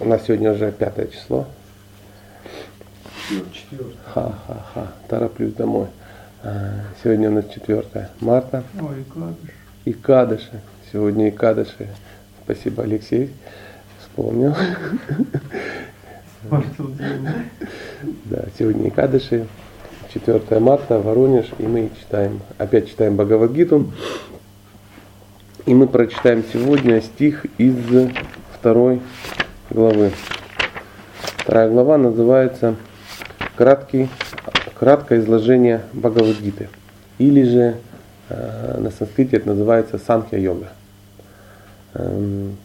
[0.00, 1.46] У нас сегодня уже пятое число.
[3.52, 3.96] Четвертое.
[4.12, 4.92] Ха-ха-ха.
[5.08, 5.86] Тороплюсь домой.
[6.42, 8.64] А, Сегодня у нас 4 марта.
[8.80, 9.50] Ой, кадыш.
[9.84, 10.60] И кадыши.
[10.92, 11.88] Сегодня и кадыши.
[12.44, 13.32] Спасибо, Алексей.
[14.00, 14.54] Вспомнил.
[18.24, 19.46] Да, сегодня и кадыши.
[20.12, 21.46] 4 марта, Воронеж.
[21.58, 23.92] И мы читаем, опять читаем Бхагавадгиту.
[25.66, 27.76] И мы прочитаем сегодня стих из
[28.52, 29.00] второй
[29.70, 30.12] главы.
[31.38, 32.76] Вторая глава называется
[33.56, 34.08] краткий,
[34.78, 36.68] краткое изложение Бхагавадгиты.
[37.18, 37.76] Или же
[38.28, 40.68] э, на санскрите это называется санхья йога.
[41.94, 42.56] Эм,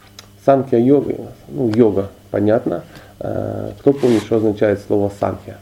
[0.46, 1.16] санхья йога,
[1.48, 2.84] ну йога, понятно.
[3.20, 5.58] Э, кто помнит, что означает слово санхья?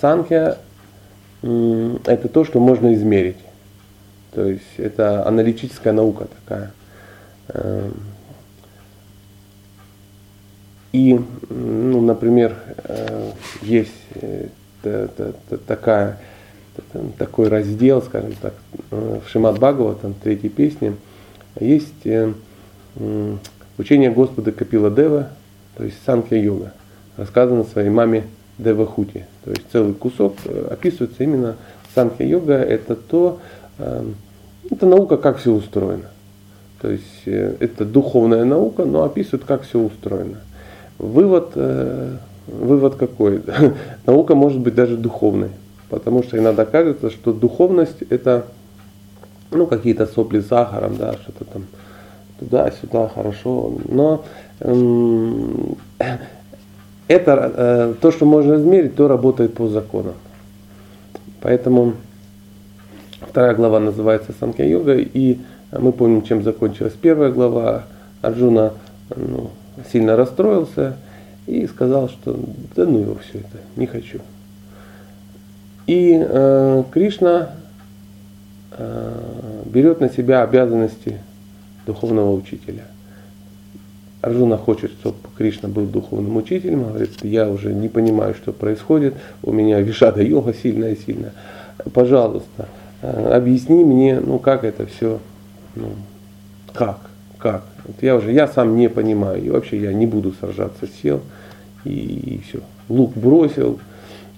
[0.00, 0.58] Санхья
[1.42, 3.38] это то, что можно измерить.
[4.32, 6.72] То есть это аналитическая наука такая.
[7.48, 7.94] Эм,
[10.96, 13.30] И, ну, например, э,
[13.60, 14.46] есть э,
[14.82, 16.18] та- та- та- такая,
[16.74, 18.54] та- такой раздел, скажем так,
[18.90, 20.94] э, в Шимат Бхагаватам, третьей песне,
[21.60, 22.06] есть
[23.76, 25.28] учение Господа Капила Дева,
[25.76, 26.72] то есть Санкья Йога,
[27.18, 28.24] рассказано своей маме
[28.56, 29.26] Девахути.
[29.44, 30.36] То есть целый кусок
[30.70, 31.56] описывается именно
[31.94, 33.38] Санкья Йога, это то,
[33.78, 36.08] это наука, как все устроено.
[36.80, 40.40] То есть это духовная наука, но описывает, как все устроено.
[40.98, 42.16] Вывод, э,
[42.46, 43.42] вывод какой?
[44.06, 45.50] Наука может быть даже духовной,
[45.90, 48.46] потому что иногда кажется, что духовность это
[49.50, 51.64] ну, какие-то сопли с сахаром, да, что-то там
[52.38, 53.74] туда-сюда, хорошо.
[53.88, 54.24] Но
[54.60, 55.76] эм,
[57.08, 60.14] это э, то, что можно измерить, то работает по законам.
[61.42, 61.94] Поэтому
[63.20, 65.38] вторая глава называется Санкья Йога, и
[65.72, 67.84] мы помним, чем закончилась первая глава.
[68.22, 68.72] Арджуна
[69.14, 69.50] ну,
[69.92, 70.96] сильно расстроился
[71.46, 72.38] и сказал, что
[72.74, 74.20] да ну его все это, не хочу.
[75.86, 77.50] И э, Кришна
[78.72, 81.20] э, берет на себя обязанности
[81.86, 82.84] духовного учителя.
[84.22, 89.14] Арджуна хочет, чтобы Кришна был духовным учителем, говорит, я уже не понимаю, что происходит,
[89.44, 91.32] у меня вишада йога сильная-сильная.
[91.92, 92.68] Пожалуйста,
[93.02, 95.20] э, объясни мне, ну как это все,
[95.76, 95.90] ну,
[96.72, 96.98] как,
[97.46, 97.62] как.
[97.84, 101.20] Вот я уже, я сам не понимаю, и вообще я не буду сражаться, сел,
[101.84, 102.58] и, и все.
[102.88, 103.78] Лук бросил,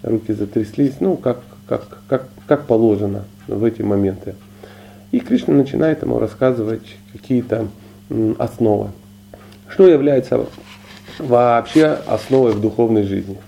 [0.03, 4.35] руки затряслись, ну как, как, как, как положено в эти моменты.
[5.11, 7.69] И Кришна начинает ему рассказывать какие-то
[8.39, 8.91] основы.
[9.71, 10.45] Что является
[11.19, 13.39] вообще основой в духовной жизни?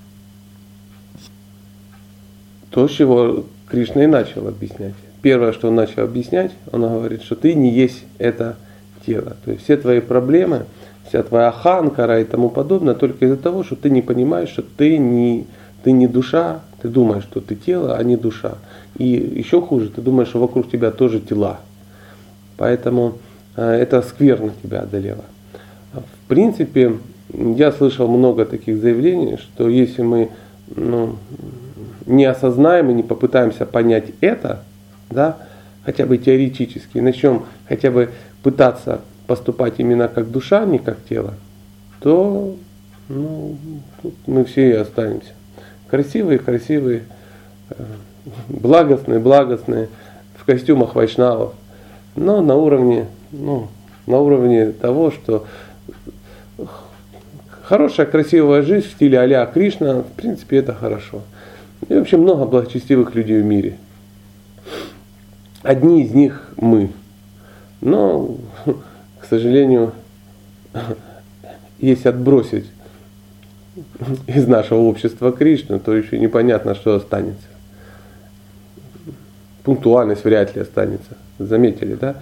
[2.70, 4.94] То, с чего Кришна и начал объяснять.
[5.20, 8.56] Первое, что он начал объяснять, он говорит, что ты не есть это
[9.06, 9.36] тело.
[9.44, 10.66] То есть все твои проблемы,
[11.08, 14.98] вся твоя ханкара и тому подобное только из-за того, что ты не понимаешь, что ты
[14.98, 15.46] не,
[15.82, 18.54] ты не душа, ты думаешь, что ты тело, а не душа.
[18.96, 21.60] И еще хуже, ты думаешь, что вокруг тебя тоже тела.
[22.56, 23.18] Поэтому
[23.56, 25.24] э, это скверно тебя одолело.
[25.92, 26.98] В принципе,
[27.32, 30.30] я слышал много таких заявлений, что если мы
[30.74, 31.16] ну,
[32.06, 34.62] не осознаем и не попытаемся понять это,
[35.10, 35.38] да,
[35.84, 38.10] хотя бы теоретически, начнем хотя бы
[38.42, 41.34] пытаться поступать именно как душа, а не как тело,
[42.00, 42.56] то
[43.08, 43.56] ну,
[44.02, 45.32] тут мы все и останемся.
[45.88, 47.04] Красивые, красивые,
[47.70, 47.84] э,
[48.48, 49.88] благостные, благостные,
[50.36, 51.54] в костюмах вайшнавов,
[52.16, 53.68] но на уровне, ну,
[54.06, 55.46] на уровне того, что
[57.62, 61.22] хорошая, красивая жизнь в стиле а Кришна, в принципе, это хорошо.
[61.88, 63.76] И вообще много благочестивых людей в мире.
[65.62, 66.90] Одни из них мы.
[67.80, 68.36] Но,
[69.20, 69.92] к сожалению,
[71.78, 72.66] если отбросить
[74.26, 77.46] из нашего общества Кришну, то еще непонятно, что останется.
[79.62, 81.16] Пунктуальность вряд ли останется.
[81.38, 82.16] Заметили, да?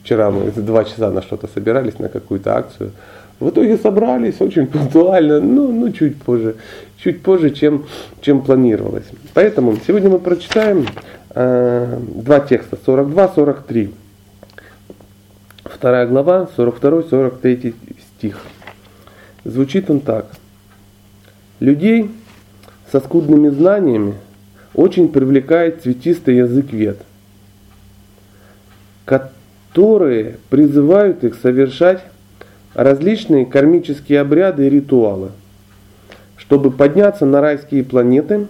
[0.00, 2.92] Вчера мы два часа на что-то собирались, на какую-то акцию.
[3.40, 6.56] В итоге собрались очень пунктуально, ну, ну чуть позже,
[6.96, 7.86] чуть позже, чем,
[8.20, 9.04] чем планировалось.
[9.32, 10.86] Поэтому сегодня мы прочитаем
[11.34, 13.92] э, два текста, 42-43.
[15.68, 17.74] Вторая глава, 42-43
[18.16, 18.40] стих.
[19.44, 20.26] Звучит он так.
[21.60, 22.10] Людей
[22.90, 24.14] со скудными знаниями
[24.74, 26.98] очень привлекает цветистый язык вет,
[29.04, 32.02] которые призывают их совершать
[32.74, 35.30] различные кармические обряды и ритуалы,
[36.36, 38.46] чтобы подняться на райские планеты,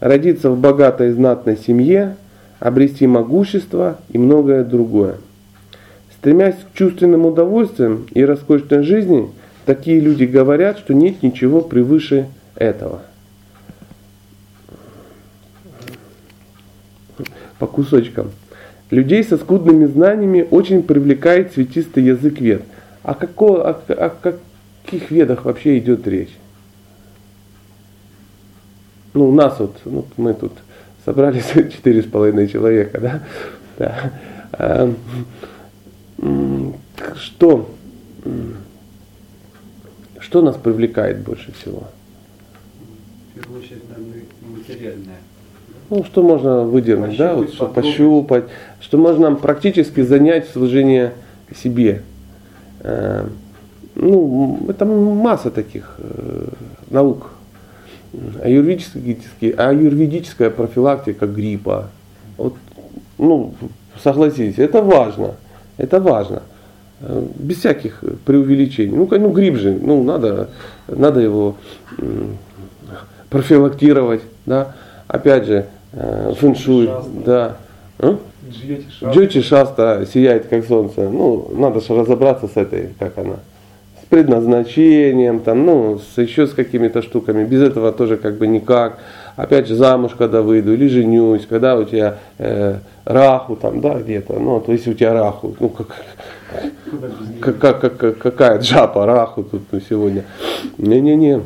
[0.00, 2.16] родиться в богатой и знатной семье,
[2.58, 5.16] обрести могущество и многое другое.
[6.22, 9.28] Стремясь к чувственным удовольствиям и роскошной жизни,
[9.66, 13.02] такие люди говорят, что нет ничего превыше этого.
[17.58, 18.30] По кусочкам.
[18.90, 22.62] Людей со скудными знаниями очень привлекает цветистый язык вед.
[23.02, 26.36] О, какого, о, о каких ведах вообще идет речь?
[29.12, 30.52] Ну, у нас вот, ну, мы тут
[31.04, 33.22] собрались четыре с половиной человека, да?
[34.56, 34.90] да.
[36.22, 37.68] А, что,
[40.20, 41.84] что нас привлекает больше всего?
[43.32, 44.22] В первую очередь, наверное,
[44.56, 45.18] материальное.
[45.90, 48.44] Ну, что можно выдернуть, да, вот, что пощупать,
[48.80, 51.12] что можно практически занять служение
[51.54, 52.02] себе.
[52.80, 53.26] Э,
[53.94, 56.48] ну, это масса таких э,
[56.88, 57.32] наук.
[58.42, 61.90] Аюрведическая, аюрведическая профилактика гриппа.
[62.36, 62.54] Вот,
[63.18, 63.54] ну,
[64.02, 65.34] согласитесь, это важно.
[65.76, 66.42] Это важно.
[67.00, 68.96] Э, без всяких преувеличений.
[68.96, 70.50] Ну, ну грипп же, ну, надо,
[70.88, 71.56] надо его
[73.28, 74.74] профилактировать, да.
[75.08, 76.90] Опять же, э, фэншуй,
[77.24, 77.56] да.
[77.98, 78.18] А?
[79.12, 81.08] Джоти шаста сияет как солнце.
[81.08, 83.36] Ну, надо же разобраться с этой, как она,
[84.02, 87.44] с предназначением, там, ну, с, еще с какими-то штуками.
[87.44, 88.98] Без этого тоже как бы никак.
[89.36, 94.38] Опять же, замуж, когда выйду, или женюсь, когда у тебя э, раху там, да, где-то.
[94.38, 95.86] Ну, то есть у тебя раху, ну, как,
[97.40, 100.24] как, как, как, какая джапа, раху тут ну, сегодня.
[100.78, 101.40] Не-не-не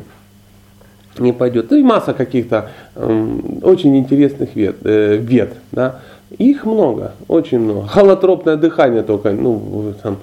[1.19, 1.71] не пойдет.
[1.71, 5.99] Ну и масса каких-то э, очень интересных вет, э, вет да.
[6.37, 7.87] Их много, очень много.
[7.87, 10.17] Холотропное дыхание только, ну, там,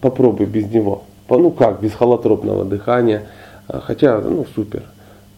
[0.00, 1.04] попробуй без него.
[1.28, 3.24] Ну как, без холотропного дыхания.
[3.68, 4.82] А, хотя, ну, супер.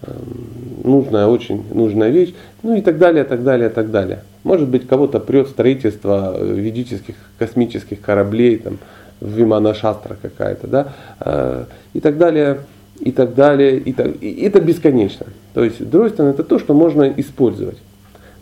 [0.05, 2.35] Эм, нужная, очень нужная вещь.
[2.63, 4.23] Ну и так далее, так далее, так далее.
[4.43, 8.79] Может быть, кого-то прет строительство э, ведических космических кораблей, там,
[9.21, 12.59] Вимана Шастра какая-то, да, э, и так далее
[12.99, 13.79] и так далее.
[13.79, 15.27] И, так, и это бесконечно.
[15.55, 17.79] То есть дройстон это то, что можно использовать.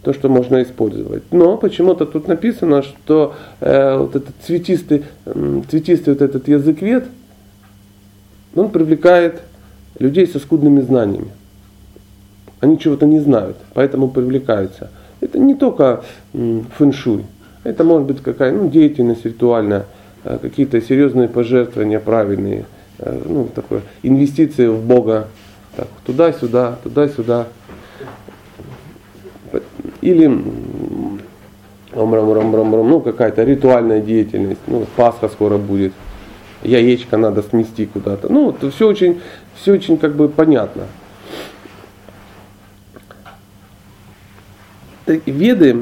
[0.02, 1.24] То, что можно использовать.
[1.30, 5.04] Но почему-то тут написано, что э, вот этот цветистый,
[5.70, 7.04] цветистый вот этот язык вет,
[8.54, 9.42] он привлекает
[9.98, 11.30] людей со скудными знаниями.
[12.60, 14.90] Они чего-то не знают, поэтому привлекаются.
[15.20, 16.02] Это не только
[16.32, 17.24] фэншуй,
[17.64, 19.86] это может быть какая ну, деятельность ритуальная,
[20.24, 22.64] э, какие-то серьезные пожертвования правильные–
[23.02, 25.28] Э, ну, такое, инвестиции в Бога,
[25.74, 27.46] так, туда-сюда, туда-сюда.
[30.02, 30.30] Или
[31.94, 35.92] ну, какая-то ритуальная деятельность, ну, Пасха скоро будет,
[36.62, 38.30] яичко надо снести куда-то.
[38.30, 39.20] Ну, все очень,
[39.54, 40.82] все очень как бы понятно.
[45.06, 45.76] Веды,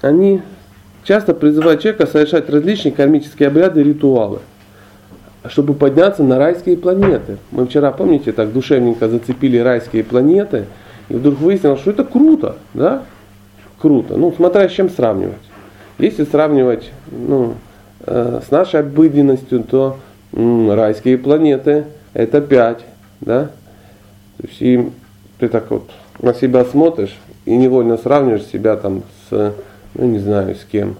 [0.00, 0.42] они
[1.04, 4.40] часто призывают человека совершать различные кармические обряды и ритуалы
[5.48, 7.38] чтобы подняться на райские планеты.
[7.50, 10.66] Мы вчера, помните, так душевненько зацепили райские планеты,
[11.08, 13.04] и вдруг выяснилось, что это круто, да?
[13.80, 14.16] Круто.
[14.16, 15.40] Ну, смотря с чем сравнивать.
[15.98, 17.54] Если сравнивать ну,
[18.06, 19.98] э, с нашей обыденностью, то
[20.32, 22.80] м, райские планеты это 5,
[23.20, 23.50] да?
[24.36, 24.90] То есть и
[25.38, 25.90] ты так вот
[26.20, 27.16] на себя смотришь
[27.50, 29.54] и невольно сравниваешь себя там с,
[29.94, 30.94] ну не знаю, с кем,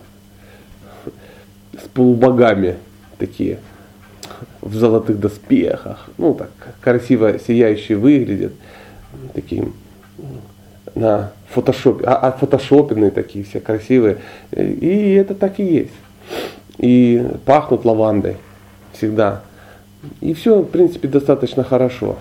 [1.81, 2.75] с полубогами
[3.19, 3.61] такие
[4.61, 8.53] в золотых доспехах, ну так красиво сияющие выглядят,
[9.33, 9.69] такие
[10.97, 14.19] на фотошопе, а, а фотошопенные такие все красивые.
[14.51, 15.95] И это так и есть.
[16.79, 18.39] И пахнут лавандой
[18.93, 19.43] всегда.
[20.21, 22.17] И все, в принципе, достаточно хорошо.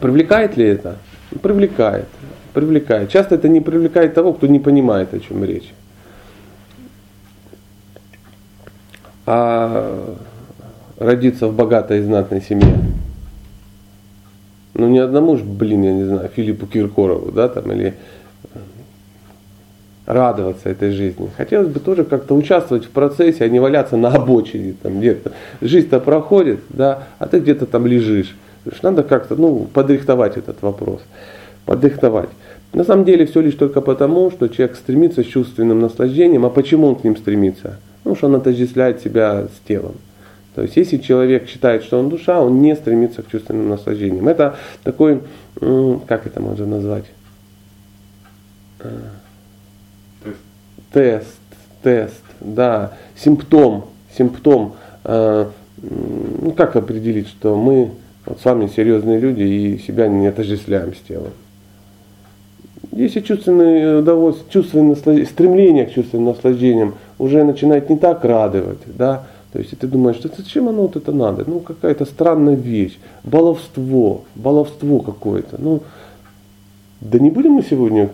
[0.00, 0.96] Привлекает ли это?
[1.42, 2.06] Привлекает.
[2.52, 3.10] Привлекает.
[3.10, 5.72] Часто это не привлекает того, кто не понимает, о чем речь.
[9.24, 10.16] А
[10.98, 12.76] родиться в богатой и знатной семье.
[14.74, 17.94] Ну, ни одному же, блин, я не знаю, Филиппу Киркорову, да, там, или
[18.54, 18.58] э,
[20.06, 21.30] радоваться этой жизни.
[21.36, 25.32] Хотелось бы тоже как-то участвовать в процессе, а не валяться на обочине там где-то.
[25.60, 28.34] Жизнь-то проходит, да, а ты где-то там лежишь.
[28.82, 31.02] Надо как-то, ну, подрихтовать этот вопрос.
[31.66, 32.30] Подрихтовать.
[32.72, 36.46] На самом деле все лишь только потому, что человек стремится с чувственным наслаждением.
[36.46, 37.78] А почему он к ним стремится?
[38.04, 39.94] Ну, что он отождествляет себя с телом.
[40.54, 44.28] То есть, если человек считает, что он душа, он не стремится к чувственным наслаждениям.
[44.28, 45.20] Это такой,
[45.60, 47.04] как это можно назвать?
[48.80, 48.90] Э,
[50.92, 51.38] тест,
[51.82, 54.74] тест, да, симптом, симптом.
[55.04, 55.46] Э,
[55.80, 57.92] ну, как определить, что мы
[58.26, 61.32] вот с вами серьезные люди и себя не отождествляем с телом?
[62.92, 69.58] Если чувственное удовольствие, чувственное стремление к чувственным наслаждениям уже начинает не так радовать, да, то
[69.58, 71.44] есть ты думаешь, что зачем оно вот это надо?
[71.46, 75.56] Ну какая-то странная вещь, баловство, баловство какое-то.
[75.58, 75.82] Ну,
[77.00, 78.10] да не будем мы сегодня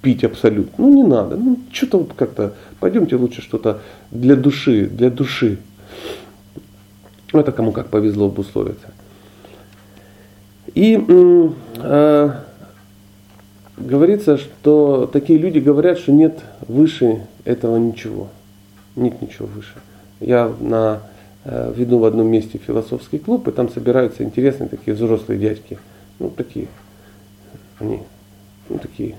[0.00, 0.78] пить абсолют.
[0.78, 1.36] Ну не надо.
[1.36, 5.58] Ну что-то вот как-то, пойдемте лучше что-то для души, для души.
[7.32, 8.93] Это кому как повезло обусловиться.
[10.74, 11.00] И
[11.78, 12.30] э,
[13.76, 18.28] говорится, что такие люди говорят, что нет выше этого ничего.
[18.96, 19.74] Нет ничего выше.
[20.20, 21.02] Я на,
[21.44, 25.78] э, веду в одном месте философский клуб, и там собираются интересные такие взрослые дядьки.
[26.18, 26.66] Ну, такие.
[27.78, 28.00] Они,
[28.68, 29.14] ну, такие.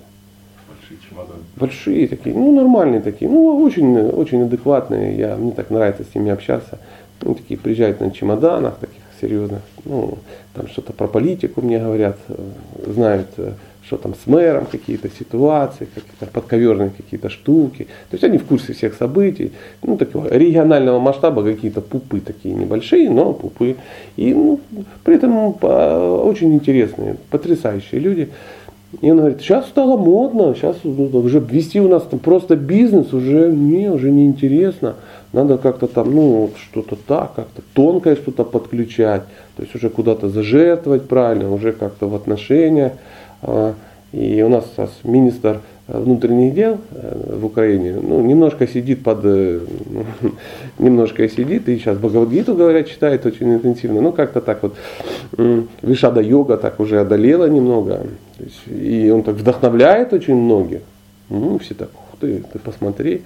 [0.68, 1.40] Большие чемоданы.
[1.56, 3.30] Большие такие, ну, нормальные такие.
[3.30, 5.18] Ну, очень, очень адекватные.
[5.18, 6.80] Я, мне так нравится с ними общаться.
[7.22, 9.62] Ну, такие приезжают на чемоданах, таких серьезных.
[9.86, 10.18] Ну,
[10.54, 12.36] там что-то про политику мне говорят, э,
[12.88, 13.54] знают э,
[13.88, 17.84] что там с мэром какие-то ситуации, какие-то подковерные какие-то штуки.
[18.10, 19.52] То есть они в курсе всех событий.
[19.84, 23.76] Ну, такого регионального масштаба какие-то пупы такие небольшие, но пупы.
[24.18, 24.60] И ну,
[25.04, 28.30] при этом очень интересные, потрясающие люди.
[29.02, 33.52] И он говорит, сейчас стало модно, сейчас уже вести у нас там просто бизнес уже
[33.52, 34.96] не, уже не интересно.
[35.36, 39.24] Надо как-то там, ну, что-то так, как-то тонкое что-то подключать,
[39.58, 42.94] то есть уже куда-то зажертвовать правильно, уже как-то в отношениях.
[43.42, 43.74] А,
[44.14, 49.60] и у нас сейчас министр внутренних дел э, в Украине, ну, немножко сидит под, э,
[50.80, 54.78] немножко сидит, и сейчас Бхагавадгиту, говорят, читает очень интенсивно, ну, как-то так вот,
[55.82, 58.08] Вишада йога так уже одолела немного,
[58.68, 60.80] и он так вдохновляет очень многих,
[61.28, 63.24] ну, все так, ух ты, ты посмотри,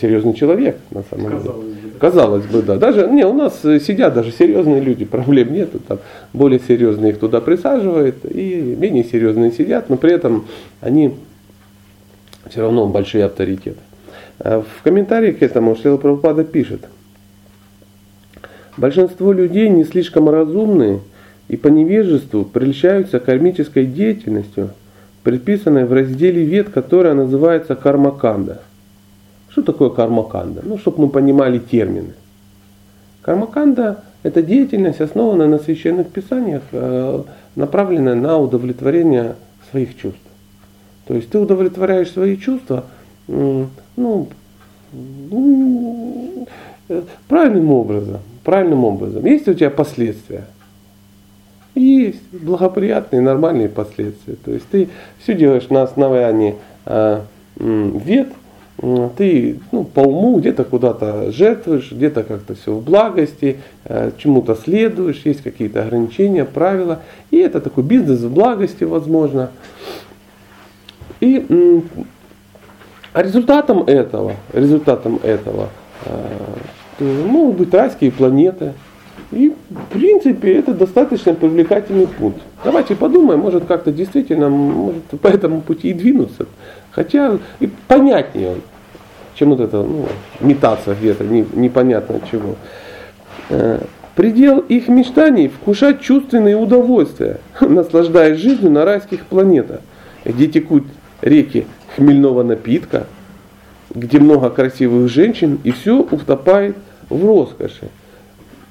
[0.00, 1.54] серьезный человек, на самом деле.
[1.98, 2.76] Казалось бы, да.
[2.76, 5.70] Даже, не, у нас сидят даже серьезные люди, проблем нет.
[5.86, 5.98] Там
[6.32, 10.46] более серьезные их туда присаживают, и менее серьезные сидят, но при этом
[10.80, 11.14] они
[12.48, 13.78] все равно большие авторитеты.
[14.38, 16.86] А в комментариях к этому Шлила Прабхупада пишет,
[18.76, 21.00] большинство людей не слишком разумные
[21.48, 24.70] и по невежеству прельщаются кармической деятельностью,
[25.24, 28.62] предписанной в разделе вет, которая называется кармаканда–
[29.58, 30.62] что такое кармаканда?
[30.64, 32.14] Ну, чтобы мы понимали термины.
[33.22, 37.22] Кармаканда– это деятельность, основанная на священных писаниях, э,
[37.56, 39.34] направленная на удовлетворение
[39.70, 40.20] своих чувств.
[41.06, 42.84] То есть ты удовлетворяешь свои чувства,
[43.26, 44.28] ну,
[47.28, 49.24] правильным образом, правильным образом.
[49.24, 50.44] Есть у тебя последствия?
[51.74, 54.36] Есть благоприятные, нормальные последствия.
[54.44, 54.88] То есть ты
[55.22, 57.20] все делаешь на основании э,
[57.56, 58.28] вет,
[59.16, 65.22] ты ну, по уму где-то куда-то жертвуешь, где-то как-то все в благости, э, чему-то следуешь,
[65.24, 67.00] есть какие-то ограничения, правила.
[67.30, 69.50] И это такой бизнес в благости, возможно.
[71.20, 71.44] И
[73.12, 75.70] а результатом этого, результатом этого
[76.04, 78.74] э, могут быть райские планеты.
[79.32, 82.36] И в принципе это достаточно привлекательный путь.
[82.64, 86.46] Давайте подумаем, может как-то действительно, может по этому пути и двинуться.
[86.98, 88.62] Хотя и понятнее он,
[89.36, 90.08] чем вот это ну,
[90.40, 92.56] метаться где-то, не, непонятно чего.
[93.50, 93.84] Э,
[94.16, 99.80] предел их мечтаний– вкушать чувственные удовольствия, наслаждаясь жизнью на райских планетах,
[100.24, 100.86] где текут
[101.22, 103.06] реки хмельного напитка,
[103.94, 106.74] где много красивых женщин, и все утопает
[107.08, 107.90] в роскоши.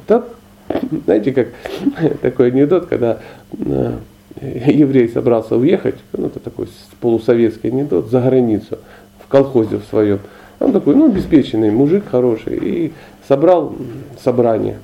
[0.05, 0.27] Так,
[1.05, 1.47] знаете, как
[2.21, 3.19] такой анекдот, когда
[3.53, 3.93] э,
[4.41, 6.67] еврей собрался уехать, ну это такой
[6.99, 8.79] полусоветский анекдот, за границу,
[9.23, 10.19] в колхозе в своем.
[10.59, 12.93] Он такой, ну, обеспеченный мужик хороший, и
[13.27, 13.75] собрал
[14.23, 14.77] собрание.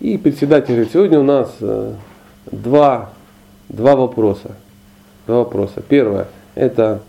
[0.00, 1.92] И председатель говорит, сегодня у нас э,
[2.50, 3.10] два,
[3.68, 4.52] два вопроса.
[5.26, 5.82] Два вопроса.
[5.86, 7.02] Первое, это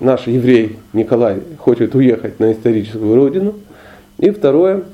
[0.00, 3.54] наш еврей Николай хочет уехать на историческую родину.
[4.18, 4.84] И второе,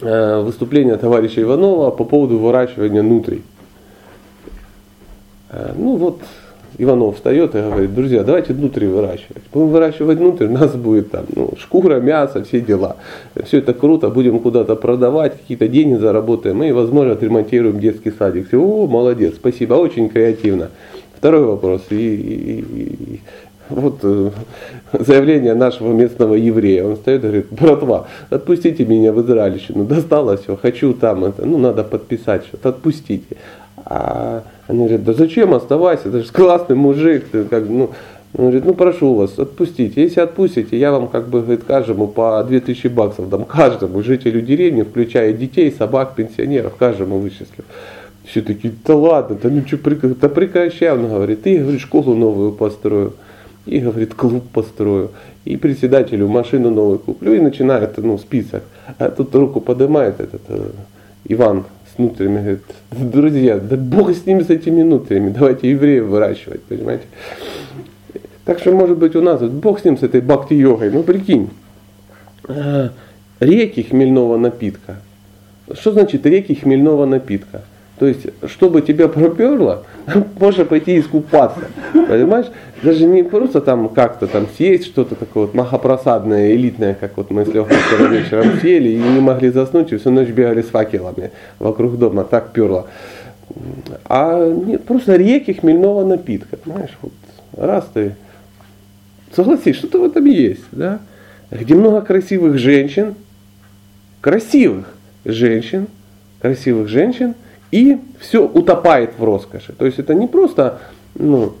[0.00, 3.42] выступление товарища Иванова по поводу выращивания нутрий.
[5.76, 6.20] Ну вот,
[6.78, 9.42] Иванов встает и говорит, друзья, давайте внутри выращивать.
[9.52, 12.96] Будем выращивать внутрь, у нас будет там ну, шкура, мясо, все дела.
[13.44, 18.48] Все это круто, будем куда-то продавать, какие-то деньги заработаем и, возможно, отремонтируем детский садик.
[18.48, 20.70] Все, о, молодец, спасибо, очень креативно.
[21.18, 21.82] Второй вопрос.
[21.90, 23.20] И, и, и,
[23.70, 24.30] вот э,
[24.92, 26.84] заявление нашего местного еврея.
[26.84, 31.58] Он стоит и говорит, братва, отпустите меня в Израильщину, достало все, хочу там это, ну
[31.58, 33.36] надо подписать что-то, отпустите.
[33.84, 37.90] А они говорят, да зачем оставайся, это же классный мужик, ты как, ну,
[38.36, 40.02] он говорит, ну прошу вас, отпустите.
[40.02, 44.82] Если отпустите, я вам как бы говорит, каждому по 2000 баксов дам, каждому жителю деревни,
[44.82, 47.64] включая детей, собак, пенсионеров, каждому вычислю.
[48.24, 49.78] Все такие, да ладно, да ну что,
[50.20, 53.14] да прекращай, он говорит, и, говорит, школу новую построю,
[53.66, 55.10] и, говорит, клуб построю,
[55.44, 58.62] и председателю машину новую куплю, и начинает, ну, список.
[58.98, 60.70] А тут руку поднимает этот э,
[61.26, 61.64] Иван
[61.94, 67.04] с нутрями, говорит, друзья, да бог с ними, с этими нутрями, давайте евреев выращивать, понимаете.
[68.44, 71.50] Так что, может быть, у нас, бог с ним, с этой бхакти-йогой, ну, прикинь,
[72.48, 72.88] э,
[73.40, 74.96] реки хмельного напитка.
[75.72, 77.62] Что значит реки хмельного напитка?
[78.00, 79.84] То есть, чтобы тебя проперло,
[80.40, 81.60] можно пойти искупаться.
[81.92, 82.46] Понимаешь?
[82.82, 87.44] Даже не просто там как-то там съесть что-то такое вот махопросадное, элитное, как вот мы
[87.44, 91.30] с Лехой вчера вечером съели и не могли заснуть, и всю ночь бегали с факелами
[91.58, 92.86] вокруг дома, так перло.
[94.06, 96.56] А нет, просто реки хмельного напитка.
[96.64, 97.12] Знаешь, вот
[97.54, 98.16] раз ты
[99.36, 101.00] согласись, что-то в этом есть, да?
[101.50, 103.14] Где много красивых женщин,
[104.22, 104.86] красивых
[105.26, 105.86] женщин,
[106.40, 107.34] красивых женщин–
[107.70, 109.72] и все утопает в роскоши.
[109.72, 110.80] То есть это не просто
[111.14, 111.54] ну,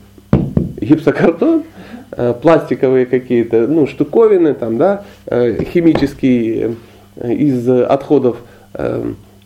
[0.80, 1.64] гипсокартон,
[2.12, 6.76] э, пластиковые какие-то ну, штуковины, там, да, э, химические
[7.16, 8.38] э, из отходов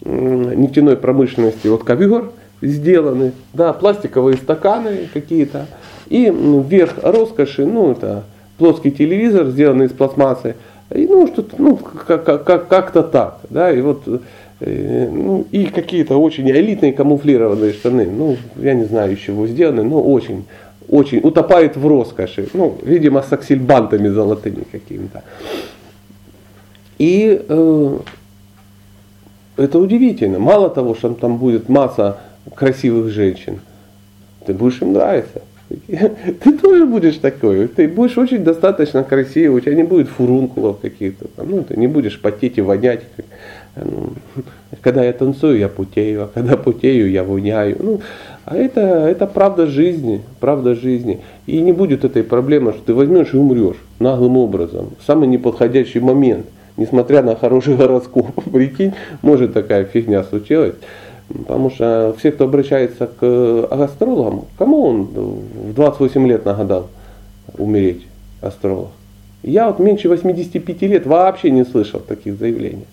[0.05, 2.31] нефтяной промышленности, вот ковер
[2.61, 5.67] сделаны, да, пластиковые стаканы какие-то,
[6.09, 6.31] и
[6.69, 8.25] верх роскоши, ну, это
[8.59, 10.57] плоский телевизор, сделанный из пластмассы,
[10.91, 14.03] и, ну, что-то, ну, как-то так, да, и вот
[14.65, 20.01] ну, и какие-то очень элитные камуфлированные штаны, ну, я не знаю, из чего сделаны, но
[20.03, 20.45] очень,
[20.89, 25.23] очень утопает в роскоши, ну, видимо, с аксельбантами золотыми какими-то.
[26.99, 27.99] И э,
[29.57, 30.39] это удивительно.
[30.39, 32.19] Мало того, что там будет масса
[32.55, 33.61] красивых женщин,
[34.47, 35.43] ты будешь им нравиться.
[35.89, 37.67] Ты тоже будешь такой.
[37.69, 41.27] Ты будешь очень достаточно красивый, у тебя не будет фурункулов каких-то.
[41.43, 43.03] Ну, ты не будешь потеть и вонять.
[43.77, 44.13] Ну,
[44.81, 47.77] когда я танцую, я путею, а когда путею, я воняю.
[47.81, 48.01] Ну,
[48.45, 51.21] а это, это правда жизни, правда жизни.
[51.47, 56.47] И не будет этой проблемы, что ты возьмешь и умрешь наглым образом, самый неподходящий момент,
[56.77, 58.45] несмотря на хороший гороскоп.
[58.53, 60.75] Прикинь, может такая фигня случилась.
[61.29, 66.89] Потому что все, кто обращается к астрологам, кому он в 28 лет нагадал
[67.57, 68.07] умереть,
[68.43, 68.89] астролог?
[69.43, 72.87] Я вот меньше 85 лет вообще не слышал таких заявлений.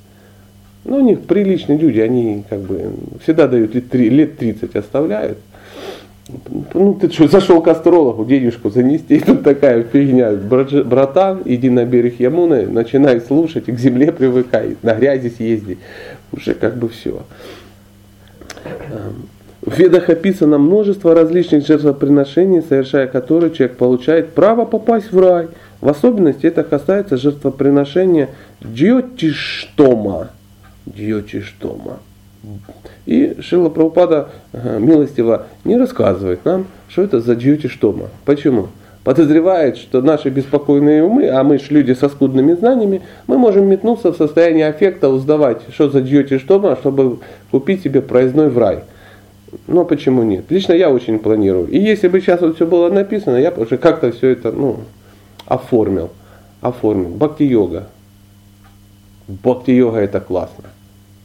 [0.83, 5.37] Ну, у них приличные люди, они как бы всегда дают лет, лет 30 оставляют.
[6.73, 10.31] Ну, ты что, зашел к астрологу, денежку занести, и тут такая фигня.
[10.31, 15.77] Братан, иди на берег Ямуны, начинай слушать, к земле привыкай, на грязи съезди.
[16.31, 17.23] Уже как бы все.
[18.63, 19.27] Эм,
[19.61, 25.47] в ведах описано множество различных жертвоприношений, совершая которые человек получает право попасть в рай.
[25.81, 28.29] В особенности это касается жертвоприношения
[30.89, 31.99] джьотиштома.
[33.05, 38.09] И Шила Прабхупада милостиво не рассказывает нам, что это за Дьочиштома.
[38.25, 38.69] Почему?
[39.03, 44.11] Подозревает, что наши беспокойные умы, а мы же люди со скудными знаниями, мы можем метнуться
[44.13, 48.83] в состояние аффекта, узнавать, что за Дьочиштома, чтобы купить себе проездной в рай.
[49.67, 50.45] Но почему нет?
[50.49, 51.67] Лично я очень планирую.
[51.67, 54.81] И если бы сейчас вот все было написано, я бы уже как-то все это ну,
[55.45, 56.11] оформил.
[56.61, 57.09] Оформил.
[57.09, 57.87] Бхакти-йога.
[59.27, 60.65] Бхакти-йога это классно.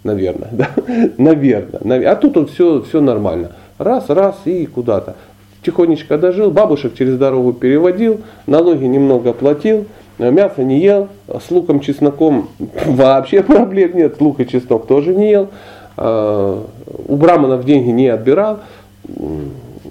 [0.06, 0.70] Наверное, да?
[1.18, 2.10] Наверное.
[2.12, 3.52] А тут вот все, все нормально.
[3.78, 5.16] Раз, раз и куда-то.
[5.62, 9.86] Тихонечко дожил, бабушек через дорогу переводил, налоги немного платил,
[10.18, 12.50] мясо не ел, с луком, чесноком
[12.86, 15.48] вообще проблем нет, лук и чеснок тоже не ел,
[15.96, 16.64] а,
[17.08, 18.60] у браманов деньги не отбирал,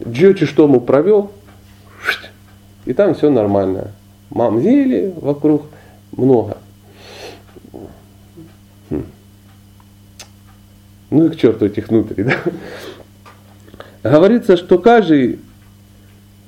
[0.07, 1.31] джочи что му провел,
[2.85, 3.91] и там все нормально.
[4.29, 5.63] Мамзели вокруг
[6.15, 6.57] много.
[11.15, 12.25] Ну и к черту этих внутри.
[12.25, 12.35] Да?
[14.03, 15.39] Говорится, что каждый,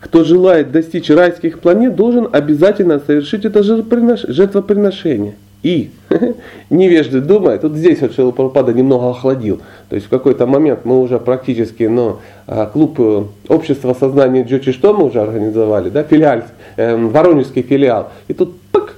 [0.01, 5.36] кто желает достичь райских планет, должен обязательно совершить это жертвоприношение.
[5.63, 5.91] И
[6.69, 9.62] невежды думают, тут здесь вот Шилапрапада немного охладил.
[9.88, 14.73] То есть в какой-то момент мы уже практически, но ну, клуб э, общества сознания Джочи
[14.73, 16.41] что мы уже организовали, да, филиал,
[16.75, 18.12] э, воронежский филиал.
[18.27, 18.95] И тут пык,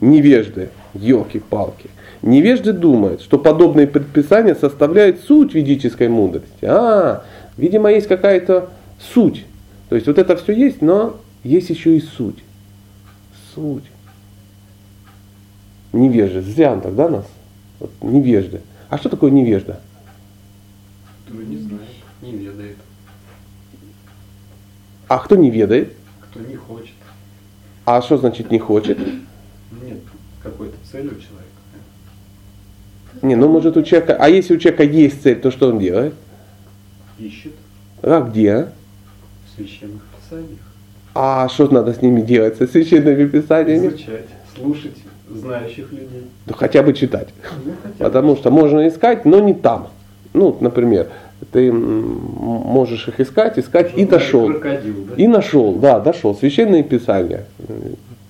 [0.00, 1.90] невежды, елки-палки.
[2.24, 6.64] Невежды думают, что подобные предписания составляют суть ведической мудрости.
[6.64, 7.22] А,
[7.58, 9.44] видимо, есть какая-то суть.
[9.90, 12.42] То есть вот это все есть, но есть еще и суть.
[13.54, 13.84] Суть.
[15.92, 16.40] Невежды.
[16.40, 17.26] Зря он тогда нас.
[17.78, 18.62] Вот, невежды.
[18.88, 19.80] А что такое невежда?
[21.26, 21.82] Кто не знает,
[22.22, 22.78] не ведает.
[25.08, 25.92] А кто не ведает?
[26.20, 26.94] Кто не хочет.
[27.84, 28.98] А что значит не хочет?
[28.98, 29.98] Нет
[30.42, 31.43] какой-то цели у человека.
[33.24, 36.12] Не, ну может у человека, а если у человека есть цель, то что он делает?
[37.18, 37.52] Ищет
[38.02, 38.68] А где?
[39.46, 40.58] в священных писаниях.
[41.14, 42.58] А что надо с ними делать?
[42.58, 43.88] Со священными писаниями?
[43.88, 44.96] Изучать, слушать
[45.30, 46.24] знающих людей.
[46.44, 47.28] Ну, хотя бы читать.
[47.64, 48.04] Ну, хотя бы.
[48.04, 49.88] Потому что можно искать, но не там.
[50.34, 51.08] Ну, например,
[51.50, 54.46] ты можешь их искать, искать и Журнале дошел.
[54.48, 55.14] Крокодил, да?
[55.16, 56.34] И нашел, да, дошел.
[56.34, 57.46] Священные писания.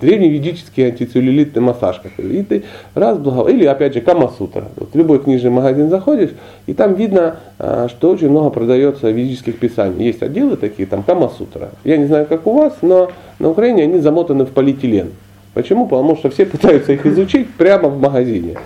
[0.04, 2.62] Древневедический антицеллюлитный массаж какой И ты
[2.94, 3.48] раз благо...
[3.50, 4.64] Или опять же Камасутра.
[4.76, 6.30] Вот в любой книжный магазин заходишь,
[6.66, 10.04] и там видно, а, что очень много продается ведических писаний.
[10.04, 11.70] Есть отделы такие, там Камасутра.
[11.84, 15.12] Я не знаю, как у вас, но на Украине они замотаны в полиэтилен.
[15.54, 15.86] Почему?
[15.86, 18.56] Потому что все пытаются их изучить прямо в магазине.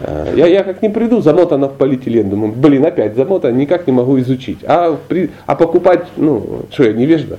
[0.00, 2.30] А, Я, я как не приду, замотано в полиэтилен.
[2.30, 4.60] Думаю, блин, опять замотано, никак не могу изучить.
[4.64, 7.38] А, при- а покупать, ну, что я невежда?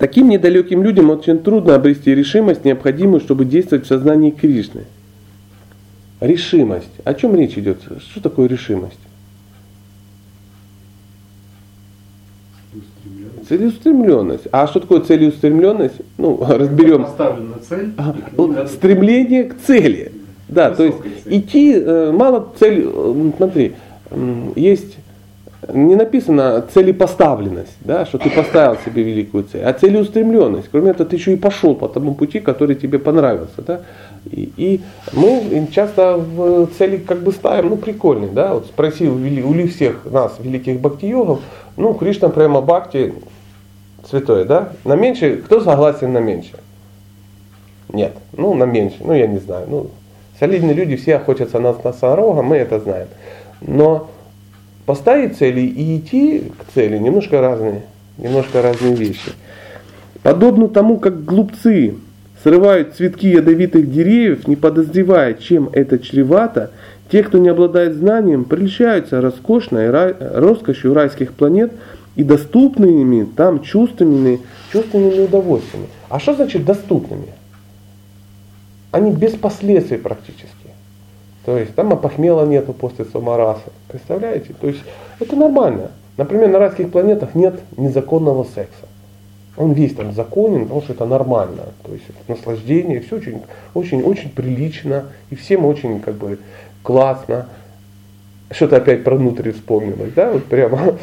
[0.00, 4.84] Таким недалеким людям очень трудно обрести решимость, необходимую, чтобы действовать в сознании Кришны.
[6.20, 6.88] Решимость.
[7.04, 7.82] О чем речь идет?
[7.98, 8.98] Что такое решимость?
[12.72, 13.48] Устремленность.
[13.48, 14.44] Целеустремленность.
[14.52, 15.96] А что такое целеустремленность?
[16.16, 17.04] Ну, разберем.
[17.04, 17.92] Поставлена цель.
[17.98, 20.12] А, стремление к цели.
[20.48, 21.38] Да, то есть цели.
[21.38, 23.74] идти, э, мало цель, э, смотри,
[24.56, 24.96] есть,
[25.68, 30.68] не написано целепоставленность, да, что ты поставил себе великую цель, а целеустремленность.
[30.70, 33.60] Кроме этого, ты еще и пошел по тому пути, который тебе понравился.
[33.66, 33.80] Да?
[34.30, 34.80] И, и
[35.12, 40.36] мы часто в цели как бы ставим, ну прикольный, да, вот спросил у всех нас,
[40.38, 41.40] великих бхакти-йогов,
[41.76, 43.14] ну Кришна прямо бхакти,
[44.08, 46.52] святой, да, на меньше, кто согласен на меньше?
[47.92, 49.66] Нет, ну на меньше, ну я не знаю.
[49.68, 49.86] Ну,
[50.38, 53.08] солидные люди все охотятся на носорога, мы это знаем.
[53.60, 54.08] Но
[54.90, 57.82] поставить цели и идти к цели немножко разные,
[58.18, 59.30] немножко разные вещи.
[60.24, 61.94] Подобно тому, как глупцы
[62.42, 66.72] срывают цветки ядовитых деревьев, не подозревая, чем это чревато,
[67.08, 71.70] те, кто не обладает знанием, прельщаются роскошной рай- роскошью райских планет
[72.16, 74.40] и доступными там чувственными,
[74.72, 75.86] чувственными удовольствиями.
[76.08, 77.28] А что значит доступными?
[78.90, 80.48] Они без последствий практически.
[81.46, 83.70] То есть там опохмела нету после самораса.
[83.90, 84.54] Представляете?
[84.60, 84.80] То есть
[85.18, 85.90] это нормально.
[86.16, 88.86] Например, на райских планетах нет незаконного секса.
[89.56, 91.64] Он весь там законен, потому что это нормально.
[91.82, 93.42] То есть наслаждение, все очень,
[93.74, 95.06] очень, очень прилично.
[95.30, 96.38] И всем очень как бы
[96.82, 97.46] классно.
[98.50, 100.96] Что-то опять про внутрь вспомнилось, да, вот прямо.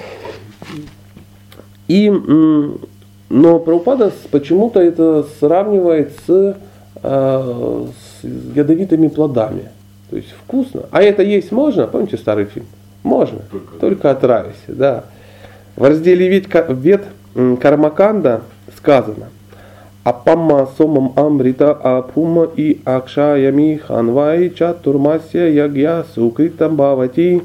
[1.87, 6.57] И, но Прабхупада почему-то это сравнивает с,
[7.03, 7.85] э,
[8.21, 9.69] с ядовитыми плодами.
[10.09, 10.83] То есть вкусно.
[10.91, 11.87] А это есть можно?
[11.87, 12.65] Помните старый фильм?
[13.07, 13.39] Можно.
[13.51, 15.03] Только- Только отравишься, да.
[15.75, 17.03] В разделе вет, вет
[17.61, 18.41] Кармаканда
[18.75, 19.27] сказано
[20.03, 27.43] Апамма сомам амрита апума и акшаями ханвай чатурмасия ягья сукритам бхавати.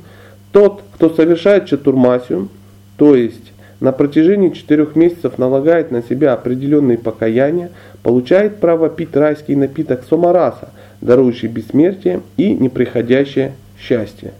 [0.52, 2.48] Тот, кто совершает чатурмасию,
[2.96, 7.70] то есть на протяжении четырех месяцев налагает на себя определенные покаяния,
[8.04, 10.68] получает право пить райский напиток сомараса,
[11.00, 14.34] дарующий бессмертие и неприходящее счастье.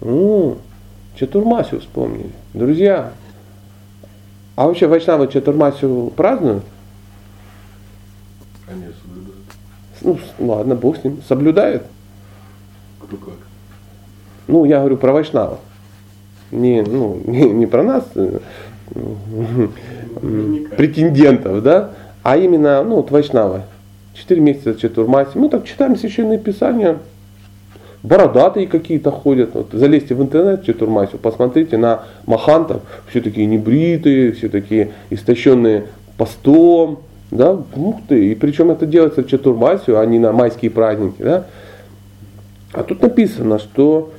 [0.00, 0.56] О,
[1.16, 2.30] Чатурмасию вспомнили.
[2.54, 3.12] Друзья,
[4.54, 6.64] а вообще вайшнавы Чатурмасию празднуют?
[8.68, 9.38] Они соблюдают.
[10.38, 11.22] Ну, ладно, бог с ним.
[11.26, 11.82] Соблюдают?
[13.00, 13.34] Кто как.
[14.46, 15.58] Ну, я говорю про вайшнавов.
[16.50, 18.38] Не, ну, не, не про нас, э,
[20.76, 21.90] претендентов, да,
[22.22, 23.62] а именно, ну, вот вайшнавы.
[24.14, 25.38] Четыре месяца Чатурмаси.
[25.38, 26.98] Мы так читаем священные писания,
[28.08, 29.50] бородатые какие-то ходят.
[29.52, 35.84] Вот залезьте в интернет Чатурмасию, посмотрите на махантов, все такие небритые, все такие истощенные
[36.16, 41.20] постом, да, ух ты, и причем это делается в Чатурмасию, а не на майские праздники,
[41.20, 41.46] да.
[42.72, 44.12] А тут написано, что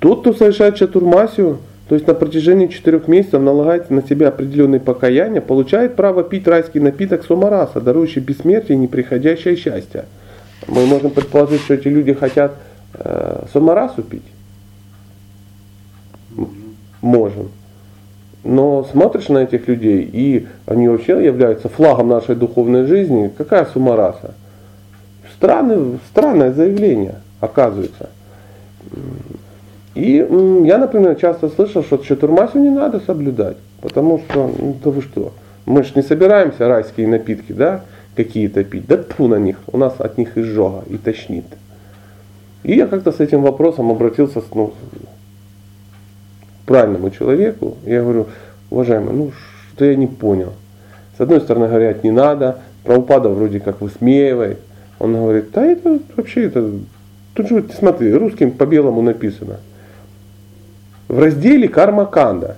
[0.00, 5.40] тот, кто совершает чатурмасию, то есть на протяжении четырех месяцев налагает на себя определенные покаяния,
[5.40, 10.04] получает право пить райский напиток сомараса, дарующий бессмертие и неприходящее счастье.
[10.68, 12.54] Мы можем предположить, что эти люди хотят
[12.94, 14.22] э, сомарасу пить.
[17.00, 17.50] Можем.
[18.42, 23.30] Но смотришь на этих людей, и они вообще являются флагом нашей духовной жизни.
[23.36, 24.34] Какая сумараса?
[25.34, 28.08] Странное, странное заявление, оказывается.
[29.94, 30.26] И
[30.64, 35.32] я, например, часто слышал, что чатурмасю не надо соблюдать, потому что, ну да вы что,
[35.66, 37.82] мы же не собираемся райские напитки, да,
[38.16, 41.44] какие-то пить, да тьфу на них, у нас от них изжога и тошнит.
[42.62, 48.26] И я как-то с этим вопросом обратился ну, к правильному человеку, я говорю,
[48.70, 49.32] уважаемый, ну
[49.74, 50.52] что я не понял.
[51.16, 54.58] С одной стороны говорят, не надо, Прабхупада вроде как высмеивает,
[54.98, 56.70] он говорит, да это вообще это,
[57.34, 59.56] тут же, вот смотри, русским по белому написано.
[61.08, 62.56] в разделе карма канда.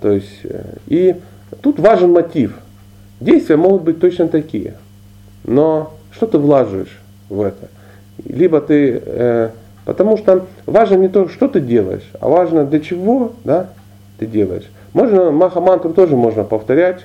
[0.00, 1.16] То есть, э, и
[1.60, 2.54] тут важен мотив.
[3.20, 4.74] Действия могут быть точно такие.
[5.44, 7.68] Но что ты влаживаешь в это?
[8.22, 9.50] Либо ты, э,
[9.84, 13.70] потому что важно не то, что ты делаешь, а важно для чего да,
[14.18, 14.70] ты делаешь.
[14.92, 17.00] Можно маха-мантру тоже можно повторять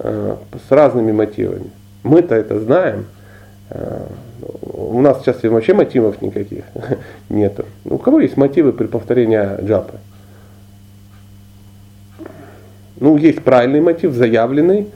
[0.00, 0.36] э,
[0.68, 1.70] с разными мотивами.
[2.02, 3.06] Мы-то это знаем.
[3.70, 4.06] Э,
[4.62, 6.64] у нас сейчас вообще мотивов никаких
[7.28, 7.64] нету.
[7.84, 9.98] У кого есть мотивы при повторении джапы?
[12.98, 14.88] Ну, есть правильный мотив, заявленный,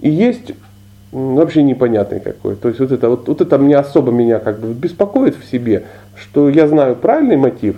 [0.00, 0.52] и есть
[1.12, 2.56] вообще непонятный какой.
[2.56, 5.84] То есть вот это, вот, вот это мне особо меня как бы беспокоит в себе,
[6.16, 7.76] что я знаю правильный мотив,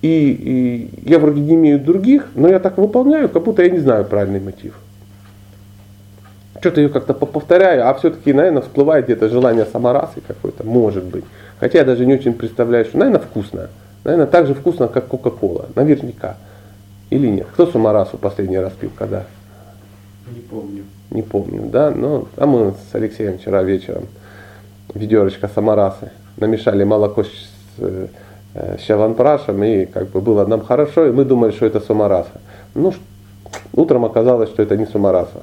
[0.00, 3.78] и, и я вроде не имею других, но я так выполняю, как будто я не
[3.78, 4.74] знаю правильный мотив.
[6.60, 11.24] Что-то ее как-то повторяю, а все-таки, наверное, всплывает где-то желание саморасы какое-то, может быть.
[11.58, 13.68] Хотя я даже не очень представляю, что, наверное, вкусно.
[14.04, 15.66] Наверное, так же вкусно, как Кока-Кола.
[15.74, 16.36] Наверняка.
[17.10, 17.46] Или нет?
[17.52, 19.24] Кто Сумарасу последний раз пил, когда?
[20.34, 20.84] Не помню.
[21.12, 21.90] Не помню, да?
[21.90, 24.06] Ну, а мы с Алексеем вчера вечером
[24.94, 27.28] ведерочка Самарасы намешали молоко с,
[27.78, 28.06] э,
[28.54, 32.40] с чаванпрашем, и как бы было нам хорошо, и мы думали, что это Сумараса.
[32.74, 32.94] Ну,
[33.74, 35.42] утром оказалось, что это не Сумараса.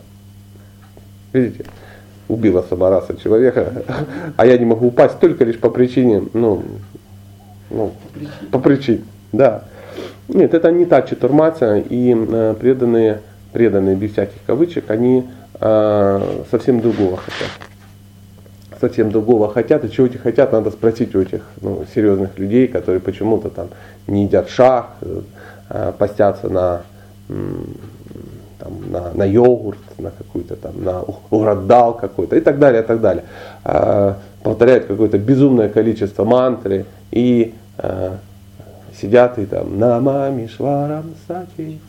[1.33, 1.65] Видите?
[2.27, 3.83] Убила Самараса человека,
[4.37, 6.63] а я не могу упасть только лишь по причине, ну,
[7.69, 7.93] ну
[8.51, 9.01] по причине,
[9.31, 9.65] да.
[10.27, 16.81] Нет, это не та чатурматия, и э, преданные, преданные без всяких кавычек, они э, совсем
[16.81, 17.49] другого хотят.
[18.79, 23.01] Совсем другого хотят, и чего эти хотят, надо спросить у этих ну, серьезных людей, которые
[23.01, 23.67] почему-то там
[24.07, 24.91] не едят шах,
[25.69, 26.83] э, постятся на,
[27.27, 33.01] там, на, на йогурт, на какую-то там, на уградал какой-то и так далее, и так
[33.01, 33.25] далее.
[33.65, 37.53] Э, повторяют какое-то безумное количество мантры и
[38.99, 41.79] сидят и там Намами Шварам Сати,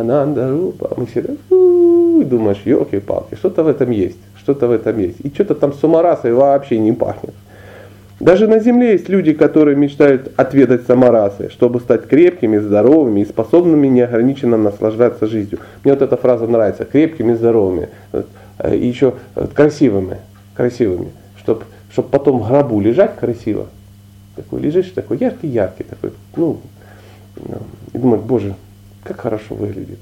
[0.00, 0.92] Ананда Рупа.
[0.96, 5.20] Мы все думаешь, елки-палки, что-то в этом есть, что-то в этом есть.
[5.22, 7.34] И что-то там самарасой вообще не пахнет.
[8.20, 13.88] Даже на земле есть люди, которые мечтают отведать самарасы, чтобы стать крепкими, здоровыми и способными
[13.88, 15.58] неограниченно наслаждаться жизнью.
[15.82, 16.84] Мне вот эта фраза нравится.
[16.84, 17.88] Крепкими, здоровыми.
[18.70, 19.14] И еще
[19.54, 20.18] красивыми.
[20.54, 21.10] Красивыми.
[21.36, 23.66] Чтобы чтоб потом в гробу лежать красиво
[24.36, 26.60] такой лежишь, такой яркий-яркий, такой, ну,
[27.36, 27.58] ну,
[27.92, 28.54] и думаешь, боже,
[29.02, 29.98] как хорошо выглядит.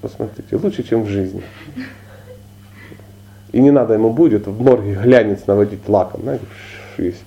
[0.00, 1.42] Посмотрите, лучше, чем в жизни.
[3.52, 6.22] И не надо ему будет в морге глянец наводить лаком.
[6.22, 6.44] Знаете,
[6.96, 7.24] есть,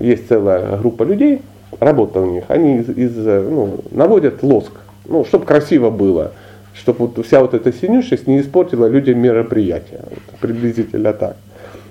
[0.00, 1.42] есть целая группа людей,
[1.78, 4.72] работа у них, они из, из, ну, наводят лоск,
[5.04, 6.32] ну, чтобы красиво было,
[6.74, 10.00] чтобы вот вся вот эта синюшесть не испортила людям мероприятие.
[10.08, 11.36] Вот, приблизительно так.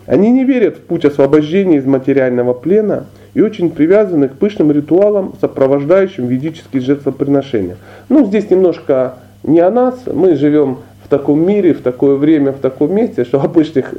[0.05, 5.33] Они не верят в путь освобождения из материального плена– и очень привязаны к пышным ритуалам,
[5.39, 7.77] сопровождающим ведические жертвоприношения.
[8.09, 12.59] Ну, здесь немножко не о нас, мы живем в таком мире, в такое время, в
[12.59, 13.93] таком месте, что о пышных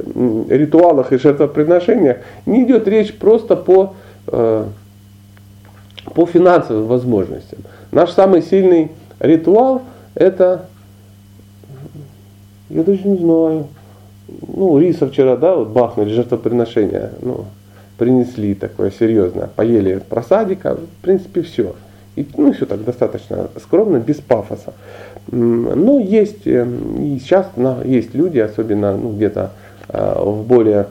[0.49, 3.95] ритуалах и жертвоприношениях не идет речь просто по,
[4.27, 4.65] э,
[6.13, 7.59] по финансовым возможностям.
[7.91, 9.81] Наш самый сильный ритуал
[10.13, 10.65] это,
[12.69, 13.67] я даже не знаю,
[14.27, 17.45] ну, риса вчера, да, вот бахнули, жертвоприношение, ну,
[17.97, 21.75] принесли такое серьезное, поели просадика, в принципе все.
[22.15, 24.73] И, ну, все так достаточно скромно, без пафоса.
[25.31, 26.67] Но есть, э,
[26.99, 27.47] и сейчас
[27.85, 29.51] есть люди, особенно ну, где-то
[29.89, 30.87] э, в более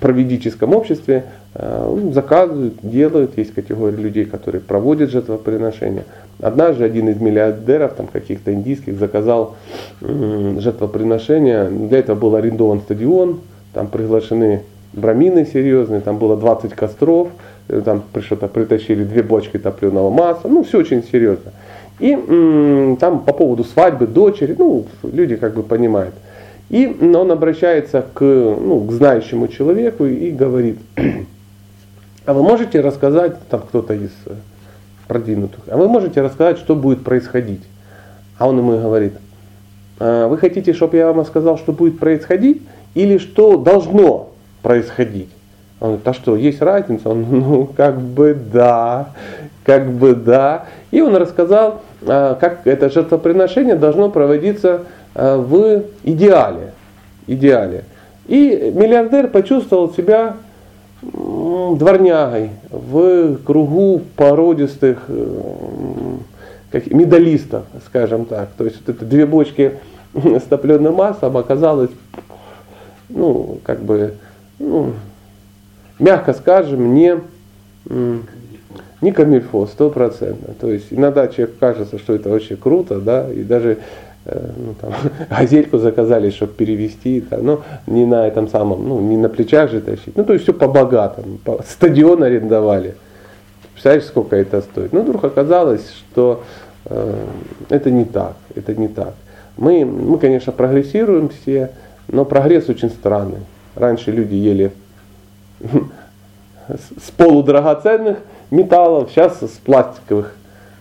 [0.00, 6.04] проведическом обществе, э, ну, заказывают, делают, есть категория людей, которые проводят жертвоприношения.
[6.40, 9.56] Однажды один из миллиардеров, там каких-то индийских, заказал
[10.00, 13.40] жертвоприношение, для этого был арендован стадион,
[13.74, 14.62] там приглашены
[14.94, 17.28] брамины серьезные, там было 20 костров,
[17.68, 21.52] э, там что-то притащили две бочки топленого масла, ну все очень серьезно.
[22.00, 22.16] И
[22.98, 26.14] там по поводу свадьбы дочери, ну люди как бы понимают.
[26.74, 30.80] И он обращается к, ну, к знающему человеку и говорит,
[32.26, 34.32] а вы можете рассказать, там кто-то из э,
[35.06, 37.62] продвинутых, а вы можете рассказать, что будет происходить?
[38.38, 39.12] А он ему говорит,
[40.00, 42.60] «А вы хотите, чтобы я вам рассказал, что будет происходить,
[42.96, 45.30] или что должно происходить.
[45.78, 47.08] Он говорит, а что, есть разница?
[47.08, 49.10] Он, ну, как бы да,
[49.62, 50.64] как бы да.
[50.90, 54.82] И он рассказал, как это жертвоприношение должно проводиться
[55.14, 56.72] а, в идеале.
[57.26, 57.84] идеале.
[58.26, 60.36] И миллиардер почувствовал себя
[61.02, 65.06] дворнягой в кругу породистых
[66.70, 68.48] как, медалистов, скажем так.
[68.56, 69.74] То есть вот это две бочки
[70.14, 71.90] с топленым маслом оказалось,
[73.08, 74.14] ну, как бы
[74.58, 74.92] ну,
[75.98, 77.20] мягко скажем, не,
[79.04, 80.54] Не камильфо, стопроцентно.
[80.58, 83.76] То есть иногда человек кажется, что это очень круто, да, и даже
[84.24, 84.94] э, ну, там,
[85.28, 89.82] газельку заказали, чтобы перевести, да, но не на этом самом, ну, не на плечах же
[89.82, 90.16] тащить.
[90.16, 91.36] Ну, то есть все по-богатому.
[91.44, 92.94] По, стадион арендовали.
[93.74, 94.94] Представляешь, сколько это стоит?
[94.94, 96.42] Ну, вдруг оказалось, что
[96.86, 97.14] э,
[97.68, 99.12] это не так, это не так.
[99.58, 101.72] Мы, мы, конечно, прогрессируем все,
[102.08, 103.40] но прогресс очень странный.
[103.76, 104.72] Раньше люди ели
[106.68, 108.16] с полудрагоценных
[108.50, 110.34] металлов, сейчас с пластиковых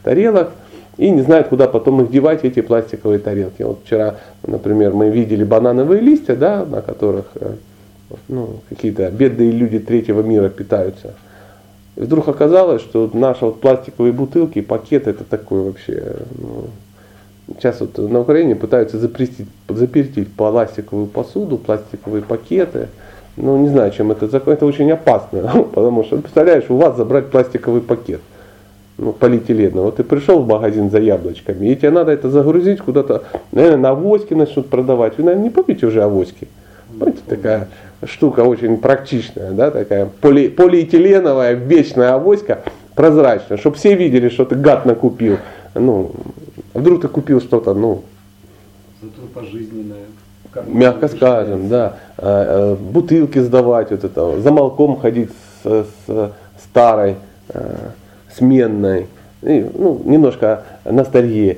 [0.04, 0.52] тарелок
[0.98, 3.64] и не знают, куда потом их девать, эти пластиковые тарелки.
[3.64, 7.56] Вот вчера, например, мы видели банановые листья, да, на которых э,
[8.28, 11.14] ну, какие-то бедные люди третьего мира питаются.
[11.96, 16.68] И вдруг оказалось, что наши вот пластиковые бутылки, пакеты, это такое вообще, ну,
[17.48, 22.90] сейчас вот на Украине пытаются запретить, запретить пластиковую посуду, пластиковые пакеты.
[23.36, 24.54] Ну, не знаю, чем это закон.
[24.54, 28.22] Это очень опасно, потому что, представляешь, у вас забрать пластиковый пакет
[28.98, 29.86] ну, полиэтиленовый.
[29.86, 33.90] Вот ты пришел в магазин за яблочками, и тебе надо это загрузить куда-то, наверное, на
[33.90, 35.18] авоське начнут продавать.
[35.18, 36.48] Вы, наверное, не помните уже авоськи?
[37.00, 37.70] Помните, такая
[38.06, 44.56] штука очень практичная, да, такая поли, полиэтиленовая вечная авоська, прозрачная, чтобы все видели, что ты
[44.56, 45.38] гад накупил.
[45.74, 46.12] Ну,
[46.74, 48.04] вдруг ты купил что-то, ну,
[49.02, 50.06] Зато пожизненное.
[50.68, 55.30] Мягко скажем, да, А, а, бутылки сдавать, вот это, за молком ходить
[55.64, 56.32] с, с
[56.64, 57.16] старой,
[57.50, 57.92] а,
[58.36, 59.08] сменной,
[59.42, 61.58] и, ну, немножко ностальгии,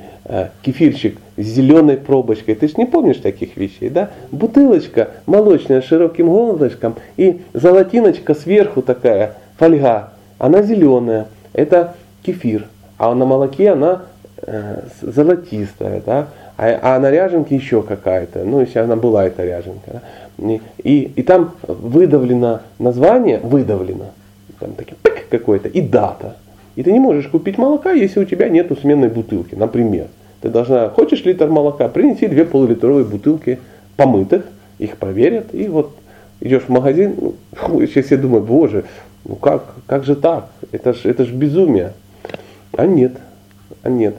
[0.64, 4.10] кефирчик с зеленой пробочкой, ты же не помнишь таких вещей, да?
[4.32, 13.14] Бутылочка молочная с широким горлышком и золотиночка сверху такая, фольга, она зеленая, это кефир, а
[13.14, 14.04] на молоке она
[14.42, 16.28] э, золотистая, да?
[16.58, 20.02] А, а на ряженке еще какая-то, ну если она была эта ряженка.
[20.38, 24.12] И, и, и там выдавлено название, выдавлено,
[24.60, 26.38] там такие пык какой-то, и дата.
[26.76, 30.08] И ты не можешь купить молока, если у тебя нету сменной бутылки, например.
[30.42, 33.60] Ты должна, хочешь литр молока, принеси две полулитровые бутылки
[33.96, 34.46] помытых,
[34.78, 35.96] их проверят, и вот
[36.42, 38.84] идешь в магазин, ну, сейчас я думаю, боже,
[39.24, 40.50] ну как, как же так?
[40.72, 41.94] Это ж, это ж безумие.
[42.74, 43.14] А нет,
[43.82, 44.16] а нет.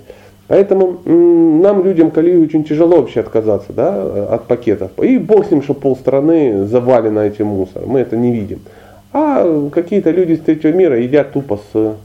[0.48, 4.92] Поэтому нам, людям, Калию, очень тяжело вообще отказаться да, от пакетов.
[5.02, 7.90] И бог с ним, что полстраны завалено этим мусором.
[7.90, 8.60] Мы это не видим.
[9.12, 11.96] А какие-то люди из третьего мира едят тупо с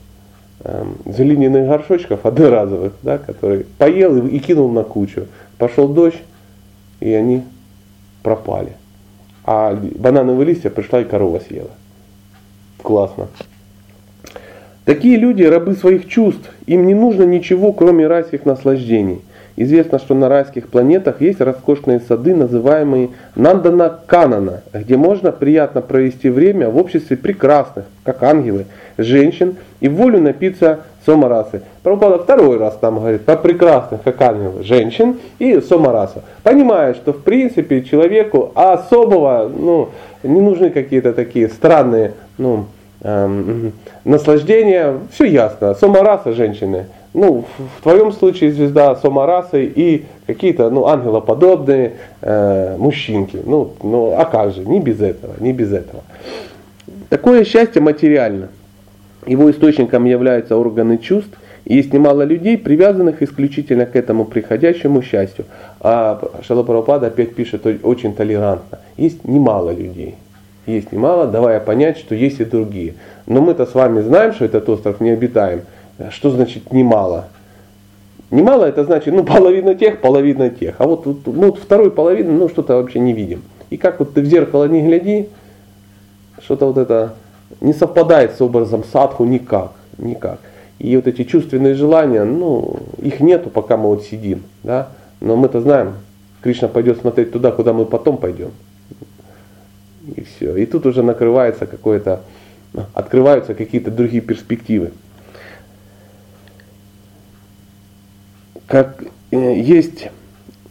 [0.63, 5.27] эм, глиняных горшочков одноразовых, да, который поел и, и кинул на кучу.
[5.59, 6.21] Пошел дождь,
[6.99, 7.43] и они
[8.23, 8.73] пропали.
[9.45, 11.69] А банановые листья пришла и корова съела.
[12.81, 13.27] Классно.
[14.91, 16.51] Такие люди рабы своих чувств.
[16.65, 19.21] Им не нужно ничего, кроме райских наслаждений.
[19.55, 26.29] Известно, что на райских планетах есть роскошные сады, называемые Нандана Канана, где можно приятно провести
[26.29, 28.65] время в обществе прекрасных, как ангелы,
[28.97, 31.61] женщин и волю напиться сомарасы.
[31.83, 36.21] Прабхупада второй раз там говорит про прекрасных, как ангелы, женщин и сомараса.
[36.43, 39.87] Понимая, что в принципе человеку особого, ну,
[40.21, 42.65] не нужны какие-то такие странные, ну,
[43.03, 45.73] эм, наслаждения, все ясно.
[45.75, 46.85] Сомараса женщины.
[47.13, 53.39] Ну, в- твоем случае звезда сомарасы и какие-то ну, ангелоподобные э, мужчинки.
[53.45, 56.03] Ну, ну, а как же, не без этого, не без этого.
[57.09, 58.47] Такое счастье материально.
[59.25, 61.37] Его источником являются органы чувств.
[61.65, 65.45] Есть немало людей, привязанных исключительно к этому приходящему счастью.
[65.79, 68.79] А Шалапарапада опять пишет очень толерантно.
[68.97, 70.15] Есть немало людей.
[70.65, 72.95] Есть немало, давая понять, что есть и другие.
[73.25, 75.61] Но мы-то с вами знаем, что этот остров не обитаем.
[76.09, 77.27] Что значит немало?
[78.29, 80.75] Немало это значит, ну, половина тех, половина тех.
[80.77, 83.41] А вот, вот, ну, вот второй половины, ну, что-то вообще не видим.
[83.69, 85.29] И как вот ты в зеркало не гляди,
[86.41, 87.15] что-то вот это
[87.59, 90.39] не совпадает с образом садху никак, никак.
[90.79, 94.89] И вот эти чувственные желания, ну, их нету, пока мы вот сидим, да.
[95.19, 95.95] Но мы-то знаем,
[96.41, 98.51] Кришна пойдет смотреть туда, куда мы потом пойдем.
[100.07, 100.55] И все.
[100.55, 102.21] И тут уже накрывается какое-то,
[102.93, 104.91] открываются какие-то другие перспективы.
[108.67, 110.09] Как э, есть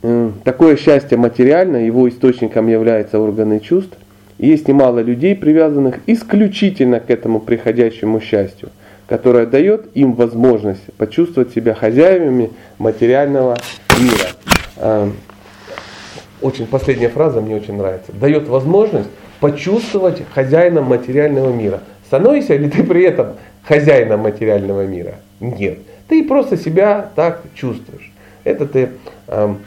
[0.02, 3.96] э, такое счастье материальное, его источником являются органы чувств.
[4.38, 8.70] Есть немало людей, привязанных исключительно к этому приходящему счастью,
[9.06, 13.58] которое дает им возможность почувствовать себя хозяевами материального
[14.00, 15.12] мира.
[16.42, 18.12] Очень последняя фраза мне очень нравится.
[18.12, 19.08] Дает возможность
[19.40, 21.80] почувствовать хозяином материального мира.
[22.06, 25.16] Становишься ли ты при этом хозяином материального мира?
[25.40, 25.78] Нет.
[26.08, 28.10] Ты просто себя так чувствуешь.
[28.44, 28.90] Это ты,
[29.28, 29.58] эм,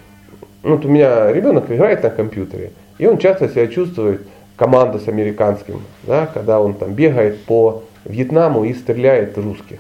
[0.64, 4.22] вот у меня ребенок играет на компьютере, и он часто себя чувствует
[4.56, 9.80] команда с американским, да, когда он там бегает по Вьетнаму и стреляет русских.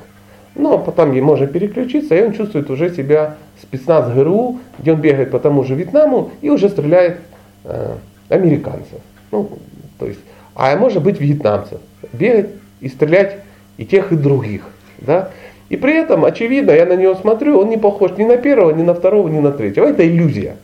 [0.55, 5.39] Но потом можно переключиться, и он чувствует уже себя спецназ ГРУ, где он бегает по
[5.39, 7.19] тому же Вьетнаму и уже стреляет
[7.63, 7.95] э,
[8.29, 8.99] американцев.
[9.31, 9.49] Ну,
[9.97, 10.19] то есть,
[10.55, 11.79] а может быть вьетнамцев.
[12.11, 12.49] Бегать
[12.81, 13.37] и стрелять
[13.77, 14.63] и тех, и других.
[14.99, 15.29] Да?
[15.69, 18.83] И при этом, очевидно, я на него смотрю, он не похож ни на первого, ни
[18.83, 19.87] на второго, ни на третьего.
[19.87, 20.57] Это иллюзия.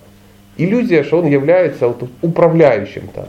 [0.57, 3.25] Иллюзия, что он является вот управляющим там.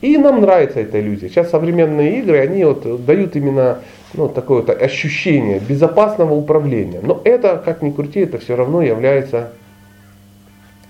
[0.00, 1.28] И нам нравится эта иллюзия.
[1.28, 3.80] Сейчас современные игры, они вот дают именно
[4.14, 7.00] ну, такое вот ощущение безопасного управления.
[7.02, 9.52] Но это, как ни крути, это все равно является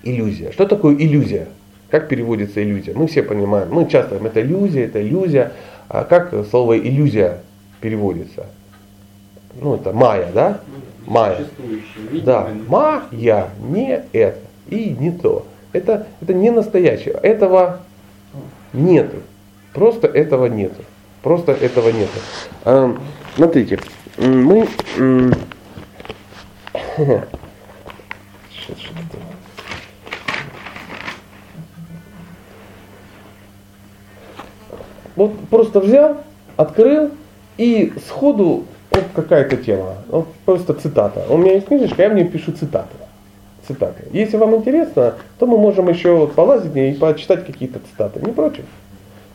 [0.03, 0.53] иллюзия.
[0.53, 1.49] Что такое иллюзия?
[1.91, 2.95] Как переводится иллюзия?
[2.95, 3.69] Мы все понимаем.
[3.71, 5.53] Мы часто говорим, это иллюзия, это иллюзия.
[5.89, 7.41] А как слово иллюзия
[7.81, 8.47] переводится?
[9.61, 10.61] Ну, это майя, да?
[11.07, 11.45] Майя.
[12.25, 15.47] Да, майя, не это и не то.
[15.73, 17.15] Это, это не настоящее.
[17.15, 17.81] Этого
[18.73, 19.17] нету.
[19.73, 20.83] Просто этого нету.
[21.23, 22.19] Просто этого нету.
[22.65, 22.97] А,
[23.37, 23.79] смотрите,
[24.17, 24.67] мы...
[35.17, 36.17] Вот просто взял,
[36.57, 37.11] открыл
[37.59, 39.97] и сходу вот какая-то тема.
[40.09, 41.27] Вот просто цитата.
[41.29, 42.97] У меня есть книжечка, я в ней пишу цитаты.
[43.69, 44.05] Цитаты.
[44.13, 48.21] Если вам интересно, то мы можем еще вот полазить и почитать какие-то цитаты.
[48.21, 48.65] Не против?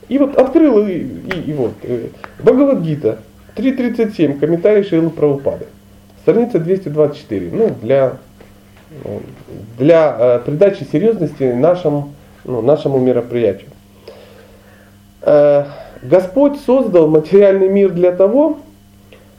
[0.08, 1.74] И вот открыл и, и, и вот.
[1.84, 2.08] Э,
[2.40, 3.20] Бхагавадгита
[3.56, 5.66] 3.37, комментарий Шилы Правопады.
[6.22, 7.52] Страница 224.
[7.52, 8.18] Ну, для,
[9.04, 9.22] ну,
[9.78, 13.70] для э, придачи серьезности нашему, ну, нашему мероприятию.
[15.22, 15.66] Э,
[16.04, 18.60] Господь создал материальный мир для того,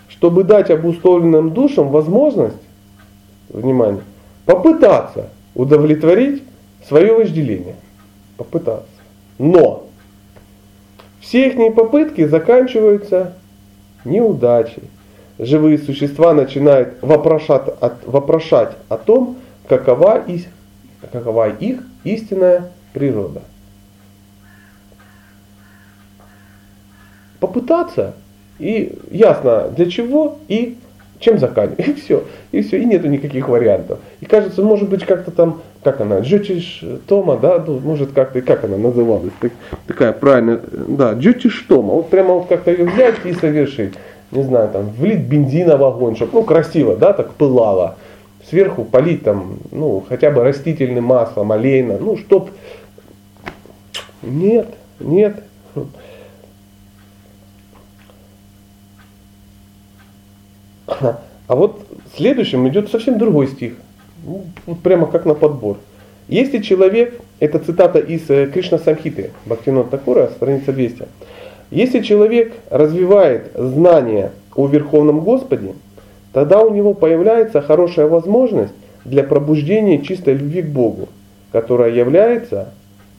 [0.09, 2.57] чтобы дать обусловленным душам возможность,
[3.49, 4.03] внимание,
[4.45, 6.43] попытаться удовлетворить
[6.89, 7.77] свое вожделение.
[8.37, 8.89] Попытаться.
[9.39, 9.86] Но
[11.27, 13.33] все их попытки заканчиваются
[14.05, 14.85] неудачей.
[15.39, 17.65] Живые существа начинают вопрошать,
[18.07, 19.37] вопрошать о том,
[19.69, 20.25] какова,
[21.11, 23.43] какова их истинная природа.
[27.41, 28.15] Попытаться,
[28.61, 30.79] и ясно для чего и
[31.19, 31.89] чем заканчивать.
[31.89, 32.25] И все.
[32.53, 32.79] И все.
[32.79, 33.99] И нету никаких вариантов.
[34.21, 38.65] И кажется, может быть, как-то там, как она, Джотиш Тома, да, ну, может как-то, как
[38.65, 39.53] она называлась, так,
[39.87, 41.95] такая правильная, да, Джотиш Тома.
[41.95, 43.95] Вот прямо вот как-то ее взять и совершить.
[44.33, 47.97] Не знаю, там, влить бензина в огонь, чтобы, ну, красиво, да, так пылало.
[48.49, 52.51] Сверху полить там, ну, хотя бы растительным маслом, олейно, ну, чтоб...
[54.23, 55.37] Нет, нет.
[61.01, 61.87] А вот
[62.17, 63.75] следующим идет совсем другой стих.
[64.25, 65.79] Ну, вот прямо как на подбор.
[66.29, 71.07] Если человек, это цитата из э, Кришна Самхиты, Бхактинот Такура, страница 200.
[71.71, 75.75] Если человек развивает знания о Верховном Господе,
[76.33, 78.73] тогда у него появляется хорошая возможность
[79.05, 81.09] для пробуждения чистой любви к Богу,
[81.53, 82.73] которая является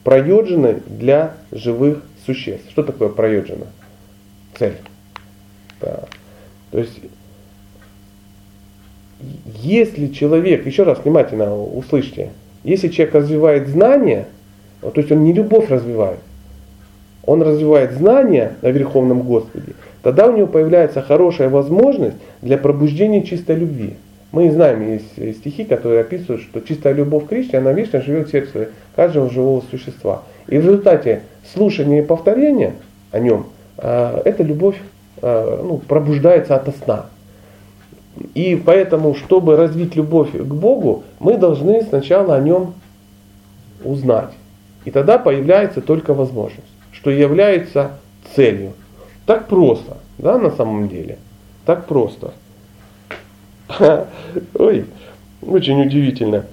[0.04, 2.70] проеджиной для живых существ.
[2.70, 3.66] Что такое проеджина?
[4.58, 4.76] Цель.
[5.80, 6.00] Да.
[6.70, 6.98] То есть
[9.62, 12.30] если человек, еще раз внимательно услышьте,
[12.64, 14.26] если человек развивает знания,
[14.80, 16.20] то есть он не любовь развивает,
[17.24, 23.56] он развивает знания о Верховном Господе, тогда у него появляется хорошая возможность для пробуждения чистой
[23.56, 23.94] любви.
[24.30, 28.30] Мы знаем, есть стихи, которые описывают, что чистая любовь к Кришне, она вечно живет в
[28.30, 30.22] сердце каждого живого существа.
[30.46, 31.22] И в результате
[31.54, 32.74] слушания и повторения
[33.10, 33.46] о нем,
[33.78, 34.76] а, эта любовь
[35.22, 37.06] а, ну, пробуждается ото сна.
[38.34, 42.74] И поэтому, чтобы развить любовь к Богу, мы должны сначала о нем
[43.84, 44.30] узнать.
[44.84, 47.92] И тогда появляется только возможность, что является
[48.34, 48.72] целью.
[49.26, 51.18] Так просто, да, на самом деле.
[51.66, 52.32] Так просто.
[54.58, 54.86] Ой,
[55.42, 56.46] очень удивительно.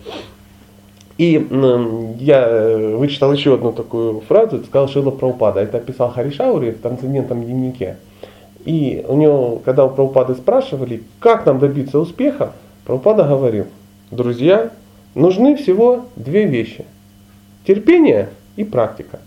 [1.18, 1.48] И
[2.20, 5.62] я э, вычитал еще одну такую фразу, сказал Шила Праупада.
[5.62, 7.96] Это писал Харишаури в трансцендентном дневнике.
[8.66, 12.54] И у него, когда у Прабхупады спрашивали, как нам добиться успеха,
[12.84, 13.68] Прабхупада говорил,
[14.12, 14.72] друзья,
[15.14, 16.86] нужны всего две вещи.
[17.66, 19.20] Терпение и практика.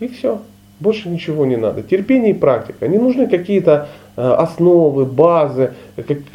[0.00, 0.40] И все.
[0.78, 1.82] Больше ничего не надо.
[1.82, 2.86] Терпение и практика.
[2.86, 5.72] Не нужны какие-то э, основы, базы,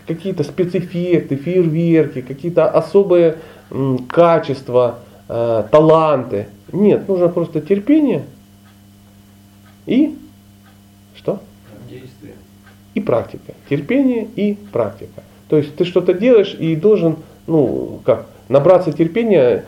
[0.05, 3.37] какие-то спецэффекты, фейерверки, какие-то особые
[4.09, 4.99] качества,
[5.29, 6.47] э, таланты.
[6.73, 8.23] Нет, нужно просто терпение
[9.85, 10.17] и?
[12.93, 13.53] И практика.
[13.69, 15.23] Терпение и практика.
[15.49, 17.17] То есть ты что-то делаешь и должен,
[17.47, 19.65] ну, как, набраться терпения,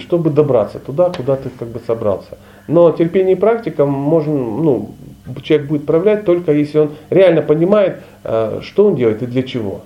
[0.00, 2.38] чтобы добраться туда, куда ты как бы собрался.
[2.68, 4.94] Но терпение и практика можно, ну,
[5.42, 9.82] человек будет проявлять только если он реально понимает, э, что он делает и для чего,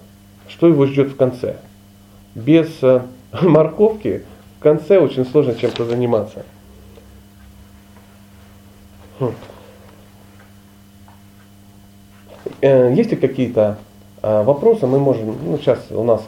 [0.48, 1.56] что его ждет в конце.
[2.34, 3.02] Без э,
[3.42, 4.22] морковки
[4.58, 6.44] в конце очень сложно чем-то заниматься.
[9.18, 9.32] Хм.
[12.60, 13.78] Э, есть ли какие-то
[14.22, 14.86] вопросы?
[14.86, 16.22] Мы можем, ну сейчас у нас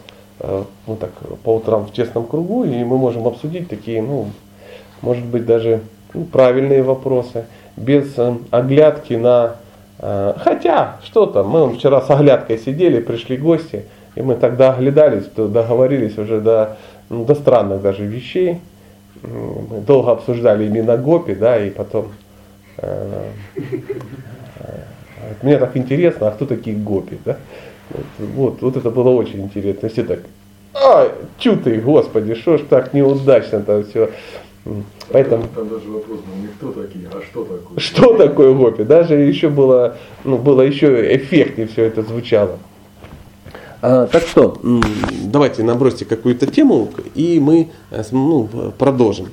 [0.86, 1.10] мы так
[1.42, 4.28] по утрам в честном кругу, и мы можем обсудить такие, ну,
[5.02, 5.80] может быть, даже
[6.14, 7.44] ну, правильные вопросы,
[7.76, 9.56] без э, оглядки на...
[9.98, 15.24] Э, хотя, что там, мы вчера с оглядкой сидели, пришли гости, и мы тогда оглядались,
[15.26, 16.76] договорились уже до,
[17.08, 18.60] ну, до странных даже вещей.
[19.22, 22.12] Мы долго обсуждали именно Гопи, да, и потом...
[22.78, 23.30] Э,
[25.42, 27.38] мне так интересно, а кто такие Гопи, да?
[28.18, 29.88] Вот, вот это было очень интересно.
[29.88, 30.20] Все так,
[30.74, 34.10] а, чу ты, господи, что ж так неудачно-то все.
[35.10, 35.44] Поэтому...
[35.54, 37.78] Там даже вопрос был не кто такие, а что такое.
[37.78, 38.84] Что такое гопи?
[38.84, 42.58] Даже еще было, ну, было еще эффектнее все это звучало.
[43.80, 44.58] А, так что,
[45.24, 49.28] давайте набросьте какую-то тему, и мы э, ну, продолжим.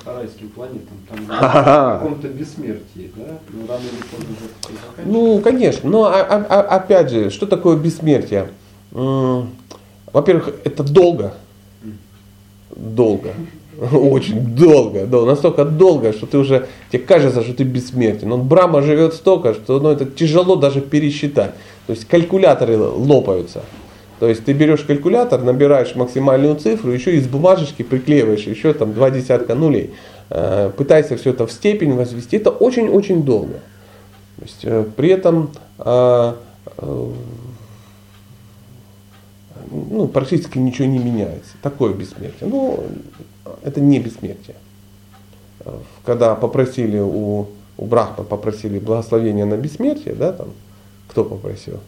[0.00, 3.38] Ну, по райским планетам, там в каком-то бессмертии, да?
[3.52, 5.90] Ну, рано или поздно же Ну, конечно.
[5.90, 8.50] Но а, а, а, опять же, что такое бессмертие?
[8.92, 11.34] Во-первых, это долго.
[12.74, 13.34] Долго.
[13.92, 18.28] Очень долго, долго, настолько долго, что ты уже, тебе кажется, что ты бессмертен.
[18.28, 21.54] Но Брама живет столько, что ну, это тяжело даже пересчитать.
[21.86, 23.62] То есть калькуляторы лопаются.
[24.20, 29.10] То есть ты берешь калькулятор, набираешь максимальную цифру, еще из бумажечки приклеиваешь еще там два
[29.10, 29.94] десятка нулей.
[30.28, 32.36] Э, пытаешься все это в степень возвести.
[32.36, 33.54] Это очень-очень долго.
[34.36, 36.34] То есть, э, при этом э,
[39.70, 41.52] ну, практически ничего не меняется.
[41.62, 42.46] Такое бессмертие.
[42.50, 42.84] Ну,
[43.62, 44.56] это не бессмертие.
[46.04, 47.46] Когда попросили у,
[47.78, 50.48] у Брахма попросили благословения на бессмертие, да, там,
[51.08, 51.80] кто попросил?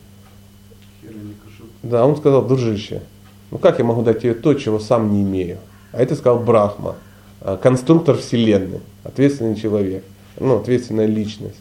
[1.83, 3.03] Да, он сказал, дружище,
[3.51, 5.59] ну как я могу дать тебе то, чего сам не имею?
[5.93, 6.95] А это сказал Брахма,
[7.41, 10.05] а, конструктор вселенной, ответственный человек,
[10.39, 11.59] ну, ответственная личность.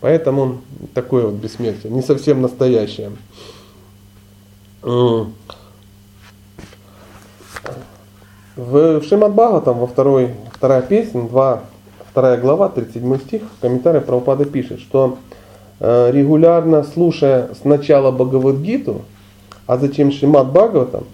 [0.00, 0.58] Поэтому он
[0.94, 3.12] такое вот бессмертие, не совсем настоящее.
[4.82, 5.32] В
[9.02, 11.62] Шримад там во второй, вторая песня, 2,
[12.10, 15.18] вторая глава, 37 стих, в комментарии Прабхупада пишет, что
[15.80, 19.02] э, регулярно слушая сначала Бхагавадгиту,
[19.66, 21.04] а затем Шримад Бхагаватам,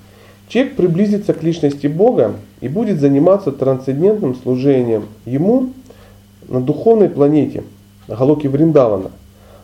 [0.48, 5.70] человек приблизится к личности Бога и будет заниматься трансцендентным служением Ему
[6.48, 7.64] на духовной планете,
[8.06, 9.10] на Галоке Вриндавана,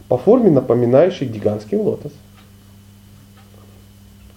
[0.08, 2.12] по форме напоминающей гигантский лотос.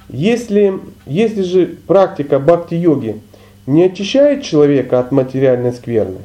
[0.09, 3.19] Если, если же практика бхакти-йоги
[3.65, 6.21] не очищает человека от материальной скверны,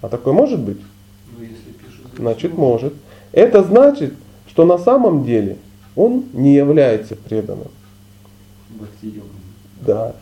[0.00, 0.80] а такое может быть?
[1.38, 1.44] Ну,
[2.16, 2.94] значит может.
[3.30, 4.14] Это значит,
[4.48, 5.56] что на самом деле
[5.96, 7.68] он не является преданным.
[9.80, 10.14] Да.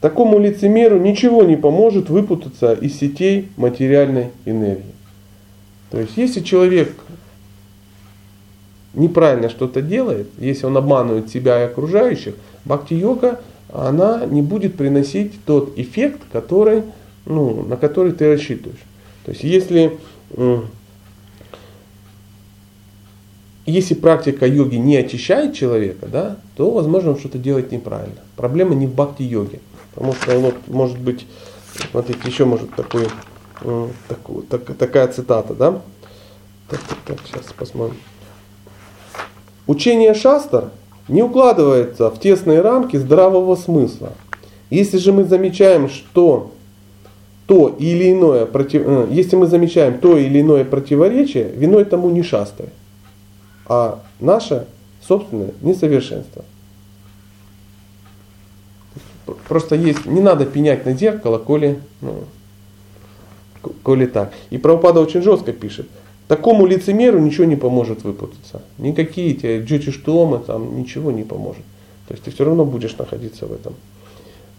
[0.00, 4.94] Такому лицемеру ничего не поможет выпутаться из сетей материальной энергии.
[5.90, 6.92] То есть, если человек
[8.94, 12.34] неправильно что-то делает, если он обманывает себя и окружающих,
[12.64, 13.40] бхакти-йога,
[13.72, 16.82] она не будет приносить тот эффект, который,
[17.24, 18.80] ну, на который ты рассчитываешь.
[19.24, 19.98] То есть если,
[23.66, 28.20] если практика йоги не очищает человека, да, то, возможно, он что-то делает неправильно.
[28.36, 29.60] Проблема не в бхакти-йоге.
[29.94, 31.26] Потому что, вот, может быть,
[31.90, 33.06] смотрите, еще может такой,
[34.08, 35.80] такой так, такая цитата, да?
[36.68, 37.98] Так, так, так, сейчас посмотрим.
[39.66, 40.70] Учение Шастар
[41.08, 44.12] не укладывается в тесные рамки здравого смысла.
[44.70, 46.52] Если же мы замечаем, что
[47.46, 48.82] то или иное против...
[48.86, 52.70] Э, если мы замечаем то или иное противоречие, виной тому не шастры,
[53.72, 54.66] а наше
[55.00, 56.44] собственное несовершенство.
[59.48, 62.24] Просто есть, не надо пенять на зеркало, коли, ну,
[63.82, 64.32] коли так.
[64.50, 65.86] И Правопада очень жестко пишет–
[66.32, 68.62] Такому лицемеру ничего не поможет выпутаться.
[68.78, 71.62] Никакие эти джотиштомы там ничего не поможет.
[72.08, 73.74] То есть ты все равно будешь находиться в этом.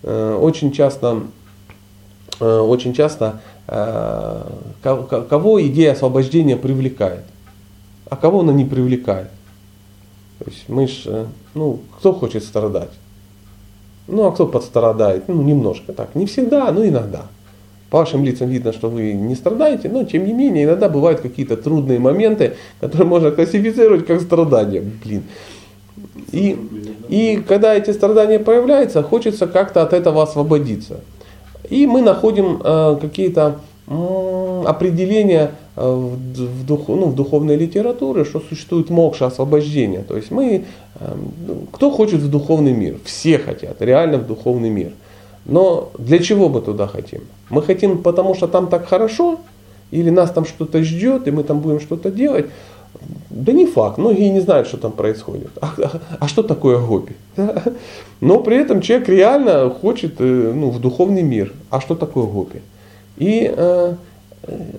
[0.03, 1.23] Э, очень часто,
[2.39, 4.43] э, очень часто э,
[4.83, 7.23] кого идея освобождения привлекает,
[8.13, 9.29] а кого она не привлекает.
[10.37, 12.91] То есть мы ж, ну, кто хочет страдать?
[14.07, 15.23] Ну, а кто подстрадает?
[15.27, 16.13] Ну, немножко так.
[16.13, 17.23] Не всегда, но иногда.
[17.89, 21.57] По вашим лицам видно, что вы не страдаете, но тем не менее иногда бывают какие-то
[21.57, 24.83] трудные моменты, которые можно классифицировать как страдания.
[25.03, 25.23] Блин.
[26.31, 26.55] И,
[27.09, 30.99] и когда эти страдания появляются, хочется как-то от этого освободиться.
[31.67, 38.89] И мы находим э, какие-то определение э, в, дух, ну, в духовной литературе, что существует
[38.89, 40.03] мокша, освобождение.
[40.03, 40.65] То есть мы,
[40.99, 42.95] эм, кто хочет в духовный мир?
[43.03, 44.91] Все хотят, реально в духовный мир.
[45.45, 47.21] Но для чего мы туда хотим?
[47.49, 49.39] Мы хотим, потому что там так хорошо,
[49.91, 52.45] или нас там что-то ждет, и мы там будем что-то делать.
[53.29, 55.49] Да не факт, многие не знают, что там происходит.
[55.61, 57.13] А, а, а что такое гопи?
[58.21, 61.51] Но при этом человек реально хочет э, ну, в духовный мир.
[61.69, 62.61] А что такое гопи?
[63.17, 63.95] И э,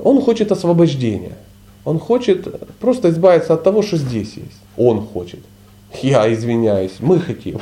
[0.03, 1.37] он хочет освобождения.
[1.85, 2.49] Он хочет
[2.80, 4.61] просто избавиться от того, что здесь есть.
[4.76, 5.41] Он хочет.
[6.03, 7.59] Я извиняюсь, мы хотим.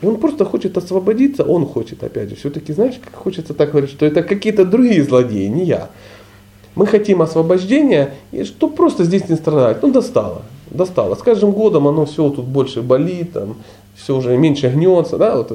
[0.00, 3.90] И он просто хочет освободиться, он хочет, опять же, все-таки, знаешь, как хочется так говорить,
[3.90, 5.90] что это какие-то другие злодеи, не я.
[6.76, 9.82] Мы хотим освобождения, и что просто здесь не страдать.
[9.82, 11.16] Ну, достало, достало.
[11.16, 13.56] С каждым годом оно все тут больше болит, там,
[14.02, 15.52] все уже меньше гнется, да, вот,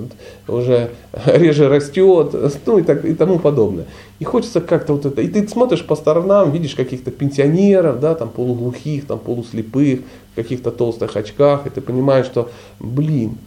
[0.48, 0.91] уже
[1.26, 2.36] реже растет,
[2.66, 3.86] ну и, так, и тому подобное.
[4.20, 8.30] И хочется как-то вот это, и ты смотришь по сторонам, видишь каких-то пенсионеров, да, там
[8.30, 10.02] полуглухих, там полуслепых,
[10.34, 13.38] в каких-то толстых очках, и ты понимаешь, что, блин,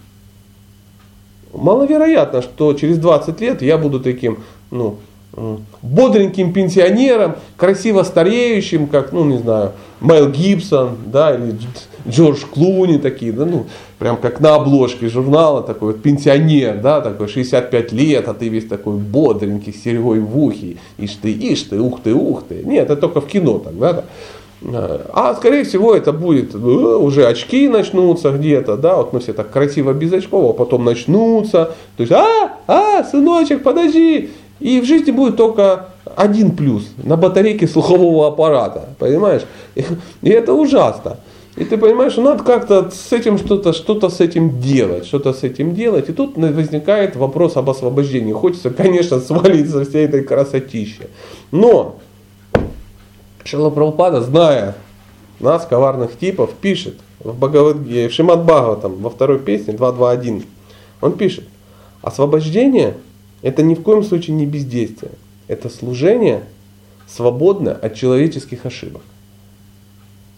[1.53, 4.39] маловероятно, что через 20 лет я буду таким,
[4.71, 4.99] ну,
[5.83, 11.57] бодреньким пенсионером, красиво стареющим, как, ну, не знаю, Мэл Гибсон, да, или
[12.09, 13.67] Джордж Клуни такие, да, ну,
[13.99, 18.67] прям как на обложке журнала, такой вот пенсионер, да, такой 65 лет, а ты весь
[18.67, 22.63] такой бодренький, с серьгой в ухе, ишь ты, ишь ты, ух ты, ух ты.
[22.65, 24.05] Нет, это только в кино так, да,
[25.13, 29.51] а скорее всего это будет э, уже очки начнутся где-то, да, вот мы все так
[29.51, 35.11] красиво без очков, а потом начнутся, то есть, а, а, сыночек, подожди, и в жизни
[35.11, 39.43] будет только один плюс на батарейке слухового аппарата, понимаешь?
[39.75, 41.19] И это ужасно.
[41.57, 45.43] И ты понимаешь, что надо как-то с этим что-то, что-то с этим делать, что-то с
[45.43, 46.09] этим делать.
[46.11, 48.33] И тут возникает вопрос об освобождении.
[48.33, 51.09] Хочется, конечно, свалить со всей этой красотищи.
[51.51, 51.97] Но
[53.45, 54.75] Шила зная
[55.41, 60.45] нас, коварных типов, пишет в, Бхагавадге, в Шимат Бхагаватам, во второй песне 2.2.1.
[61.01, 61.45] Он пишет,
[62.03, 62.97] освобождение
[63.43, 65.13] это ни в коем случае не бездействие.
[65.49, 66.45] Это служение
[67.07, 69.03] свободное от человеческих ошибок.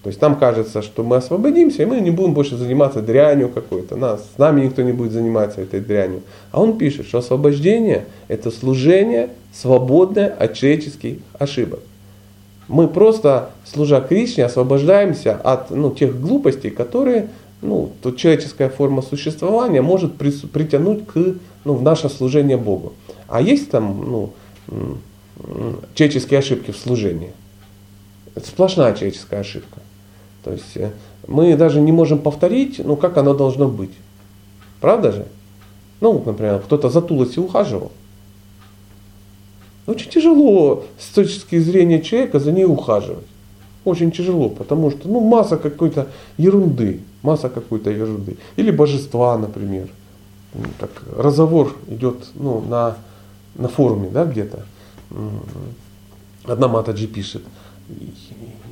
[0.09, 3.95] То есть нам кажется, что мы освободимся, и мы не будем больше заниматься дрянью какой-то.
[3.95, 6.23] Нас, с нами никто не будет заниматься этой дрянью.
[6.51, 11.81] А он пишет, что освобождение– это служение, свободное от человеческих ошибок.
[12.69, 17.29] Мы просто, служа Кришне, освобождаемся от ну, тех глупостей, которые
[17.61, 21.35] ну, то человеческая форма существования может притянуть к,
[21.67, 22.95] ну, в наше служение Богу.
[23.27, 24.33] А есть там
[24.67, 24.99] ну,
[25.93, 27.33] человеческие ошибки в служении?
[28.35, 29.81] Это сплошная человеческая ошибка.
[30.49, 30.92] То есть э,
[31.26, 33.92] мы даже не можем повторить, ну как оно должно быть.
[34.80, 35.26] Правда же?
[36.01, 37.92] Ну, например, кто-то за Тулоси ухаживал.
[39.86, 43.26] Очень тяжело с точки зрения человека за ней ухаживать.
[43.84, 46.07] Очень тяжело, потому что ну, масса какой-то
[46.38, 47.01] ерунды.
[47.22, 48.38] Масса какой-то ерунды.
[48.57, 49.88] Или божества, например.
[50.78, 52.96] Так, разговор идет ну, на,
[53.55, 54.64] на форуме да, где-то.
[56.44, 57.42] Одна Матаджи пишет,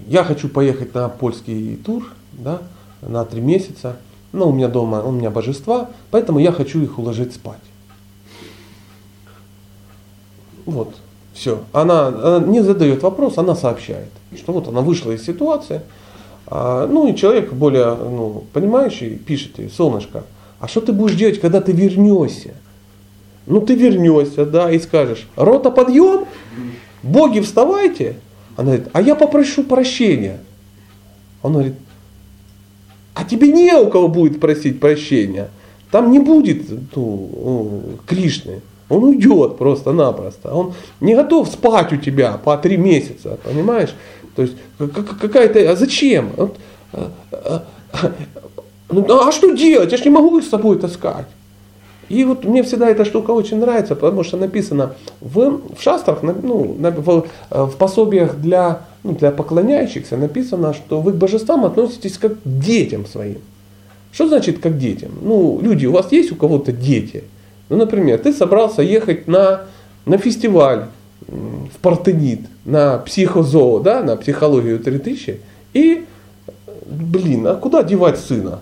[0.07, 2.63] я хочу поехать на польский тур, да,
[3.03, 3.97] на три месяца,
[4.33, 7.59] но у меня дома, у меня божества, поэтому я хочу их уложить спать.
[10.65, 10.95] Вот,
[11.33, 11.63] все.
[11.73, 15.83] Она, она не задает вопрос, она сообщает, что вот она вышла из ситуации.
[16.49, 20.25] А, ну и человек более ну, понимающий пишет ей, солнышко,
[20.61, 22.55] а что ты будешь делать, когда ты вернешься?
[23.47, 26.27] Ну ты вернешься, да, и скажешь, рота подъем,
[27.03, 28.17] боги вставайте,
[28.57, 30.41] она говорит, а я попрошу прощения.
[31.43, 31.75] Он говорит,
[33.15, 35.51] а тебе не у кого будет просить прощения.
[35.91, 38.61] Там не будет ну, Кришны.
[38.89, 40.53] Он уйдет просто-напросто.
[40.53, 43.95] Он не готов спать у тебя по три месяца, понимаешь?
[44.35, 46.33] То есть какая-то, а зачем?
[46.93, 47.65] А, а,
[48.91, 49.93] ну, а что делать?
[49.93, 51.27] Я же не могу их с собой таскать.
[52.09, 56.77] И вот мне всегда эта штука очень нравится, потому что написано в, в шастрах, ну,
[56.79, 62.45] в, в пособиях для, ну, для поклоняющихся написано, что вы к божествам относитесь как к
[62.45, 63.39] детям своим.
[64.13, 65.13] Что значит как детям?
[65.21, 67.25] Ну, люди, у вас есть у кого-то дети?
[67.69, 69.63] Ну, например, ты собрался ехать на,
[70.05, 70.87] на фестиваль
[71.27, 75.41] в Партенит, на психозоо, да, на психологию 3000,
[75.75, 76.05] и,
[76.87, 78.61] блин, а куда девать сына?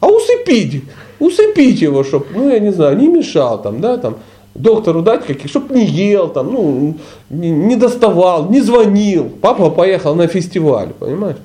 [0.00, 0.84] А усыпить,
[1.18, 4.16] усыпить его, чтобы, ну я не знаю, не мешал там, да, там,
[4.54, 6.94] доктору дать каких, чтобы не ел там, ну,
[7.30, 9.30] не, не доставал, не звонил.
[9.40, 11.36] Папа поехал на фестиваль, понимаешь?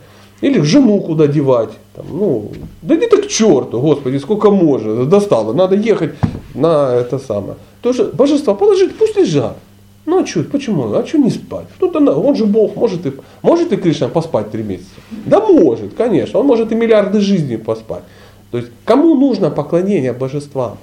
[0.41, 1.71] Или жену куда девать.
[1.95, 2.51] Там, ну,
[2.81, 5.53] да иди ты к черту, господи, сколько можно, достало.
[5.53, 6.13] Надо ехать
[6.55, 7.55] на это самое.
[7.81, 9.57] Тоже божество положить, пусть лежат.
[10.05, 10.93] Ну а что, почему?
[10.93, 11.67] А что не спать?
[11.79, 13.13] Ну, то, он же Бог, может и,
[13.43, 14.89] может и Кришна поспать три месяца?
[15.25, 16.39] Да может, конечно.
[16.39, 18.03] Он может и миллиарды жизней поспать.
[18.51, 20.77] То есть, кому нужно поклонение божествам?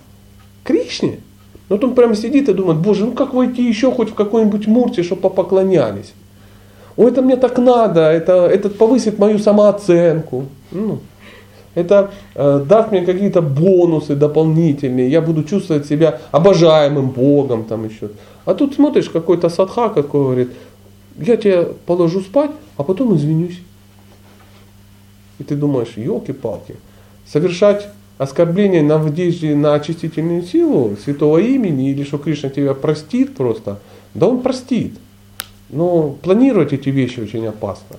[0.64, 1.20] Кришне?
[1.68, 5.02] Вот он прямо сидит и думает, боже, ну как войти еще хоть в какой-нибудь мурте,
[5.02, 6.12] чтобы поклонялись?
[6.96, 10.46] Ой, это мне так надо, это, это повысит мою самооценку.
[10.70, 11.00] Ну,
[11.74, 18.10] это э, даст мне какие-то бонусы дополнительные, я буду чувствовать себя обожаемым Богом там еще.
[18.46, 20.52] А тут смотришь, какой-то садха какой говорит,
[21.18, 23.60] я тебя положу спать, а потом извинюсь.
[25.38, 26.76] И ты думаешь, елки-палки,
[27.30, 33.78] совершать оскорбление на надежде на очистительную силу святого имени, или что Кришна тебя простит просто,
[34.14, 34.94] да он простит.
[35.68, 37.96] Но планировать эти вещи очень опасно.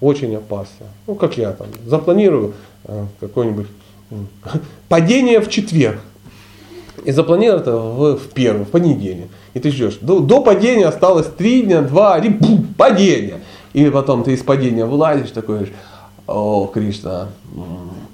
[0.00, 0.86] Очень опасно.
[1.06, 3.66] Ну, как я там, запланирую э, какое-нибудь
[4.10, 4.14] э,
[4.88, 6.00] падение в четверг.
[7.04, 9.28] И запланировал это в, в первый, в понедельник.
[9.54, 9.98] И ты ждешь.
[10.00, 13.40] До, до падения осталось три дня, два, один, бум, падение.
[13.72, 15.72] И потом ты из падения вылазишь, такой,
[16.26, 17.28] о, Кришна,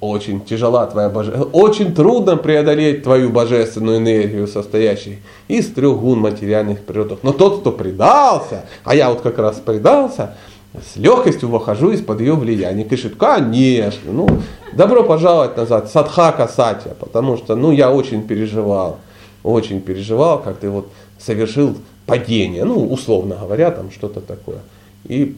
[0.00, 5.18] очень тяжела твоя божественная, очень трудно преодолеть твою божественную энергию, состоящую
[5.48, 7.20] из трех гун материальных природов.
[7.22, 10.34] Но тот, кто предался, а я вот как раз предался,
[10.74, 12.84] с легкостью выхожу из-под ее влияния.
[12.84, 14.28] Кришит, конечно, ну,
[14.72, 18.98] добро пожаловать назад, садхака сатья, потому что, ну, я очень переживал,
[19.42, 20.88] очень переживал, как ты вот
[21.18, 24.58] совершил падение, ну, условно говоря, там что-то такое.
[25.04, 25.36] И,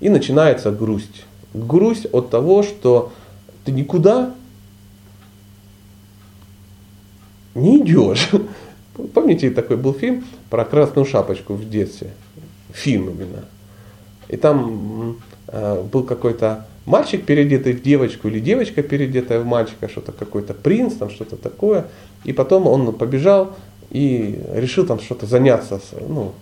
[0.00, 1.24] и начинается грусть.
[1.52, 3.12] Грусть от того, что
[3.64, 4.34] ты никуда
[7.54, 8.30] не идешь.
[9.14, 12.12] Помните, такой был фильм про красную шапочку в детстве?
[12.72, 13.44] Фильм именно.
[14.28, 20.12] И там э, был какой-то мальчик переодетый в девочку или девочка переодетая в мальчика, что-то
[20.12, 21.86] какой-то принц, там что-то такое.
[22.24, 23.56] И потом он побежал
[23.90, 26.34] и решил там что-то заняться, ну,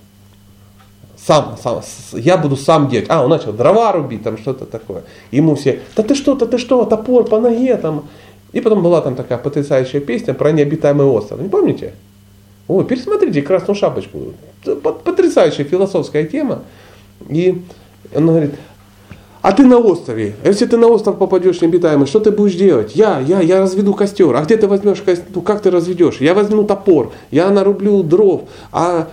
[1.27, 3.07] сам, сам, я буду сам делать.
[3.09, 5.03] А, он начал дрова рубить, там что-то такое.
[5.33, 8.07] Ему все, да ты что, да ты что, топор по ноге там.
[8.53, 11.41] И потом была там такая потрясающая песня про необитаемый остров.
[11.41, 11.95] Не помните?
[12.69, 14.35] Ой, пересмотрите «Красную шапочку».
[14.83, 16.63] Потрясающая философская тема.
[17.29, 17.63] И
[18.15, 18.55] он говорит,
[19.47, 20.35] а ты на острове.
[20.45, 22.97] Если ты на остров попадешь необитаемый, что ты будешь делать?
[22.97, 24.35] Я, я, я разведу костер.
[24.35, 25.25] А где ты возьмешь костер?
[25.33, 26.17] Ну, как ты разведешь?
[26.21, 28.43] Я возьму топор, я нарублю дров,
[28.73, 29.07] а,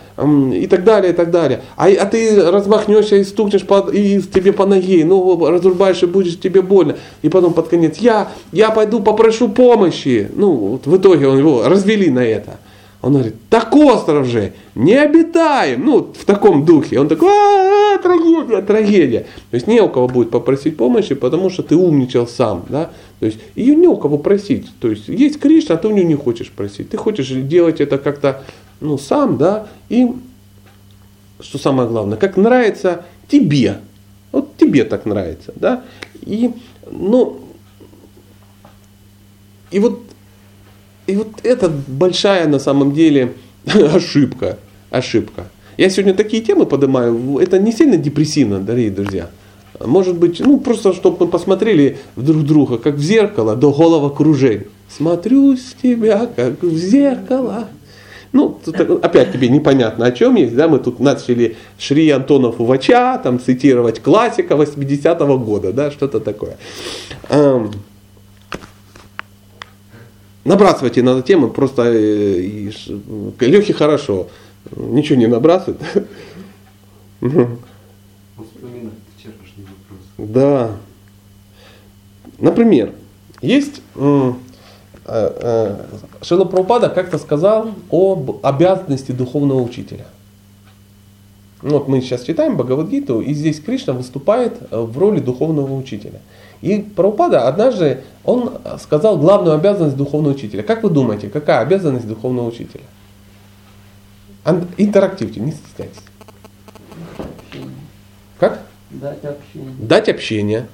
[0.52, 1.62] и так далее, и так далее.
[1.78, 6.40] А, а ты размахнешься и стукнешь по, и тебе по ноге, ну, разрубаешь и будешь
[6.40, 6.96] тебе больно.
[7.22, 10.32] И потом под конец, я, я пойду попрошу помощи.
[10.34, 12.58] Ну, вот в итоге он его развели на это.
[13.04, 15.86] Он говорит, так остров же, не обитаем.
[15.86, 17.02] Ну, в таком духе.
[17.02, 19.20] Он такой, а, трагедия, трагедия.
[19.52, 22.64] То есть не у кого будет попросить помощи, потому что ты умничал сам.
[22.70, 22.92] Да?
[23.20, 24.68] То есть ее не у кого просить.
[24.80, 26.92] То есть есть Кришна, а ты у нее не хочешь просить.
[26.92, 28.46] Ты хочешь делать это как-то
[28.80, 30.08] ну, сам, да, и
[31.42, 33.80] что самое главное, как нравится тебе.
[34.32, 35.84] Вот тебе так нравится, да.
[36.22, 36.52] И,
[36.90, 37.42] ну,
[39.72, 40.04] и вот
[41.08, 43.34] и вот это большая на самом деле
[43.66, 44.58] ошибка.
[44.90, 45.46] Ошибка.
[45.78, 49.30] Я сегодня такие темы поднимаю, это не сильно депрессивно, дорогие друзья.
[49.84, 54.68] Может быть, ну просто, чтобы мы посмотрели друг друга, как в зеркало, до головокружения.
[54.88, 57.70] Смотрю с тебя, как в зеркало.
[58.32, 58.60] Ну,
[59.02, 64.00] опять тебе непонятно о чем есть, да, мы тут начали Шри Антонов Увача, там цитировать
[64.02, 66.58] классика 80-го года, да, что-то такое.
[70.46, 72.70] Набрасывайте на эту тему, просто э,
[73.40, 74.28] Лехе хорошо.
[74.76, 75.82] Ничего не набрасывает.
[80.18, 80.72] Да.
[82.40, 82.94] Например,
[83.42, 84.34] есть э,
[85.06, 85.86] э,
[86.22, 90.06] Шила Прабхупада как-то сказал об обязанности духовного учителя.
[91.62, 96.20] Вот мы сейчас читаем Бхагавадгиту, и здесь Кришна выступает в роли духовного учителя.
[96.64, 100.64] И Прабхупада однажды он сказал главную обязанность духовного учителя.
[100.64, 102.86] Как вы думаете, какая обязанность духовного учителя?
[104.78, 106.00] Интерактивьте, не стесняйтесь.
[108.40, 108.62] Как?
[108.92, 109.74] Дать общение.
[109.78, 110.68] Дать общение.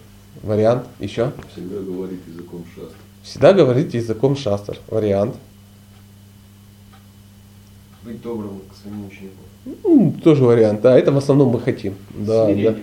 [0.43, 0.85] Вариант.
[0.99, 1.31] Еще.
[1.53, 2.95] Всегда говорить языком шастр.
[3.23, 4.77] Всегда говорить языком шастр.
[4.89, 5.37] Вариант.
[8.03, 9.49] Быть добрым к своим ученикам.
[9.83, 11.95] Ну, тоже вариант, да, это в основном мы хотим.
[12.11, 12.53] Да, да.
[12.53, 12.75] Э,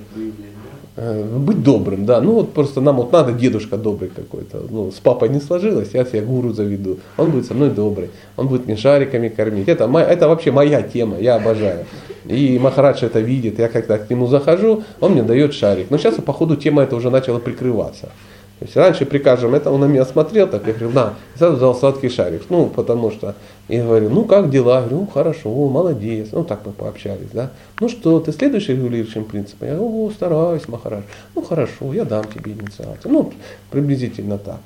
[0.96, 2.20] быть добрым, да.
[2.20, 4.62] Ну вот просто нам вот надо дедушка добрый какой-то.
[4.70, 6.98] Ну, с папой не сложилось, я себе гуру заведу.
[7.18, 8.10] Он будет со мной добрый.
[8.36, 9.68] Он будет мне шариками кормить.
[9.68, 11.84] Это, это вообще моя тема, я обожаю.
[12.24, 15.90] И Махарадж это видит, я когда к нему захожу, он мне дает шарик.
[15.90, 18.10] Но сейчас, походу, тема эта уже начала прикрываться.
[18.58, 21.38] То есть раньше при каждом это он на меня смотрел, так я говорил, на, и
[21.38, 22.44] сразу взял сладкий шарик.
[22.48, 23.34] Ну, потому что
[23.68, 24.76] я говорю, ну как дела?
[24.76, 26.28] Я говорю, ну хорошо, молодец.
[26.32, 27.50] Ну так мы пообщались, да.
[27.80, 29.68] Ну что, ты следуешь регулирующим принципам?
[29.68, 31.04] Я говорю, о, стараюсь, Махараш.
[31.34, 33.12] Ну хорошо, я дам тебе инициацию.
[33.12, 33.32] Ну,
[33.70, 34.60] приблизительно так.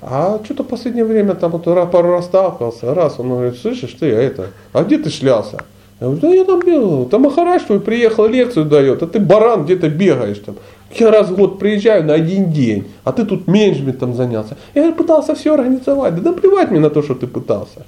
[0.00, 4.06] А что-то в последнее время там вот пару раз сталкивался, раз, он говорит, слышишь, ты
[4.06, 5.64] это, а где ты шлялся?
[6.00, 9.64] Я говорю, да я там бегал, там Махараш твой приехал, лекцию дает, а ты баран
[9.64, 10.56] где-то бегаешь там.
[10.94, 14.56] Я раз в год приезжаю на один день, а ты тут менеджментом занялся.
[14.74, 17.86] Я пытался все организовать, да наплевать мне на то, что ты пытался.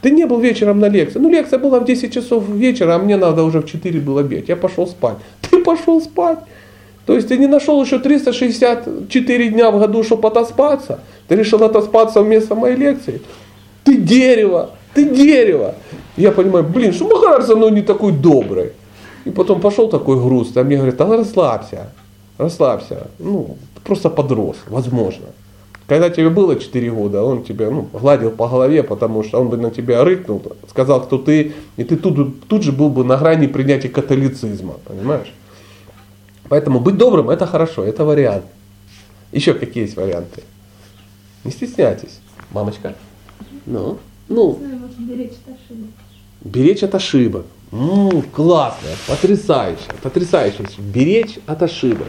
[0.00, 1.18] Ты не был вечером на лекции.
[1.18, 4.48] Ну, лекция была в 10 часов вечера, а мне надо уже в 4 было бегать.
[4.48, 5.16] Я пошел спать.
[5.50, 6.38] Ты пошел спать.
[7.06, 11.00] То есть ты не нашел еще 364 дня в году, чтобы отоспаться.
[11.28, 13.20] Ты решил отоспаться вместо моей лекции.
[13.84, 15.74] Ты дерево, ты дерево.
[16.16, 18.72] Я понимаю, блин, что Махарадж со мной не такой добрый.
[19.24, 21.90] И потом пошел такой груз, а мне говорят, а расслабься,
[22.38, 23.08] расслабься.
[23.18, 25.26] Ну, просто подрос, возможно.
[25.86, 29.56] Когда тебе было 4 года, он тебя ну, гладил по голове, потому что он бы
[29.56, 33.46] на тебя рыкнул, сказал, кто ты, и ты тут, тут же был бы на грани
[33.46, 35.32] принятия католицизма, понимаешь?
[36.48, 38.44] Поэтому быть добрым это хорошо, это вариант.
[39.32, 40.42] Еще какие есть варианты?
[41.44, 42.20] Не стесняйтесь.
[42.50, 42.94] Мамочка.
[43.66, 44.58] Ну, ну.
[46.42, 47.46] Беречь от ошибок.
[47.72, 50.62] Ну, классно, потрясающе, потрясающе.
[50.78, 52.06] Беречь от ошибок.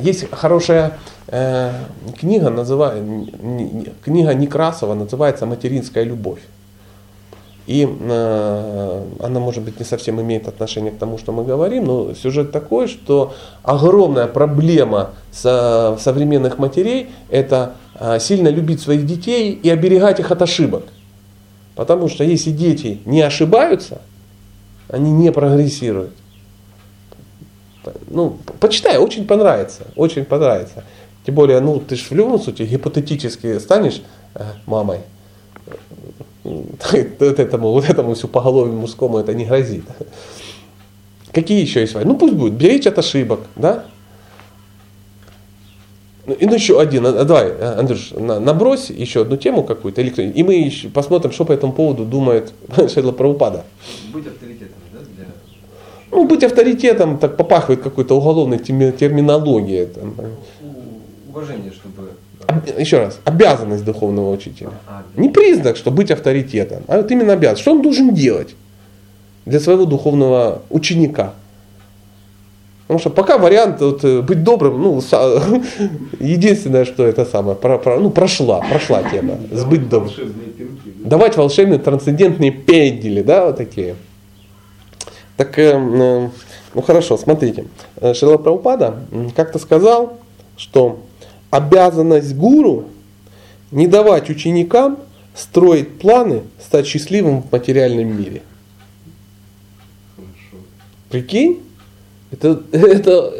[0.00, 0.98] Есть хорошая
[1.28, 1.72] э,
[2.18, 3.02] книга, называется,
[4.04, 6.40] книга Некрасова, называется «Материнская любовь».
[7.66, 12.14] И э, она, может быть, не совсем имеет отношение к тому, что мы говорим, но
[12.14, 13.34] сюжет такой, что
[13.64, 17.74] огромная проблема со, современных матерей– это
[18.20, 20.84] сильно любить своих детей и оберегать их от ошибок.
[21.74, 24.00] Потому что если дети не ошибаются,
[24.88, 26.12] они не прогрессируют.
[28.08, 30.84] Ну, почитай, очень понравится, очень понравится.
[31.24, 34.02] Тем более, ну, ты же в любом случае гипотетически станешь
[34.34, 35.00] э, мамой.
[36.44, 39.84] Вот этому, вот этому всю поголовью мужскому это не грозит.
[41.32, 41.94] Какие еще есть?
[41.94, 43.84] Ну пусть будет, беречь от ошибок, да?
[46.26, 50.10] И ну еще один, а, давай, а, Андрюш, на, набрось еще одну тему какую-то, или
[50.10, 52.52] и мы еще посмотрим, что по этому поводу думает
[52.92, 53.64] Шейла Прабхупада.
[54.12, 54.98] Быть авторитетом, да?
[55.16, 55.26] Для...
[56.10, 59.86] Ну, быть авторитетом, так попахивает какой-то уголовной терминологией.
[59.86, 60.14] Там.
[61.30, 62.10] Уважение, чтобы...
[62.76, 64.70] Еще раз, обязанность духовного учителя.
[64.88, 67.62] А, Не признак, что быть авторитетом, а вот именно обязанность.
[67.62, 68.56] Что он должен делать
[69.44, 71.34] для своего духовного ученика?
[72.86, 75.00] Потому что пока вариант вот, э, быть добрым, ну,
[76.20, 79.38] единственное, что это самое, про, про, ну, прошла, прошла тема.
[79.50, 80.12] С быть добрым.
[81.04, 83.96] Давать волшебные трансцендентные пендели, да, вот такие.
[85.36, 86.28] Так, э, э,
[86.74, 87.64] ну хорошо, смотрите.
[88.14, 89.00] Шрила Прабхупада
[89.34, 90.18] как-то сказал,
[90.56, 91.00] что
[91.50, 92.84] обязанность гуру
[93.72, 94.98] не давать ученикам
[95.34, 98.42] строить планы, стать счастливым в материальном мире.
[100.14, 100.64] Хорошо.
[101.10, 101.62] Прикинь?
[102.30, 103.32] Это, это,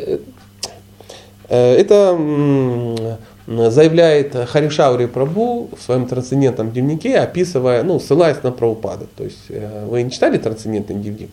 [1.49, 9.07] э, это заявляет Харишаури Прабу в своем трансцендентном дневнике, описывая, ну, ссылаясь на правопады.
[9.17, 11.31] То есть э, вы не читали трансцендентный дневник?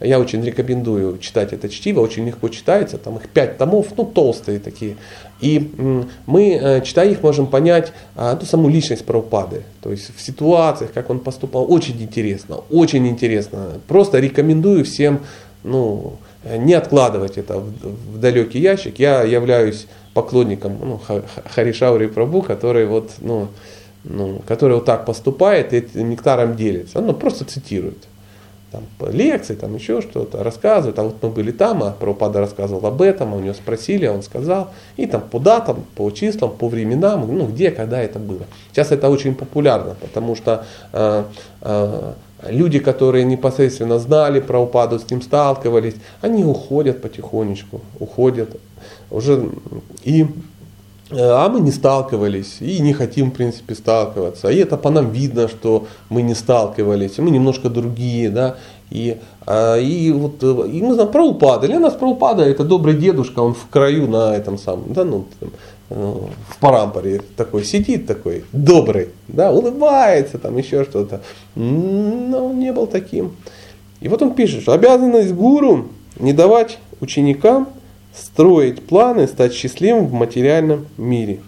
[0.00, 4.60] Я очень рекомендую читать это чтиво, очень легко читается, там их пять томов, ну, толстые
[4.60, 4.96] такие.
[5.40, 5.70] И
[6.26, 9.62] мы, э, читая их, можем понять а, ту саму личность Прабхупады.
[9.82, 13.80] То есть в ситуациях, как он поступал, очень интересно, очень интересно.
[13.86, 15.20] Просто рекомендую всем,
[15.64, 17.70] ну, не откладывать это в,
[18.14, 18.98] в далекий ящик.
[18.98, 21.00] Я являюсь поклонником ну,
[21.54, 23.48] Харишаури Прабу, который вот, ну,
[24.04, 26.98] ну, который вот так поступает и нектаром делится.
[26.98, 28.06] Он ну, просто цитирует.
[28.70, 33.00] Там, лекции, там еще что-то, рассказывает, а вот мы были там, а Прабхупада рассказывал об
[33.00, 36.68] этом, а у него спросили, а он сказал, и там по датам, по числам, по
[36.68, 38.42] временам, ну где, когда это было.
[38.72, 41.24] Сейчас это очень популярно, потому что э,
[41.62, 42.12] э,
[42.46, 48.56] Люди, которые непосредственно знали про упаду, с ним сталкивались, они уходят потихонечку, уходят
[49.10, 49.50] уже
[50.04, 50.26] и
[51.10, 54.50] а мы не сталкивались и не хотим, в принципе, сталкиваться.
[54.50, 58.56] И это по нам видно, что мы не сталкивались, мы немножко другие, да.
[58.90, 61.66] И, а, и вот и мы знаем про упады.
[61.66, 65.26] Для нас про упада это добрый дедушка, он в краю на этом самом, да, ну,
[65.40, 65.50] там,
[65.88, 71.22] в парампоре такой сидит такой, добрый, да, улыбается, там еще что-то.
[71.54, 73.32] Но он не был таким.
[74.00, 77.68] И вот он пишет, что обязанность гуру не давать ученикам
[78.14, 81.40] строить планы, стать счастливым в материальном мире.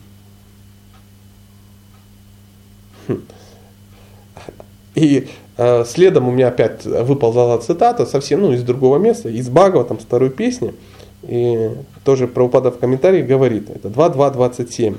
[3.09, 3.23] Хм.
[4.95, 9.85] И э, следом у меня опять выползала цитата совсем ну, из другого места, из Багова,
[9.85, 10.75] там второй песни.
[11.23, 11.71] и
[12.11, 14.97] тоже Прабхупада в комментарии говорит, это 2.2.27.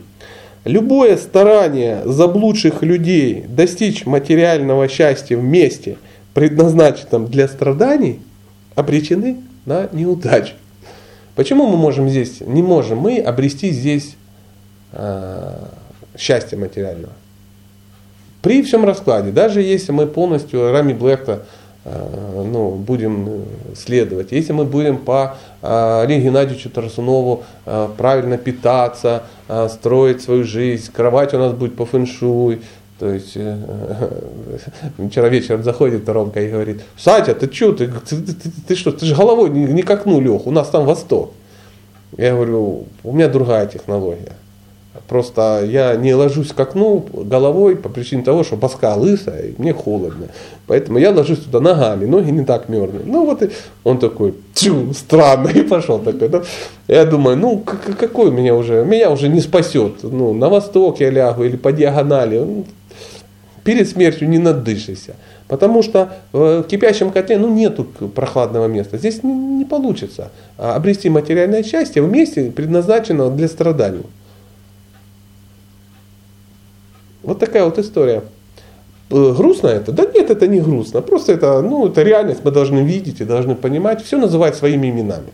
[0.63, 5.97] Любое старание заблудших людей достичь материального счастья вместе,
[6.33, 8.21] предназначенном для страданий,
[8.75, 10.53] обречены на неудачу.
[11.35, 14.15] Почему мы можем здесь, не можем мы обрести здесь
[14.93, 15.53] э,
[16.17, 17.11] счастье материального?
[18.41, 21.45] При всем раскладе, даже если мы полностью Рами Блэкта
[21.83, 29.67] ну, будем следовать, если мы будем по э, Олегу Геннадьевичу Тарасунову э, правильно питаться, э,
[29.67, 32.61] строить свою жизнь, кровать у нас будет по фэншуй,
[32.99, 33.57] то есть э,
[35.09, 39.07] вчера вечером заходит Ромка и говорит, Сатя, ты что, ты, ты, ты, ты что, ты
[39.07, 41.33] же головой не, не к окну лег, у нас там восток.
[42.15, 44.33] Я говорю, у меня другая технология.
[45.11, 49.73] Просто я не ложусь к окну головой по причине того, что боска лысая, и мне
[49.73, 50.27] холодно.
[50.67, 53.05] Поэтому я ложусь туда ногами, ноги не так мерзнут.
[53.07, 53.49] Ну вот и
[53.83, 56.29] он такой, тю, странно, и пошел такой.
[56.29, 56.43] Да?
[56.87, 57.61] Я думаю, ну
[57.99, 59.95] какой меня уже, меня уже не спасет.
[60.01, 62.63] Ну, на восток я лягу или по диагонали
[63.65, 65.15] перед смертью не надышишься.
[65.49, 68.97] Потому что в кипящем котле ну, нету прохладного места.
[68.97, 74.03] Здесь не, не получится а обрести материальное счастье в месте, предназначенного для страданий.
[77.23, 78.23] Вот такая вот история.
[79.09, 79.91] Э, грустно это?
[79.91, 81.01] Да нет, это не грустно.
[81.01, 84.03] Просто это, ну, это реальность, мы должны видеть и должны понимать.
[84.03, 85.29] Все называть своими именами.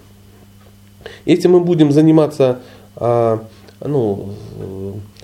[1.25, 2.59] Если мы будем заниматься
[2.95, 3.39] а,
[3.85, 4.29] ну,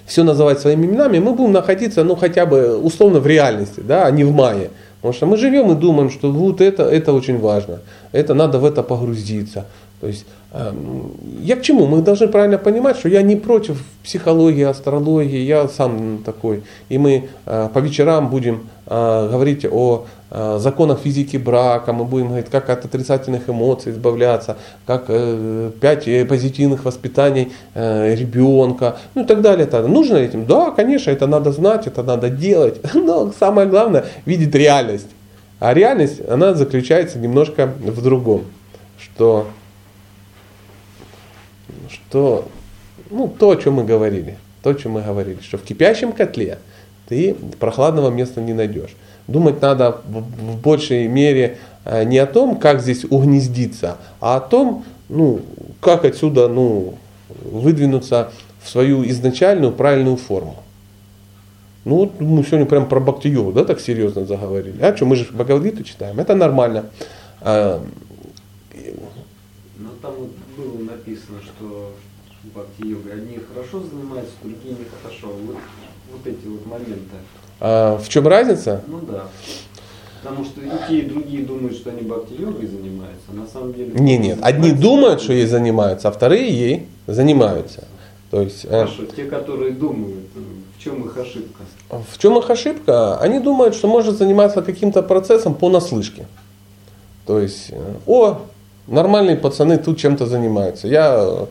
[0.05, 4.11] все называть своими именами, мы будем находиться, ну, хотя бы условно в реальности, да, а
[4.11, 4.69] не в мае.
[4.97, 7.79] Потому что мы живем и думаем, что вот это, это очень важно,
[8.11, 9.65] это надо в это погрузиться.
[10.03, 11.87] То есть эм, я к чему?
[11.87, 16.63] Мы должны правильно понимать, что я не против психологии, астрологии, я сам такой.
[16.89, 22.27] И мы э, по вечерам будем э, говорить о э, законах физики брака, мы будем
[22.27, 25.07] говорить, как от отрицательных эмоций избавляться, как
[25.79, 29.65] пять позитивных воспитаний ребенка, ну и так далее.
[29.87, 30.45] Нужно этим?
[30.45, 32.81] Да, конечно, это надо знать, это надо делать.
[32.93, 35.07] Но самое главное, видеть реальность.
[35.61, 38.41] А реальность, она заключается немножко в другом,
[38.99, 39.47] что
[42.13, 42.47] что
[43.09, 46.59] ну, то, о чем мы говорили, то, о чем мы говорили, что в кипящем котле
[47.07, 48.91] ты прохладного места не найдешь.
[49.27, 54.85] Думать надо в, большей мере э, не о том, как здесь угнездиться, а о том,
[55.09, 55.41] ну,
[55.81, 56.99] как отсюда ну,
[57.45, 60.57] выдвинуться в свою изначальную правильную форму.
[61.83, 64.79] Ну вот мы сегодня прям про Бхакти-йогу, да, так серьезно заговорили.
[64.83, 66.85] А что, мы же Бхагавадгиту читаем, это нормально.
[67.41, 67.83] А,
[69.79, 70.13] Но там
[70.55, 71.93] было написано, что
[72.53, 73.13] бхакти-йогой.
[73.13, 75.27] Одни хорошо занимаются, другие нехорошо.
[75.45, 75.57] Вот,
[76.11, 77.15] вот эти вот моменты.
[77.59, 78.83] А в чем разница?
[78.87, 79.25] Ну да.
[80.21, 83.91] Потому что и те, и другие думают, что они бхакти-йогой занимаются, а на самом деле...
[83.93, 87.87] Не, нет, одни думают, что ей занимаются, а вторые ей занимаются.
[88.31, 90.25] То есть, э, Хорошо, те, которые думают,
[90.75, 91.63] в чем их ошибка?
[91.89, 93.19] В чем их ошибка?
[93.19, 96.25] Они думают, что может заниматься каким-то процессом по наслышке.
[97.25, 98.41] То есть, э, о,
[98.87, 100.87] нормальные пацаны тут чем-то занимаются.
[100.87, 101.47] Я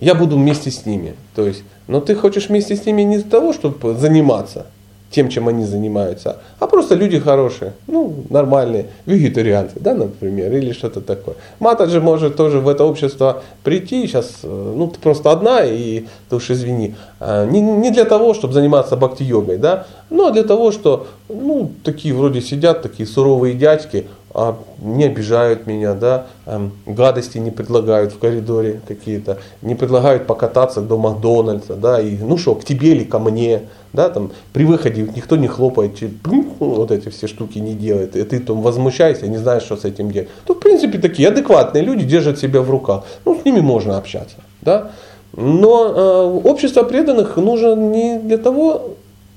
[0.00, 1.14] я буду вместе с ними.
[1.34, 4.66] То есть, но ты хочешь вместе с ними не для того, чтобы заниматься
[5.10, 11.00] тем, чем они занимаются, а просто люди хорошие, ну, нормальные, вегетарианцы, да, например, или что-то
[11.00, 11.36] такое.
[11.60, 16.06] Мата же может тоже в это общество прийти, сейчас, э, ну, ты просто одна, и
[16.28, 20.72] ты уж извини, а, не, не для того, чтобы заниматься бхакти-йогой, да, но для того,
[20.72, 24.06] что, ну, такие вроде сидят, такие суровые дядьки,
[24.38, 30.82] а не обижают меня, да, эм, гадости не предлагают в коридоре какие-то, не предлагают покататься
[30.82, 33.62] до Макдональдса, да, и ну что, к тебе или ко мне,
[33.94, 35.96] да, там при выходе никто не хлопает,
[36.58, 40.10] вот эти все штуки не делает, и ты там возмущаешься, не знаешь, что с этим
[40.10, 40.28] делать.
[40.44, 44.36] То, в принципе, такие адекватные люди держат себя в руках, ну, с ними можно общаться,
[44.60, 44.90] да.
[45.32, 48.96] Но э, общество преданных нужно не для того,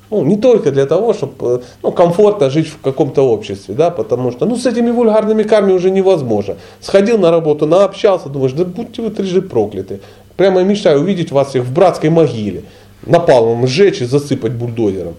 [0.10, 4.32] ну, не только для того, чтобы э, ну, комфортно жить в каком-то обществе, да, потому
[4.32, 6.56] что ну, с этими вульгарными карми уже невозможно.
[6.82, 10.00] Сходил на работу, наобщался, думаешь, да будьте вы трижды прокляты.
[10.36, 12.64] Прямо мечтаю увидеть вас всех в братской могиле,
[13.06, 15.16] напалмом сжечь и засыпать бульдозером.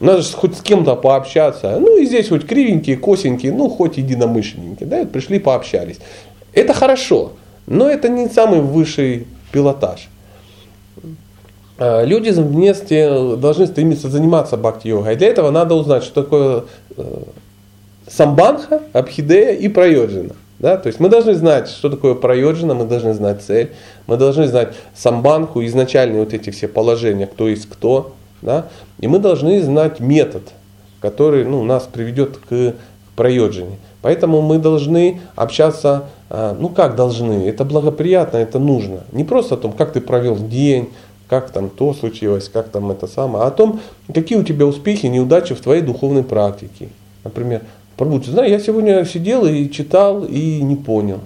[0.00, 1.76] Надо же хоть с кем-то пообщаться.
[1.78, 4.82] Ну и здесь хоть кривенькие, косенькие, ну хоть единомышленники.
[4.82, 5.98] Да, пришли, пообщались.
[6.52, 7.32] Это хорошо,
[7.68, 10.08] но это не самый высший пилотаж.
[11.78, 15.16] Э, люди вместе должны стремиться заниматься бхакти-йогой.
[15.16, 16.64] Для этого надо узнать, что такое
[16.96, 17.22] э,
[18.06, 20.34] самбанха, абхидея и прайоджина.
[20.58, 20.76] Да?
[20.76, 23.72] То есть мы должны знать, что такое прайоджина, мы должны знать цель,
[24.06, 28.14] мы должны знать самбанху, изначальные вот эти все положения, кто есть кто.
[28.42, 28.66] Да?
[29.00, 30.42] И мы должны знать метод,
[31.00, 32.74] который ну, нас приведет к
[33.16, 33.78] пройоджине.
[34.02, 39.04] Поэтому мы должны общаться, а, ну как должны, это благоприятно, это нужно.
[39.12, 40.90] Не просто о том, как ты провел день,
[41.32, 43.80] как там то случилось, как там это самое, а о том,
[44.12, 46.90] какие у тебя успехи, неудачи в твоей духовной практике.
[47.24, 47.62] Например,
[47.96, 51.20] Прабху, знаешь, я сегодня сидел и читал и не понял.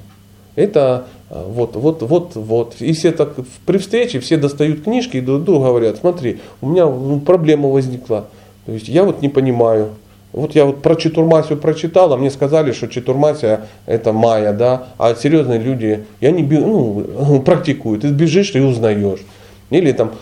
[0.55, 2.77] Это а, вот, вот, вот, вот.
[2.79, 3.35] И все так
[3.67, 8.29] при встрече все достают книжки и друг другу говорят, смотри, у меня ну, проблема возникла.
[8.65, 9.89] То есть я вот не понимаю.
[10.33, 15.17] Вот я вот про Читурмасию прочитал, а мне сказали, что Читурмасия это майя, да, а
[15.17, 19.25] серьезные люди, я не ну, практикуют, ты бежишь и узнаешь.
[19.71, 20.13] Или там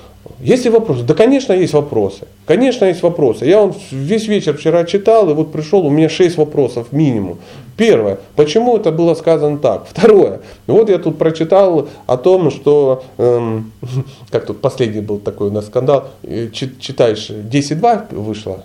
[0.41, 1.03] есть ли вопросы?
[1.05, 2.27] Да, конечно, есть вопросы.
[2.47, 3.45] Конечно, есть вопросы.
[3.45, 7.39] Я он весь вечер вчера читал, и вот пришел, у меня шесть вопросов минимум.
[7.77, 9.87] Первое, почему это было сказано так?
[9.91, 13.73] Второе, вот я тут прочитал о том, что, эм,
[14.31, 18.65] как тут последний был такой у нас скандал, э, читаешь 10.2 вышло,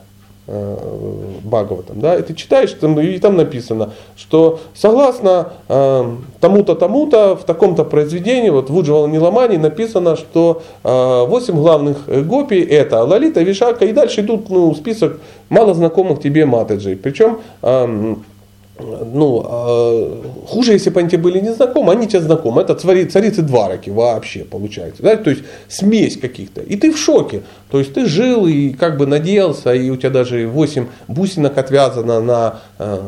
[0.52, 0.76] Э,
[1.44, 7.84] Бхагаватам, да, и ты читаешь, и там написано, что согласно э, тому-то, тому-то, в таком-то
[7.84, 8.76] произведении, вот в
[9.08, 15.20] Ниламани написано, что э, 8 главных гопи это Лалита, Вишака, и дальше идут ну, список
[15.50, 16.96] мало знакомых тебе матаджей.
[16.96, 18.16] Причем э,
[18.80, 22.62] ну, э, хуже, если бы они тебе были не знакомы, они тебе знакомы.
[22.62, 25.04] Это цари, царицы двараки вообще получается.
[25.04, 25.16] Да?
[25.16, 26.62] То есть смесь каких-то.
[26.62, 27.42] И ты в шоке.
[27.70, 32.22] То есть ты жил и как бы надеялся, и у тебя даже 8 бусинок отвязано
[32.22, 33.00] на э,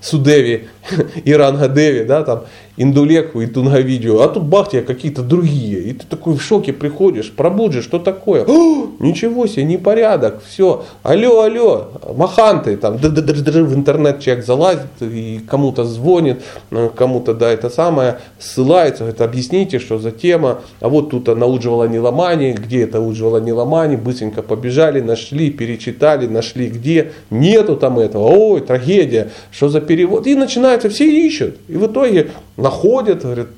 [0.00, 0.68] Судеви
[1.24, 2.44] и Рангадеви, да, там,
[2.76, 5.80] Индулеку и Тунгавидео, а тут бах тебе какие-то другие.
[5.80, 8.44] И ты такой в шоке приходишь, пробуджи, что такое?
[8.46, 10.84] О, ничего себе, непорядок, все.
[11.02, 17.68] Алло, алло, маханты, там, в интернет человек залазит и кому-то звонит, э, кому-то, да, это
[17.68, 20.60] самое, ссылается, говорит, объясните, что за тема.
[20.80, 25.50] А вот тут она удживала не ломани, где это удживала не ломани, быстренько побежали, нашли,
[25.50, 30.26] перечитали, нашли где, нету там этого, ой, трагедия, что за перевод.
[30.26, 30.34] И
[30.70, 31.56] начинается, все ищут.
[31.68, 33.48] И в итоге находят, говорят,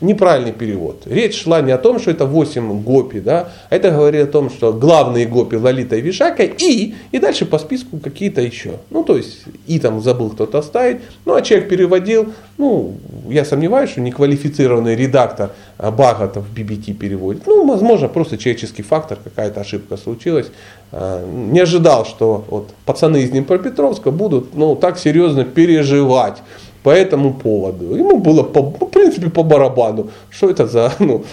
[0.00, 1.02] неправильный перевод.
[1.06, 4.50] Речь шла не о том, что это 8 гопи, да, а это говорит о том,
[4.50, 8.78] что главные гопи Лолита и Вишака и, и дальше по списку какие-то еще.
[8.90, 10.98] Ну, то есть, и там забыл кто-то оставить.
[11.24, 12.94] Ну, а человек переводил, ну,
[13.28, 17.46] я сомневаюсь, что неквалифицированный редактор Багата в BBT переводит.
[17.46, 20.46] Ну, возможно, просто человеческий фактор, какая-то ошибка случилась.
[20.92, 26.38] А, не ожидал, что вот пацаны из Днепропетровска будут, ну, так серьезно переживать
[26.82, 27.94] по этому поводу.
[27.94, 30.10] Ему было, по, в принципе, по барабану.
[30.30, 31.24] Что это за, ну,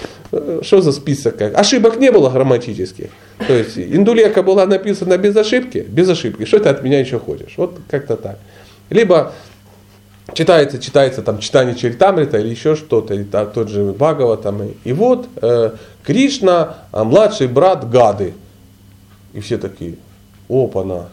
[0.61, 1.41] что за список?
[1.41, 3.09] Ошибок не было грамматических.
[3.47, 6.45] То есть, индулека была написана без ошибки, без ошибки.
[6.45, 7.53] Что ты от меня еще хочешь?
[7.57, 8.39] Вот как-то так.
[8.89, 9.33] Либо
[10.33, 14.61] читается, читается там читание Чаритамрита или еще что-то, или там, тот же Бхагава там.
[14.83, 15.71] И вот э,
[16.03, 18.33] Кришна, а младший брат Гады.
[19.33, 19.95] И все такие,
[20.49, 21.09] опа-на,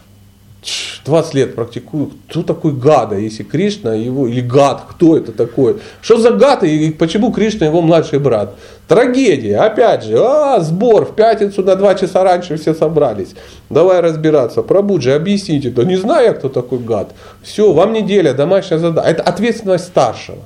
[1.05, 5.77] 20 лет практикую, кто такой Гада, если Кришна его, или Гад, кто это такой?
[6.01, 8.55] Что за Гад и почему Кришна его младший брат?
[8.87, 13.35] Трагедия, опять же, а, сбор, в пятницу на 2 часа раньше все собрались.
[13.69, 15.69] Давай разбираться, пробуджи, объясните.
[15.69, 17.11] Да не знаю я, кто такой Гад.
[17.41, 19.07] Все, вам неделя, домашняя задача.
[19.07, 20.43] Это ответственность старшего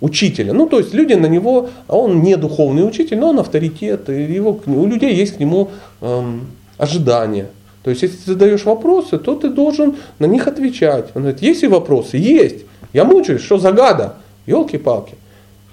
[0.00, 0.52] учителя.
[0.52, 4.22] Ну, то есть люди на него, а он не духовный учитель, но он авторитет, и
[4.22, 5.70] его, у людей есть к нему
[6.00, 7.46] эм, ожидания.
[7.84, 11.06] То есть, если ты задаешь вопросы, то ты должен на них отвечать.
[11.14, 12.16] Он говорит, есть ли вопросы?
[12.16, 12.64] Есть.
[12.94, 14.14] Я мучаюсь, что за гада?
[14.46, 15.14] Елки-палки.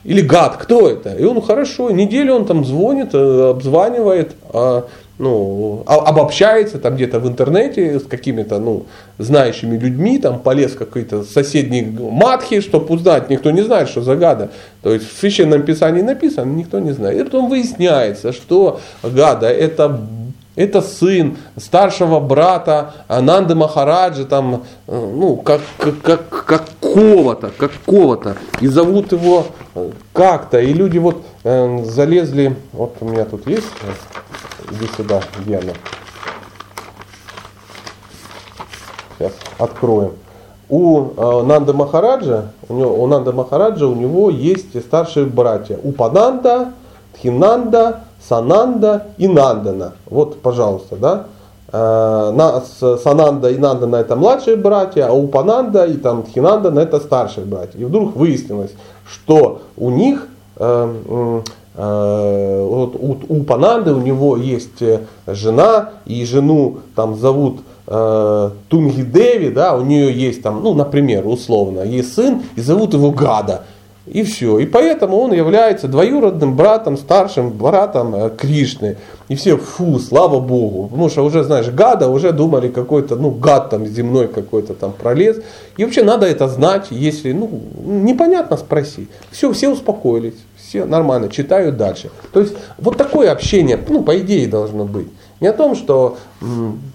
[0.03, 1.14] Или гад, кто это?
[1.14, 4.88] И он хорошо, неделю он там звонит, э, обзванивает, а,
[5.20, 8.88] ну, а, обобщается там где-то в интернете с какими-то ну,
[9.20, 14.50] знающими людьми, там полез какой-то соседний матхи, чтобы узнать, никто не знает, что за гада.
[14.82, 17.20] То есть в священном писании написано, никто не знает.
[17.20, 20.01] И потом выясняется, что гада это
[20.55, 28.36] это сын старшего брата Ананды Махараджи, там, э, ну, как, как, как, какого-то, какого-то.
[28.59, 29.45] И зовут его
[29.75, 30.59] э, как-то.
[30.59, 33.67] И люди вот э, залезли, вот у меня тут есть,
[34.71, 35.73] иди сюда, Гена.
[39.17, 40.13] Сейчас откроем.
[40.67, 45.78] У э, Нанды Махараджа, у, него, у Нанды Махараджа у него есть старшие братья.
[45.82, 46.73] Упананда,
[47.13, 49.93] Тхинанда, Сананда и Нандана.
[50.10, 51.26] Вот, пожалуйста, да.
[51.72, 52.62] Э,
[53.02, 57.80] Сананда и Нандана это младшие братья, а Упананда и там Тхинандана это старшие братья.
[57.80, 58.72] И вдруг выяснилось,
[59.06, 60.28] что у них
[60.58, 60.93] э,
[61.76, 64.84] э, вот у, у у него есть
[65.28, 71.82] жена, и жену там зовут э, Тунгидеви, да, у нее есть там, ну, например, условно,
[71.82, 73.64] есть сын, и зовут его Гада.
[74.12, 74.59] И все.
[74.59, 78.97] И поэтому он является двоюродным братом, старшим братом э, Кришны.
[79.29, 80.89] И все, фу, слава Богу.
[80.89, 85.38] Потому что уже, знаешь, гада, уже думали какой-то, ну, гад там земной какой-то там пролез.
[85.78, 87.50] И вообще надо это знать, если, ну,
[87.86, 89.08] непонятно, спроси.
[89.32, 92.12] Все, все успокоились, все нормально, читают дальше.
[92.33, 95.08] То есть вот такое общение, ну, по идее должно быть.
[95.42, 96.18] Не о том, что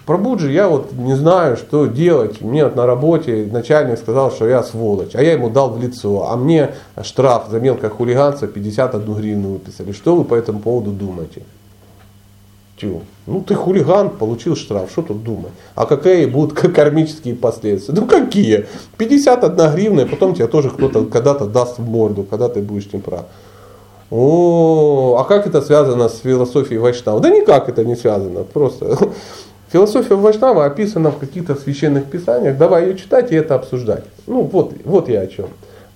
[0.07, 2.41] про Буджи я вот не знаю, что делать.
[2.41, 6.31] Мне вот на работе начальник сказал, что я сволочь, а я ему дал в лицо.
[6.31, 6.71] А мне
[7.03, 9.91] штраф за мелкое хулиганство 51 гривну выписали.
[9.91, 11.43] Что вы по этому поводу думаете?
[12.81, 13.03] Тю.
[13.27, 15.53] Ну ты хулиган, получил штраф, что тут думать?
[15.75, 17.95] А какие будут кармические последствия?
[17.97, 18.67] Ну какие?
[18.97, 23.01] 51 гривна, и потом тебе тоже кто-то когда-то даст в морду, когда ты будешь тем
[23.01, 23.25] прав.
[24.11, 27.21] О, а как это связано с философией Вайшнава?
[27.21, 28.97] Да никак это не связано, просто
[29.73, 34.05] философия Вайшнава описана в каких-то священных писаниях, давай ее читать и это обсуждать.
[34.27, 35.47] Ну вот, вот я о чем.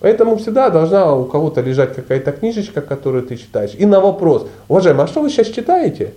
[0.01, 3.73] Поэтому всегда должна у кого-то лежать какая-то книжечка, которую ты читаешь.
[3.77, 6.15] И на вопрос, уважаемый, а что вы сейчас читаете?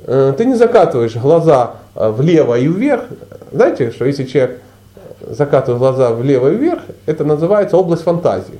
[0.00, 3.04] Э, ты не закатываешь глаза э, влево и вверх.
[3.52, 4.60] Знаете, что если человек
[5.20, 8.58] закатывает глаза влево и вверх, это называется область фантазии.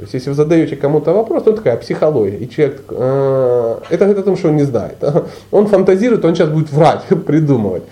[0.00, 2.38] То есть, если вы задаете кому-то вопрос, то такая психология.
[2.38, 4.96] И человек, э, это говорит о том, что он не знает.
[5.50, 7.82] Он фантазирует, он сейчас будет врать, придумывать.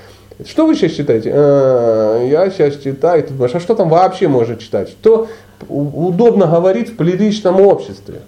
[0.47, 1.31] Что вы сейчас читаете?
[1.35, 3.23] Э, я сейчас читаю.
[3.25, 4.89] Ты думаешь, а что там вообще можно читать?
[4.89, 5.29] Что
[5.69, 8.23] удобно говорить в приличном обществе?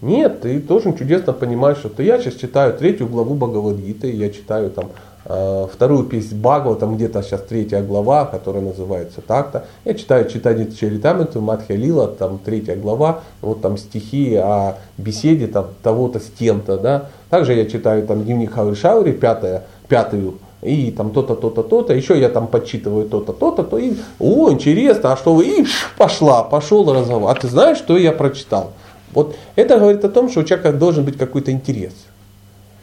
[0.00, 4.70] Нет, ты должен чудесно понимать, что ты, я сейчас читаю третью главу Бхагавадгиты, я читаю
[4.70, 4.90] там
[5.26, 9.66] вторую песнь Бхагава, там где-то сейчас третья глава, которая называется так-то.
[9.84, 15.66] Я читаю читание Чаритамриту, Мадхя Лила, там третья глава, вот там стихи о беседе там,
[15.82, 16.78] того-то с тем-то.
[16.78, 17.06] Да.
[17.28, 22.28] Также я читаю там дневник Хавришаури, пятая, пятую, и там то-то, то-то, то-то, еще я
[22.28, 25.66] там подсчитываю то-то, то-то, то и, о, интересно, а что вы, и
[25.98, 27.30] пошла, пошел разговор.
[27.30, 28.72] А ты знаешь, что я прочитал?
[29.12, 31.92] Вот это говорит о том, что у человека должен быть какой-то интерес.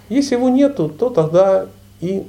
[0.10, 1.68] Если его нету, то тогда
[2.04, 2.24] и,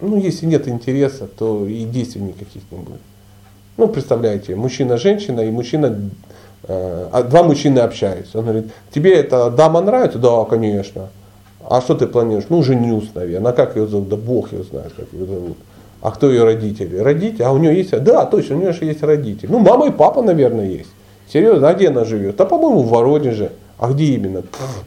[0.00, 3.00] ну, если нет интереса, то и действий никаких не будет.
[3.78, 5.98] Ну, представляете, мужчина-женщина и мужчина,
[6.64, 8.38] э, а два мужчины общаются.
[8.38, 10.18] Он говорит, тебе эта дама нравится?
[10.18, 11.08] Да, конечно.
[11.66, 12.44] А что ты планируешь?
[12.50, 13.52] Ну, женюсь, наверное.
[13.52, 14.10] А как ее зовут?
[14.10, 15.56] Да бог ее знает, как ее зовут.
[16.02, 16.98] А кто ее родители?
[16.98, 17.44] Родители?
[17.44, 17.98] А у нее есть?
[18.02, 19.50] Да, точно, у нее же есть родители.
[19.50, 20.90] Ну, мама и папа, наверное, есть.
[21.32, 22.36] Серьезно, а где она живет?
[22.36, 23.52] Да, по-моему, в Воронеже.
[23.78, 24.42] А где именно?
[24.42, 24.84] Пфф.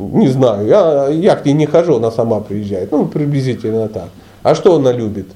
[0.00, 2.90] Не знаю, я, я к ней не хожу, она сама приезжает.
[2.90, 4.08] Ну, приблизительно так.
[4.42, 5.26] А что она любит?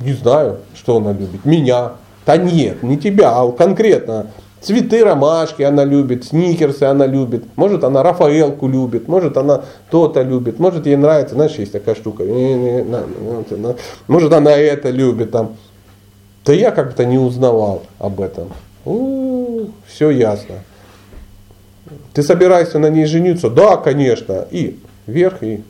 [0.00, 1.44] Не знаю, что она любит.
[1.44, 1.92] Меня.
[2.26, 4.26] Да нет, не тебя, а конкретно.
[4.60, 7.44] Цветы, ромашки она любит, сникерсы она любит.
[7.54, 9.60] Может она Рафаэлку любит, может она
[9.90, 10.58] то-то любит.
[10.58, 12.24] Может ей нравится, знаешь, есть такая штука.
[14.08, 15.56] Может она это любит там.
[16.46, 18.48] Да я как-то не узнавал об этом.
[18.86, 20.56] У-у-у, все ясно.
[22.14, 23.50] Ты собираешься на ней жениться?
[23.50, 24.46] Да, конечно.
[24.50, 25.62] И вверх, и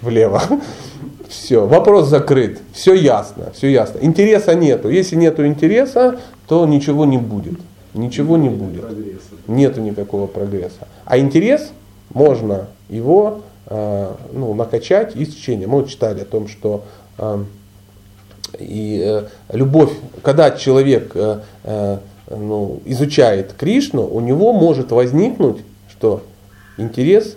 [0.00, 0.42] влево.
[1.28, 2.60] Все, вопрос закрыт.
[2.72, 3.98] Все ясно, все ясно.
[4.00, 4.88] Интереса нету.
[4.88, 7.58] Если нету интереса, то ничего не будет.
[7.92, 8.84] Ничего не будет.
[9.48, 10.88] Нету никакого прогресса.
[11.04, 11.70] А интерес
[12.12, 15.66] можно его э, ну, накачать из чтения.
[15.66, 16.84] Мы вот читали о том, что
[17.18, 17.44] э,
[18.58, 19.90] и, э, любовь,
[20.22, 25.58] когда человек э, э, ну, изучает Кришну, у него может возникнуть,
[25.90, 26.22] что
[26.76, 27.36] интерес,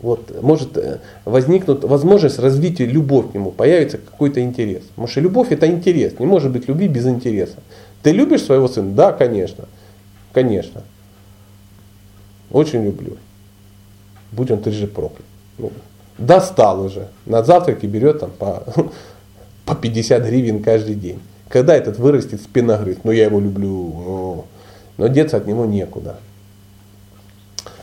[0.00, 4.82] вот, может э, возникнуть возможность развития любовь к нему, появится какой-то интерес.
[4.82, 7.58] Потому что любовь это интерес, не может быть любви без интереса.
[8.02, 8.92] Ты любишь своего сына?
[8.94, 9.66] Да, конечно.
[10.32, 10.82] Конечно.
[12.50, 13.16] Очень люблю.
[14.32, 15.24] Будь он трижды проклят.
[15.58, 15.70] Ну,
[16.18, 17.08] достал уже.
[17.26, 18.64] На завтраке берет там по,
[19.64, 21.20] по 50 гривен каждый день.
[21.52, 22.96] Когда этот вырастет спиногрыз?
[23.04, 24.46] Ну, я его люблю,
[24.96, 26.16] но деться от него некуда.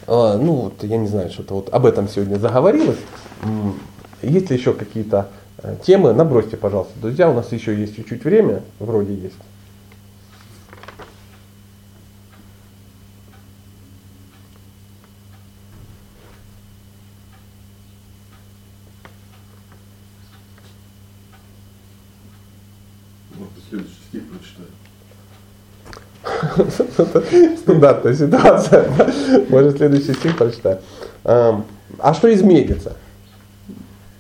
[0.07, 2.97] А, ну, вот, я не знаю, что-то вот об этом сегодня заговорилось.
[4.23, 5.27] Есть ли еще какие-то
[5.59, 6.13] э, темы?
[6.13, 7.29] Набросьте, пожалуйста, друзья.
[7.29, 9.35] У нас еще есть чуть-чуть время, вроде есть.
[27.57, 28.89] Стандартная ситуация.
[29.49, 30.80] Может, следующий стих прочитаю.
[31.23, 32.95] А что изменится?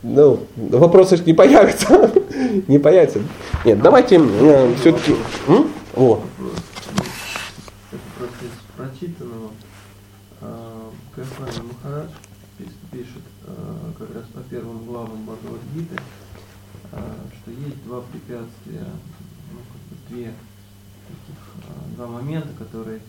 [0.01, 2.09] Ну, вопросы же не появятся.
[2.67, 3.19] не появятся.
[3.65, 5.15] Нет, давайте э, все-таки...
[5.95, 6.21] О.
[8.77, 9.49] прочитанного
[11.13, 12.11] Кайфани Махарадж
[12.91, 13.53] пишет э,
[13.97, 15.95] как раз по первым главам Бхагавадгиты,
[16.91, 16.97] э,
[17.41, 18.85] что есть два препятствия,
[19.51, 20.33] ну, как бы две
[21.95, 23.01] два момента, которые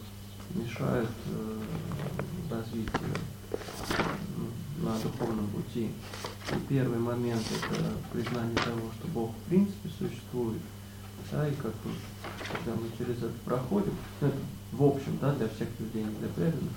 [0.54, 1.60] мешают э,
[2.50, 3.14] развитию
[3.50, 5.90] э, на духовном пути.
[6.52, 7.82] И первый момент это
[8.12, 10.60] признание того, что Бог в принципе существует.
[11.30, 11.94] Да, и как вот,
[12.52, 14.36] когда мы через это проходим, ну, это
[14.72, 16.72] в общем, да, для всех людей, не для преданных.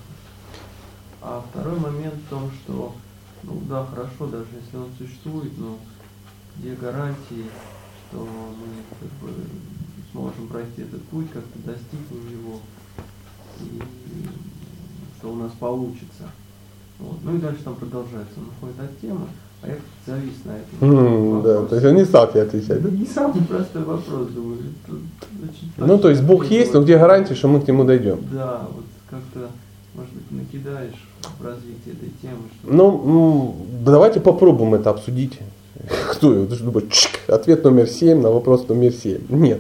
[1.22, 2.96] А второй момент в том, что,
[3.44, 5.78] ну да, хорошо, даже если он существует, но
[6.58, 7.46] где гарантии,
[8.10, 9.34] что мы как бы
[10.14, 12.60] сможем пройти этот путь, как-то достигнем его,
[13.62, 13.82] и
[15.18, 16.30] что у нас получится.
[17.00, 17.18] Вот.
[17.24, 19.26] Ну и дальше там продолжается, он находит от темы,
[19.62, 19.76] а я
[20.06, 20.80] завис на этом.
[20.80, 22.90] Mm, да, то есть он не стал тебе отвечать, да?
[22.90, 24.60] Не самый простой вопрос, думаю.
[25.78, 28.20] ну, то есть Бог есть, но где гарантия, что мы к нему дойдем?
[28.32, 29.50] Да, вот как-то,
[29.96, 31.08] может быть, накидаешь
[31.40, 32.44] в развитие этой темы.
[32.62, 35.40] Что ну, давайте попробуем это обсудить.
[36.12, 36.46] Кто его?
[36.46, 36.88] Думаю,
[37.28, 39.22] ответ номер 7 на вопрос номер 7.
[39.30, 39.60] Нет.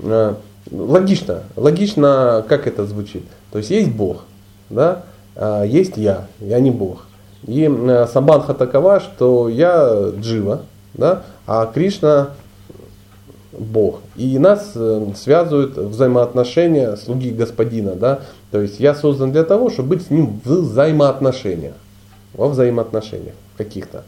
[0.00, 0.36] А,
[0.70, 1.42] логично.
[1.56, 3.24] Логично, как это звучит.
[3.52, 4.24] То есть есть Бог,
[4.70, 5.04] да?
[5.36, 7.04] А, есть я, я не Бог.
[7.46, 10.62] И э, самбанха такова, что я джива,
[10.94, 12.30] да, а Кришна
[13.58, 14.00] Бог.
[14.16, 17.94] И нас э, связывают взаимоотношения слуги господина.
[17.94, 18.20] Да?
[18.50, 21.74] То есть я создан для того, чтобы быть с ним в взаимоотношениях.
[22.34, 24.04] Во взаимоотношениях каких-то.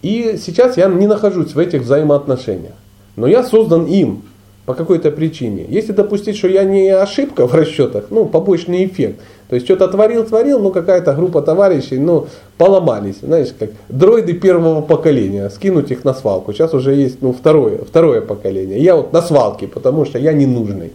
[0.00, 2.74] И сейчас я не нахожусь в этих взаимоотношениях.
[3.16, 4.22] Но я создан им
[4.66, 5.66] по какой-то причине.
[5.68, 9.20] Если допустить, что я не ошибка в расчетах, ну, побочный эффект.
[9.48, 12.28] То есть что-то творил, творил, ну, какая-то группа товарищей, ну,
[12.58, 13.16] поломались.
[13.22, 16.52] Знаешь, как дроиды первого поколения, скинуть их на свалку.
[16.52, 18.78] Сейчас уже есть, ну, второе, второе поколение.
[18.78, 20.92] Я вот на свалке, потому что я не нужный.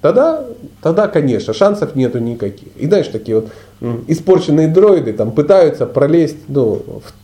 [0.00, 0.44] Тогда,
[0.82, 2.68] тогда, конечно, шансов нету никаких.
[2.76, 3.50] И знаешь, такие вот
[4.08, 7.21] испорченные дроиды там пытаются пролезть ну, в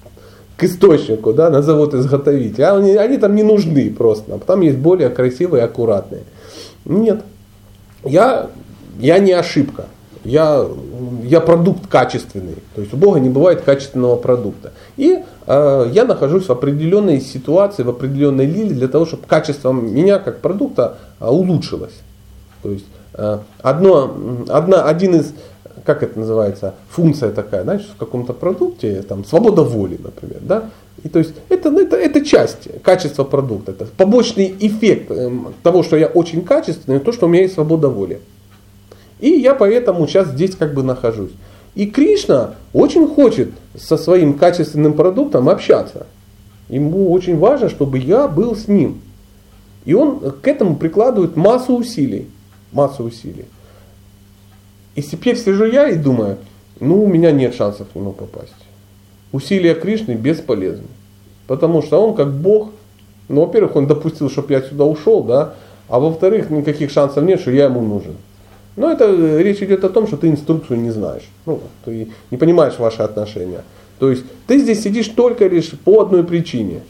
[0.59, 2.77] к источнику, да, на завод изготовителя.
[2.77, 6.25] Они, они там не нужны просто, а там есть более красивые, аккуратные.
[6.85, 7.23] Нет.
[8.05, 8.51] Я,
[8.99, 9.87] я не ошибка.
[10.25, 10.67] Я,
[11.23, 12.57] я продукт качественный.
[12.75, 14.73] То есть у Бога не бывает качественного продукта.
[14.97, 20.19] И э, я нахожусь в определенной ситуации, в определенной лиле для того, чтобы качество меня
[20.19, 21.95] как продукта э, улучшилось.
[22.65, 24.13] То есть э, одно,
[24.49, 25.33] одна, один из
[25.85, 30.71] как это называется, функция такая, знаешь, в каком-то продукте, там, свобода воли, например, да,
[31.03, 35.83] и то есть это, ну, это, это часть качества продукта, это побочный эффект эм, того,
[35.83, 38.21] что я очень качественный, то, что у меня есть свобода воли.
[39.21, 41.33] И я поэтому сейчас здесь как бы нахожусь.
[41.75, 46.07] И Кришна очень хочет со своим качественным продуктом общаться.
[46.69, 49.01] Ему очень важно, чтобы я был с ним.
[49.85, 52.29] И он к этому прикладывает массу усилий.
[52.73, 53.47] Массу усилий.
[54.99, 56.39] И теперь сижу я и думаю,
[56.81, 58.53] ну у меня нет шансов к нему попасть.
[59.31, 60.89] Усилия Кришны бесполезны.
[61.47, 62.71] Потому что он как Бог,
[63.29, 65.55] ну, во-первых, он допустил, чтобы я сюда ушел, да,
[65.89, 68.17] а во-вторых, никаких шансов нет, что я ему нужен.
[68.75, 71.29] Но это э, речь идет о том, что ты инструкцию не знаешь.
[71.47, 73.63] Ну, ты не понимаешь ваши отношения.
[74.01, 76.81] То есть ты здесь сидишь только лишь по одной причине.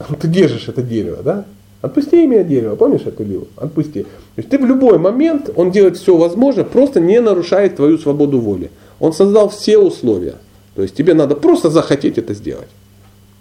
[0.20, 1.44] Ты держишь это дерево, да?
[1.82, 3.48] Отпусти имя дерева, помнишь эту лилу?
[3.56, 4.02] Отпусти.
[4.02, 8.38] То есть ты в любой момент, он делает все возможное, просто не нарушает твою свободу
[8.38, 8.70] воли.
[8.98, 10.34] Он создал все условия.
[10.74, 12.68] То есть тебе надо просто захотеть это сделать.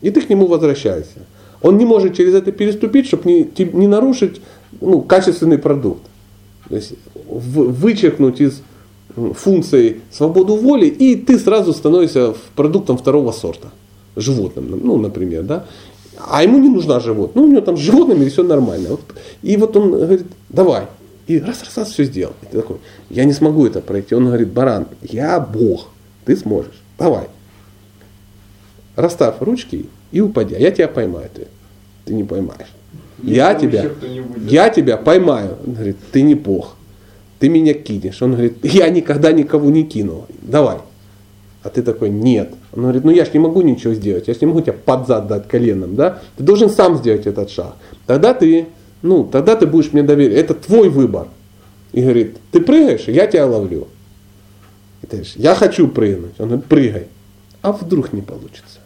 [0.01, 1.19] И ты к нему возвращаешься.
[1.61, 4.41] Он не может через это переступить, чтобы не, не нарушить
[4.79, 6.03] ну, качественный продукт.
[6.69, 6.93] То есть
[7.27, 8.61] вычеркнуть из
[9.15, 13.67] функции свободу воли, и ты сразу становишься продуктом второго сорта
[14.15, 15.65] животным, ну, например, да,
[16.19, 17.35] а ему не нужна живот.
[17.35, 18.97] Ну, у него там с животными все нормально.
[19.41, 20.87] И вот он говорит, давай.
[21.27, 22.33] И раз, раз, раз, все сделал.
[22.41, 22.77] И ты такой,
[23.09, 24.15] я не смогу это пройти.
[24.15, 25.89] Он говорит, баран, я Бог,
[26.25, 26.81] ты сможешь.
[26.97, 27.27] Давай.
[28.95, 30.55] Расставь ручки и упади.
[30.57, 31.29] Я тебя поймаю.
[31.33, 31.47] Ты,
[32.05, 32.73] ты не поймаешь.
[33.23, 33.89] я тебя,
[34.45, 35.57] я тебя поймаю.
[35.65, 36.75] Он говорит, ты не Бог.
[37.39, 38.21] Ты меня кинешь.
[38.21, 40.25] Он говорит, я никогда никого не кину.
[40.41, 40.79] Давай.
[41.61, 42.53] А ты такой, нет.
[42.73, 45.07] Он говорит, ну я ж не могу ничего сделать, я ж не могу тебя под
[45.07, 46.19] зад дать коленом, да?
[46.37, 47.75] Ты должен сам сделать этот шаг.
[48.05, 48.67] Тогда ты,
[49.01, 50.37] ну, тогда ты будешь мне доверять.
[50.37, 51.27] Это твой выбор.
[51.91, 53.87] И говорит, ты прыгаешь, я тебя ловлю.
[55.01, 56.39] И ты говоришь, я хочу прыгнуть.
[56.39, 57.07] Он говорит, прыгай.
[57.61, 58.79] А вдруг не получится?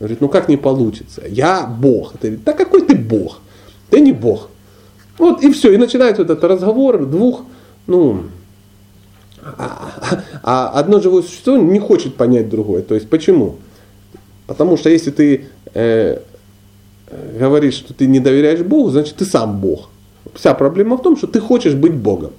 [0.00, 1.22] Он говорит, ну как не получится?
[1.26, 2.12] Я Бог.
[2.18, 3.40] Ты говорит, да какой ты Бог?
[3.88, 4.48] Ты не Бог.
[5.18, 5.72] Вот и все.
[5.72, 7.42] И начинается вот этот разговор двух,
[7.86, 8.24] ну,
[9.42, 12.82] а, одно живое существо не хочет понять другое.
[12.82, 13.56] То есть почему?
[14.46, 16.18] Потому что если ты э,
[17.38, 19.88] говоришь, что ты не доверяешь Богу, значит ты сам Бог.
[20.34, 22.32] Вся проблема в том, что ты хочешь быть Богом.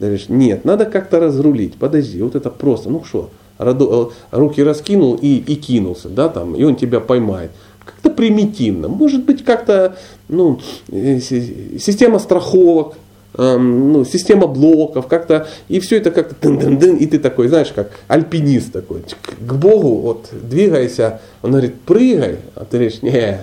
[0.00, 1.74] Говоришь, нет, надо как-то разрулить.
[1.74, 2.90] Подожди, вот это просто.
[2.90, 7.50] Ну что, э, руки раскинул и, и кинулся, да, там, и он тебя поймает.
[7.84, 8.88] Как-то примитивно.
[8.88, 9.96] Может быть, как-то
[10.28, 10.60] ну,
[10.90, 12.94] э, система страховок
[13.38, 17.92] эм, ну, система блоков, как-то, и все это как-то дын-дын-дын, и ты такой, знаешь, как
[18.08, 19.02] альпинист такой,
[19.40, 23.38] к Богу, вот, двигайся, он говорит, прыгай, а ты говоришь, не,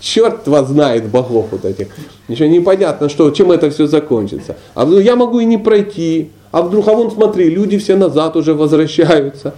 [0.00, 1.88] черт вас знает богов вот этих,
[2.28, 6.62] ничего не понятно, что, чем это все закончится, а я могу и не пройти, а
[6.62, 9.54] вдруг, а вон смотри, люди все назад уже возвращаются.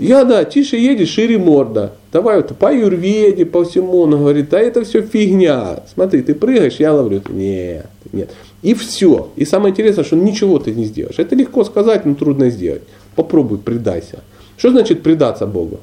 [0.00, 1.92] Я, да, тише едешь, шире морда.
[2.10, 4.00] Давай вот по юрведе, по всему.
[4.00, 5.84] Он говорит, да это все фигня.
[5.92, 7.22] Смотри, ты прыгаешь, я ловлю.
[7.28, 8.30] Нет, нет.
[8.62, 9.30] И все.
[9.36, 11.18] И самое интересное, что ничего ты не сделаешь.
[11.18, 12.82] Это легко сказать, но трудно сделать.
[13.16, 14.20] Попробуй, предайся.
[14.56, 15.80] Что значит предаться Богу?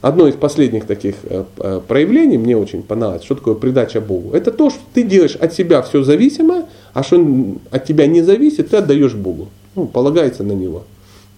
[0.00, 4.32] Одно из последних таких э, э, проявлений мне очень понравилось, что такое предача Богу.
[4.32, 7.22] Это то, что ты делаешь от себя все зависимое, а что
[7.70, 9.48] от тебя не зависит, ты отдаешь Богу.
[9.74, 10.84] Ну, полагается на Него.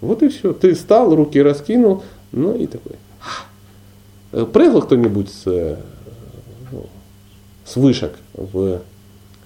[0.01, 0.53] Вот и все.
[0.53, 2.93] Ты встал, руки раскинул, ну и такой.
[4.33, 5.77] Э, прыгал кто-нибудь с,
[6.71, 6.87] ну,
[7.65, 8.81] с вышек в,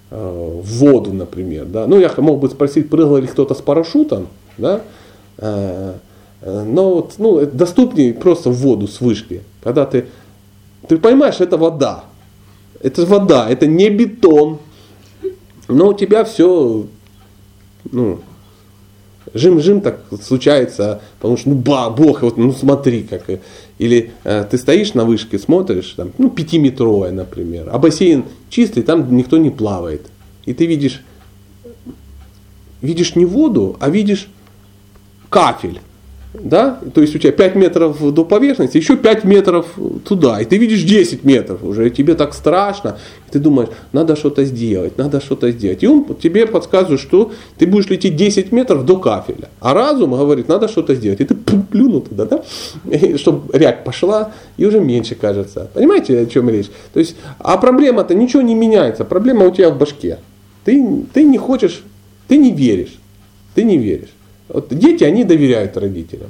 [0.09, 1.65] в воду, например.
[1.65, 1.87] Да?
[1.87, 4.27] Ну, я мог бы спросить, прыгал ли кто-то с парашютом,
[4.57, 4.81] да?
[5.37, 5.95] Э,
[6.41, 9.41] но вот, ну, доступнее просто в воду с вышки.
[9.61, 10.07] Когда ты,
[10.87, 12.05] ты понимаешь, это вода.
[12.81, 14.59] Это вода, это не бетон.
[15.67, 16.85] Но у тебя все,
[17.91, 18.19] ну,
[19.33, 23.23] жим-жим так случается, потому что, ну, ба, бог, вот, ну, смотри, как.
[23.77, 29.15] Или э, ты стоишь на вышке, смотришь, там, ну, пятиметровая, например, а бассейн чистый, там
[29.15, 30.07] никто не плавает.
[30.45, 31.03] И ты видишь,
[32.81, 34.27] видишь не воду, а видишь
[35.29, 35.81] кафель
[36.43, 39.65] да, то есть у тебя 5 метров до поверхности, еще 5 метров
[40.05, 42.97] туда, и ты видишь 10 метров уже, и тебе так страшно,
[43.27, 45.83] и ты думаешь, надо что-то сделать, надо что-то сделать.
[45.83, 50.47] И он тебе подсказывает, что ты будешь лететь 10 метров до кафеля, а разум говорит,
[50.47, 52.43] надо что-то сделать, и ты плюнул туда, да,
[52.89, 55.69] и, чтобы рябь пошла, и уже меньше кажется.
[55.73, 56.67] Понимаете, о чем речь?
[56.93, 60.19] То есть, а проблема-то ничего не меняется, проблема у тебя в башке.
[60.65, 61.83] Ты, ты не хочешь,
[62.27, 62.97] ты не веришь,
[63.55, 64.09] ты не веришь.
[64.49, 66.29] Вот дети, они доверяют родителям.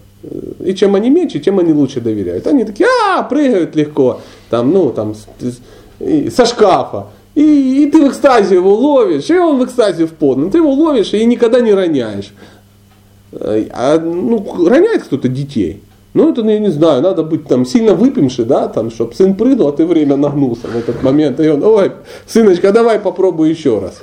[0.60, 2.48] И чем они меньше, тем они лучше доверяют.
[2.48, 5.14] Они такие, а, прыгают легко, там, ну, там,
[6.32, 7.08] со шкафа.
[7.36, 10.50] И, и ты в экстазе его ловишь, и он в экстазе в полном.
[10.50, 12.34] Ты его ловишь и никогда не роняешь.
[13.32, 15.84] А, ну, роняет кто-то детей.
[16.16, 19.36] Ну, это, ну, я не знаю, надо быть там сильно выпивший, да, там, чтобы сын
[19.36, 21.40] прыгнул, а ты время нагнулся в этот момент.
[21.40, 21.92] И он, ой,
[22.26, 24.02] сыночка, давай попробуй еще раз.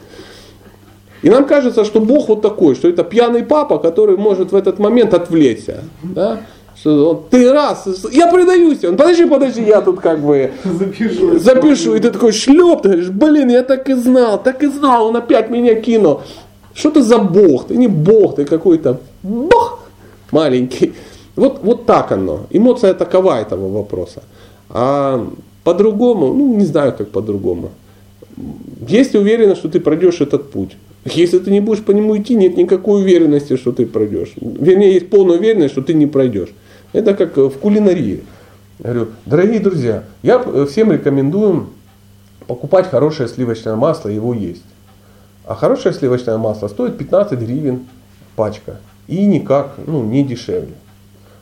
[1.25, 4.79] И нам кажется, что Бог вот такой, что это пьяный папа, который может в этот
[4.79, 5.85] момент отвлечься.
[6.03, 6.43] Да?
[6.77, 11.95] Что ты раз, я предаюсь, он, подожди, подожди, я тут как бы запишу, запишу.
[11.95, 15.17] и ты такой шлеп, ты говоришь, блин, я так и знал, так и знал, он
[15.17, 16.21] опять меня кинул.
[16.75, 17.69] Что ты за Бог?
[17.69, 19.79] Ты не Бог, ты какой-то Бог
[20.31, 20.93] маленький.
[21.37, 22.41] Вот, вот так оно.
[22.51, 24.23] Эмоция такова этого вопроса.
[24.69, 25.27] А
[25.63, 27.71] по-другому, ну не знаю как по-другому.
[28.87, 30.77] Есть уверенность, что ты пройдешь этот путь.
[31.05, 34.33] Если ты не будешь по нему идти, нет никакой уверенности, что ты пройдешь.
[34.37, 36.49] Вернее, есть полная уверенность, что ты не пройдешь.
[36.93, 38.25] Это как в кулинарии.
[38.79, 41.69] Я говорю, дорогие друзья, я всем рекомендую
[42.47, 44.65] покупать хорошее сливочное масло, его есть.
[45.47, 47.87] А хорошее сливочное масло стоит 15 гривен
[48.35, 48.79] пачка.
[49.07, 50.75] И никак, ну, не дешевле.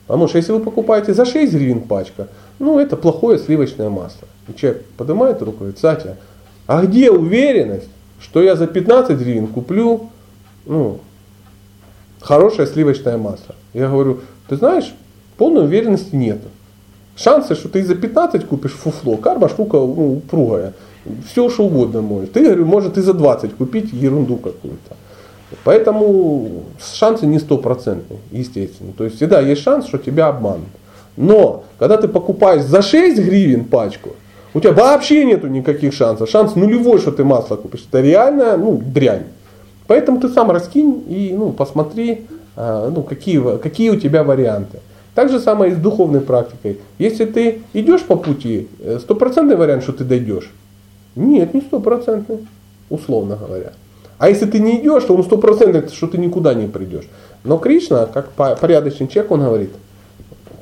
[0.08, 2.26] Потому что если вы покупаете за 6 гривен пачка,
[2.58, 4.26] ну, это плохое сливочное масло.
[4.48, 6.16] И человек поднимает руку и говорит, Сатя,
[6.66, 7.88] а где уверенность,
[8.22, 10.10] что я за 15 гривен куплю
[10.64, 11.00] ну,
[12.20, 13.54] хорошее сливочное масло.
[13.74, 14.94] Я говорю, ты знаешь,
[15.36, 16.38] полной уверенности нет.
[17.16, 20.72] Шансы, что ты за 15 купишь фуфло, карма штука ну, упругая.
[21.30, 22.30] Все, что угодно можешь.
[22.32, 24.96] Ты, говорю, может и за 20 купить ерунду какую-то.
[25.64, 28.92] Поэтому шансы не стопроцентные, естественно.
[28.96, 30.68] То есть всегда есть шанс, что тебя обманут.
[31.16, 34.10] Но, когда ты покупаешь за 6 гривен пачку,
[34.54, 36.28] у тебя вообще нету никаких шансов.
[36.28, 37.86] Шанс нулевой, что ты масло купишь.
[37.88, 39.24] Это реально ну, дрянь.
[39.86, 42.26] Поэтому ты сам раскинь и ну, посмотри,
[42.56, 44.80] а, ну, какие, какие у тебя варианты.
[45.14, 46.80] Так же самое и с духовной практикой.
[46.98, 50.50] Если ты идешь по пути, э, стопроцентный вариант, что ты дойдешь?
[51.16, 52.46] Нет, не стопроцентный,
[52.88, 53.72] условно говоря.
[54.16, 57.04] А если ты не идешь, то он стопроцентный, что ты никуда не придешь.
[57.44, 59.70] Но Кришна, как порядочный человек, он говорит–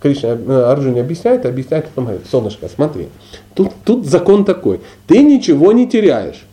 [0.01, 3.09] Кришна э, Арджуне объясняет, объясняет, потом говорит, солнышко, смотри,
[3.55, 6.47] тут, тут закон такой, ты ничего не теряешь.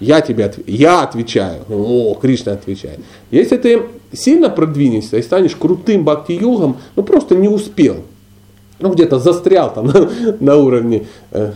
[0.00, 0.60] Я тебе отв...
[0.66, 1.62] я отвечаю.
[1.68, 3.00] О, Кришна отвечает.
[3.32, 3.82] Если ты
[4.12, 7.96] сильно продвинешься и станешь крутым бхакти-йогом, ну просто не успел.
[8.78, 10.08] Ну где-то застрял там на,
[10.38, 11.52] на уровне э,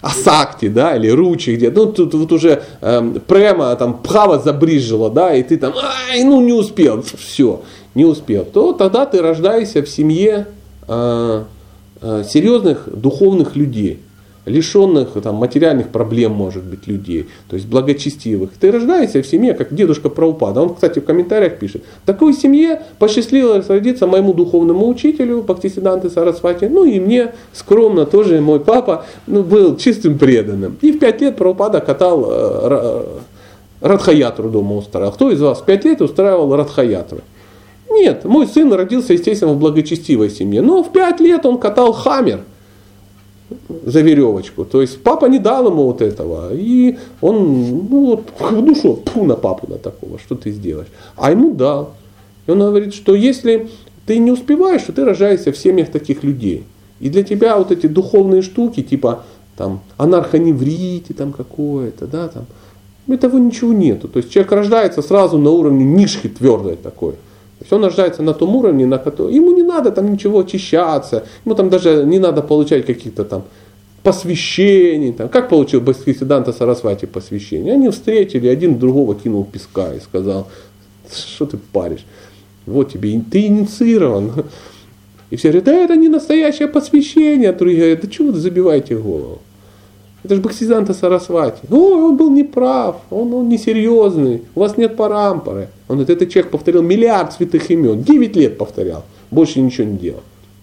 [0.00, 5.34] Асакти, да, или Ручи где ну тут вот уже э, прямо там Пхава забрижила, да,
[5.34, 5.74] и ты там,
[6.10, 7.60] ай, ну не успел, все
[7.94, 10.46] не успел, то тогда ты рождаешься в семье
[10.88, 11.44] э,
[12.00, 14.00] э, серьезных духовных людей.
[14.46, 18.50] лишенных там, материальных проблем, может быть, людей, то есть благочестивых.
[18.60, 20.60] Ты рождаешься в семье, как дедушка Праупада.
[20.60, 26.66] Он, кстати, в комментариях пишет, в такой семье посчастливилось родиться моему духовному учителю Бхактисиданты Сарасвати,
[26.66, 30.76] ну и мне скромно тоже мой папа ну, был чистым преданным.
[30.82, 33.04] И в пять лет Праупада катал э,
[33.80, 35.12] Радхаятру дома устраивал.
[35.12, 37.20] Кто из вас в пять лет устраивал Радхаятру?
[37.94, 40.62] Нет, мой сын родился, естественно, в благочестивой семье.
[40.62, 42.40] Но в пять лет он катал хаммер–
[43.84, 44.64] за веревочку.
[44.64, 46.54] То есть папа не дал ему вот этого.
[46.54, 50.88] И он, ну вот, ну что, пу на папу на такого, что ты сделаешь.
[51.16, 51.94] А ему дал.
[52.46, 53.68] И он говорит, что если
[54.06, 56.64] ты не успеваешь, то ты рожаешься в семьях таких людей.
[57.00, 59.24] И для тебя вот эти духовные штуки, типа
[59.56, 62.46] там анархоневрите там какое-то, да, там,
[63.06, 64.08] этого ничего нету.
[64.08, 67.14] То есть человек рождается сразу на уровне нишки твердой такой.
[67.58, 71.24] То есть он рождается на том уровне, на котором ему не надо там ничего очищаться,
[71.44, 73.44] ему там даже не надо получать каких-то там
[74.04, 75.12] посвящений.
[75.12, 75.28] Там.
[75.28, 77.74] Как получил Бхактисиданта Сарасвати посвящение?
[77.74, 80.46] Они встретили, один другого кинул песка и сказал,
[81.10, 82.04] что ты паришь?
[82.66, 84.44] Вот тебе, ты инициирован.
[85.30, 87.50] И все говорят, да это не настоящее посвящение.
[87.50, 89.40] А другие говорят, да чего вы забиваете голову?
[90.24, 91.60] Это же Бхактисиданта Сарасвати.
[91.70, 95.68] Ой, он был неправ, он, он несерьезный, у вас нет парампоры.
[95.86, 100.22] Он говорит, этот человек повторил миллиард святых имен, 9 лет повторял, больше ничего не делал.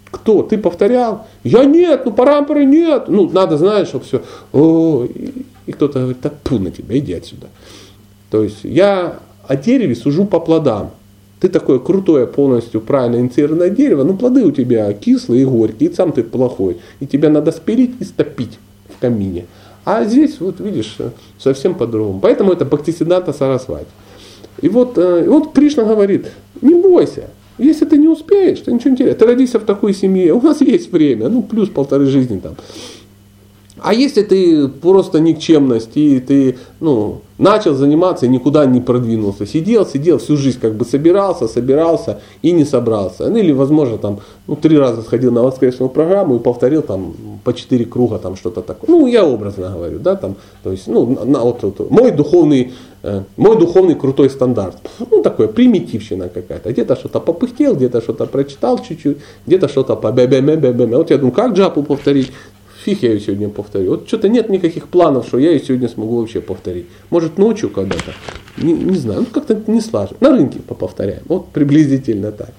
[0.10, 0.42] Кто?
[0.42, 1.28] Ты повторял?
[1.44, 3.08] Я нет, ну парампоры нет.
[3.08, 4.24] Ну, надо, знаешь, чтобы все.
[4.52, 7.48] О, и, и кто-то говорит, так пу на тебя, иди отсюда.
[8.32, 10.90] То есть я о дереве сужу по плодам.
[11.40, 15.94] Ты такое крутое, полностью правильно инициированное дерево, но плоды у тебя кислые и горькие, и
[15.94, 16.78] сам ты плохой.
[17.00, 18.58] И тебя надо спилить и стопить
[19.02, 19.46] камине.
[19.84, 20.98] А здесь, вот видишь,
[21.40, 22.20] совсем по-другому.
[22.20, 23.88] Поэтому это Бхактисиданта Сарасвати.
[24.62, 26.28] И вот, э, и вот Кришна говорит,
[26.62, 29.18] не бойся, если ты не успеешь, ты ничего не теряешь.
[29.18, 32.56] Ты родился в такой семье, у нас есть время, ну плюс полторы жизни там.
[33.82, 39.88] А если ты просто никчемность, и ты ну, начал заниматься и никуда не продвинулся, сидел,
[39.88, 43.28] сидел всю жизнь, как бы собирался, собирался и не собрался.
[43.28, 47.56] Ну, или, возможно, там, ну, три раза сходил на воскресную программу и повторил там по
[47.56, 48.88] четыре круга, там что-то такое.
[48.88, 53.24] Ну, я образно говорю, да, там, то есть, ну, на, вот, вот, мой духовный, э,
[53.36, 54.78] мой духовный крутой стандарт.
[55.10, 56.72] Ну, такое, примитивщина какая-то.
[56.72, 59.18] Где-то что-то попыхтел, где-то что-то прочитал чуть-чуть,
[59.48, 62.32] где-то что-то по бя бя бя бя бя Вот я думаю, как джапу повторить?
[62.84, 63.92] Фиг я ее сегодня повторю.
[63.92, 66.88] Вот что-то нет никаких планов, что я ее сегодня смогу вообще повторить.
[67.12, 68.14] Может ночью когда-то.
[68.58, 70.18] Не, не знаю, ну как-то не слажено.
[70.20, 71.22] На рынке поповторяем.
[71.28, 72.52] Вот приблизительно так.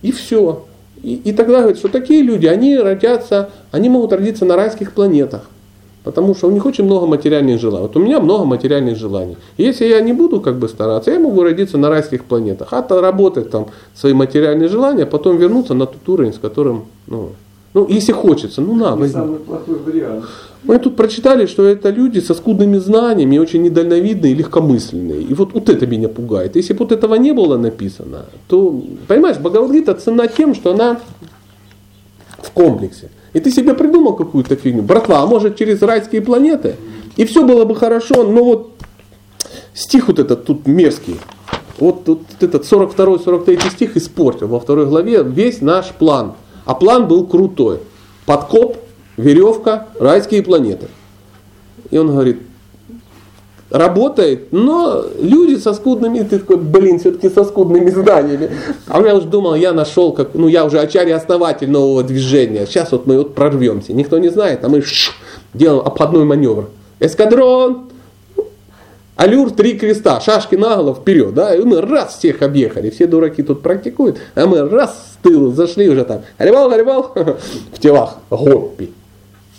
[0.00, 0.64] И все.
[1.02, 5.42] И, и тогда говорят, что такие люди, они родятся, они могут родиться на райских планетах.
[6.04, 7.82] Потому что у них очень много материальных желаний.
[7.82, 9.36] Вот у меня много материальных желаний.
[9.58, 12.72] И если я не буду как бы стараться, я могу родиться на райских планетах.
[12.72, 16.86] А то работать там свои материальные желания, а потом вернуться на тот уровень, с которым
[17.06, 17.32] ну,
[17.72, 19.12] ну, если хочется, ну на, возьми.
[19.12, 20.24] самый плохой вариант.
[20.64, 25.22] Мы тут прочитали, что это люди со скудными знаниями, очень недальновидные легкомысленные.
[25.22, 26.56] И вот, вот это меня пугает.
[26.56, 31.00] Если бы вот этого не было написано, то, понимаешь, Бхагавадгита цена тем, что она
[32.38, 33.08] в комплексе.
[33.32, 34.82] И ты себе придумал какую-то фигню.
[34.82, 36.74] Братва, а может через райские планеты?
[37.16, 38.72] И все было бы хорошо, но вот
[39.74, 41.20] стих вот этот тут мерзкий.
[41.78, 46.34] Вот, вот этот 42-43 стих испортил во второй главе весь наш план.
[46.64, 47.80] А план был крутой.
[48.26, 48.76] Подкоп,
[49.16, 50.88] веревка, райские планеты.
[51.90, 52.38] И он говорит,
[53.70, 58.50] работает, но люди со скудными, ты такой, блин, все-таки со скудными зданиями.
[58.86, 62.66] А я уже думал, я нашел, как, ну я уже очарий основатель нового движения.
[62.66, 63.92] Сейчас вот мы вот прорвемся.
[63.92, 65.12] Никто не знает, а мы ш,
[65.54, 66.68] делаем обходной маневр.
[66.98, 67.90] Эскадрон,
[69.20, 73.60] Алюр три креста, шашки наголо вперед, да, и мы раз всех объехали, все дураки тут
[73.60, 77.12] практикуют, а мы раз с тылу зашли уже там, гарибал, гарибал,
[77.74, 78.90] в телах, гоппи.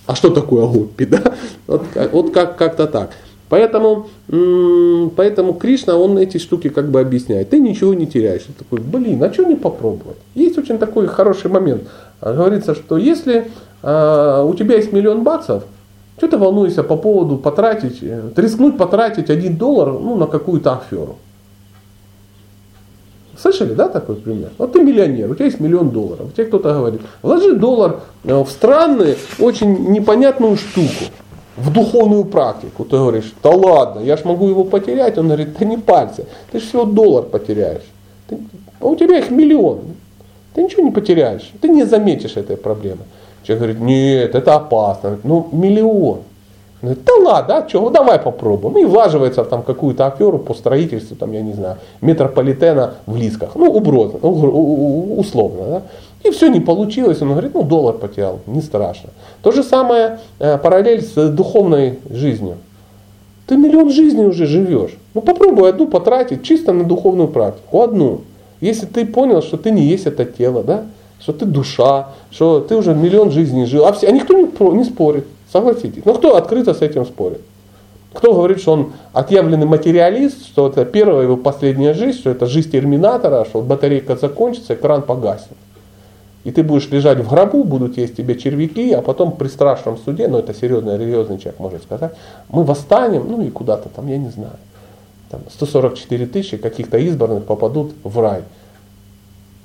[0.07, 1.35] А что такое гоппи, да?
[1.67, 3.11] Вот, вот как, как-то так.
[3.49, 4.07] Поэтому,
[5.15, 7.51] поэтому Кришна, он эти штуки как бы объясняет.
[7.51, 8.41] Ты ничего не теряешь.
[8.43, 10.17] Ты такой, блин, а что не попробовать?
[10.33, 11.83] Есть очень такой хороший момент.
[12.19, 13.51] Говорится, что если
[13.83, 15.65] а, у тебя есть миллион баксов,
[16.21, 21.15] что ты волнуешься по поводу потратить, э, рискнуть потратить один доллар ну, на какую-то аферу?
[23.35, 24.51] Слышали, да, такой пример?
[24.59, 26.31] Вот ты миллионер, у тебя есть миллион долларов.
[26.35, 31.05] Тебе кто-то говорит, вложи доллар э, в странную, очень непонятную штуку,
[31.57, 32.85] в духовную практику.
[32.85, 35.17] Ты говоришь, да ладно, я ж могу его потерять.
[35.17, 37.89] Он говорит, да не пальцы, ты же всего доллар потеряешь.
[38.27, 38.37] Ты,
[38.79, 39.79] а у тебя их миллион.
[40.53, 43.05] Ты ничего не потеряешь, ты не заметишь этой проблемы.
[43.43, 45.17] Человек говорит, нет, это опасно.
[45.23, 46.19] Ну, миллион.
[46.83, 48.77] Он говорит, да ладно, а что, давай попробуем.
[48.77, 53.51] И влаживается там какую-то аферу по строительству, там, я не знаю, метрополитена в Лисках.
[53.55, 55.65] Ну, уброзно, условно.
[55.67, 55.81] Да?
[56.23, 59.09] И все не получилось, он говорит, ну доллар потерял, не страшно.
[59.41, 62.57] То же самое параллель с духовной жизнью.
[63.47, 64.97] Ты миллион жизней уже живешь.
[65.13, 68.21] Ну попробуй одну потратить чисто на духовную практику, одну.
[68.59, 70.83] Если ты понял, что ты не есть это тело, да,
[71.21, 74.83] что ты душа, что ты уже миллион жизней жил, а, все, а никто не, не
[74.83, 76.03] спорит, согласитесь.
[76.05, 77.41] Ну кто открыто с этим спорит?
[78.13, 82.71] Кто говорит, что он отъявленный материалист, что это первая его последняя жизнь, что это жизнь
[82.71, 85.57] терминатора, что батарейка закончится, экран погаснет.
[86.43, 90.27] И ты будешь лежать в гробу, будут есть тебе червяки, а потом при страшном суде,
[90.27, 92.13] ну это серьезный религиозный человек может сказать,
[92.49, 94.57] мы восстанем, ну и куда-то там, я не знаю.
[95.29, 98.41] Там 144 тысячи каких-то избранных попадут в рай.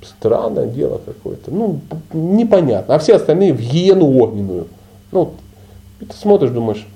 [0.07, 1.51] Странное дело какое-то.
[1.51, 1.79] Ну,
[2.13, 2.95] непонятно.
[2.95, 4.67] А все остальные в гиену огненную.
[5.11, 5.33] Ну,
[5.99, 6.87] ты смотришь, думаешь,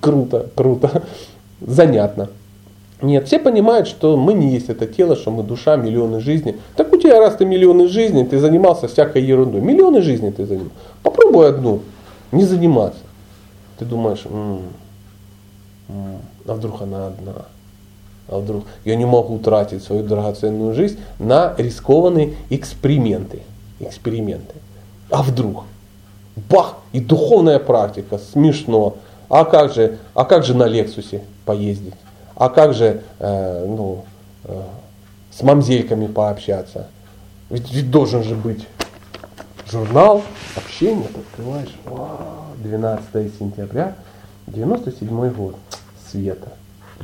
[0.00, 1.02] круто, круто,
[1.60, 2.28] занятно.
[3.00, 6.56] Нет, все понимают, что мы не есть это тело, что мы душа, миллионы жизней.
[6.76, 9.60] Так у тебя раз ты миллионы жизней, ты занимался всякой ерундой.
[9.60, 10.74] Миллионы жизней ты занимался.
[11.02, 11.80] Попробуй одну,
[12.30, 13.00] не заниматься.
[13.78, 14.60] Ты думаешь, м-м,
[16.46, 17.46] а вдруг она одна?
[18.32, 23.42] А вдруг я не могу тратить свою драгоценную жизнь на рискованные эксперименты.
[23.78, 24.54] Эксперименты.
[25.10, 25.64] А вдруг?
[26.48, 26.76] Бах!
[26.92, 28.18] И духовная практика.
[28.18, 28.96] Смешно.
[29.28, 31.94] А как же, а как же на Лексусе поездить?
[32.34, 34.04] А как же э, ну,
[34.44, 34.62] э,
[35.30, 36.88] с мамзельками пообщаться?
[37.50, 38.66] Ведь, ведь должен же быть
[39.70, 40.22] журнал
[40.56, 41.06] общения.
[41.14, 42.08] Открываешь, вау,
[42.56, 43.94] 12 сентября,
[44.46, 45.56] 97 год,
[46.10, 46.52] Света.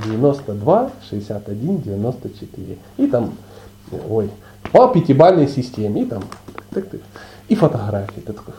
[0.05, 2.79] 92, 61, 94.
[2.97, 3.35] И там,
[4.09, 4.31] ой,
[4.73, 6.03] по пятибалльной системе.
[6.03, 6.23] И там,
[6.70, 7.01] так, так,
[7.49, 8.20] и фотографии.
[8.20, 8.55] Ты такой,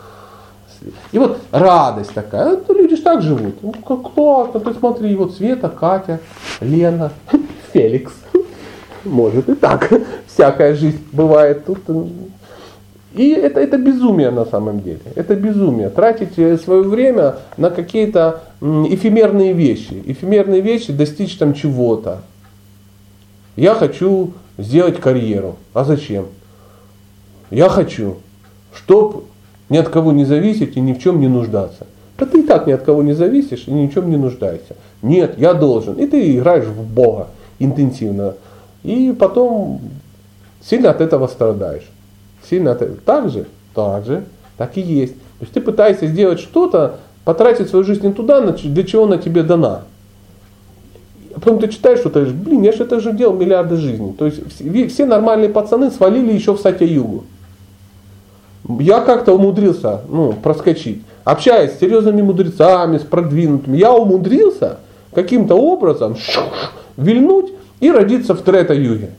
[1.12, 2.58] и вот радость такая.
[2.66, 3.62] Ну, люди же так живут.
[3.62, 4.60] Ну, как классно.
[4.60, 6.20] Ты смотри, вот Света, Катя,
[6.60, 7.12] Лена,
[7.72, 8.12] Феликс.
[9.04, 9.90] Может и так.
[10.26, 11.80] Всякая жизнь бывает тут.
[13.14, 15.00] И это, это безумие на самом деле.
[15.16, 15.90] Это безумие.
[15.90, 20.02] Тратить свое время на какие-то эфемерные вещи.
[20.06, 22.22] Эфемерные вещи достичь там чего-то.
[23.56, 25.56] Я хочу сделать карьеру.
[25.74, 26.26] А зачем?
[27.50, 28.18] Я хочу,
[28.72, 29.24] чтобы
[29.68, 31.86] ни от кого не зависеть и ни в чем не нуждаться.
[32.16, 34.76] Да ты и так ни от кого не зависишь и ни в чем не нуждаешься.
[35.02, 35.94] Нет, я должен.
[35.94, 37.28] И ты играешь в Бога
[37.58, 38.34] интенсивно.
[38.84, 39.80] И потом
[40.62, 41.88] сильно от этого страдаешь.
[42.48, 43.04] Сильно от.
[43.04, 43.46] Так же?
[43.74, 44.24] Так же.
[44.56, 45.14] Так и есть.
[45.14, 49.42] То есть ты пытаешься сделать что-то, потратить свою жизнь не туда, для чего она тебе
[49.42, 49.82] дана.
[51.34, 54.12] А потом ты читаешь что-то, блин, я же это же делал миллиарды жизней.
[54.18, 57.24] То есть все нормальные пацаны свалили еще в Сатя-Югу.
[58.80, 61.02] Я как-то умудрился ну, проскочить.
[61.24, 64.78] Общаясь с серьезными мудрецами, с продвинутыми, я умудрился
[65.14, 66.16] каким-то образом
[66.96, 69.10] вильнуть и родиться в Трета-Юге.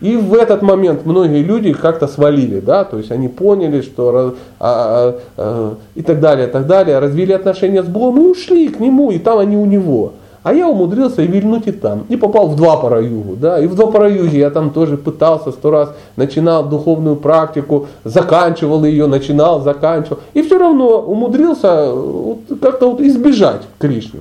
[0.00, 4.34] И в этот момент многие люди как-то свалили, да, то есть они поняли, что а,
[4.58, 8.80] а, а, и так далее, и так далее, развили отношения с Богом и ушли к
[8.80, 10.12] нему, и там они у него.
[10.42, 12.06] А я умудрился и вильнуть и там.
[12.08, 13.36] И попал в два параюгу.
[13.36, 13.60] Да?
[13.60, 19.06] И в два параюги я там тоже пытался сто раз, начинал духовную практику, заканчивал ее,
[19.06, 20.20] начинал, заканчивал.
[20.32, 24.20] И все равно умудрился вот, как-то вот избежать Кришну.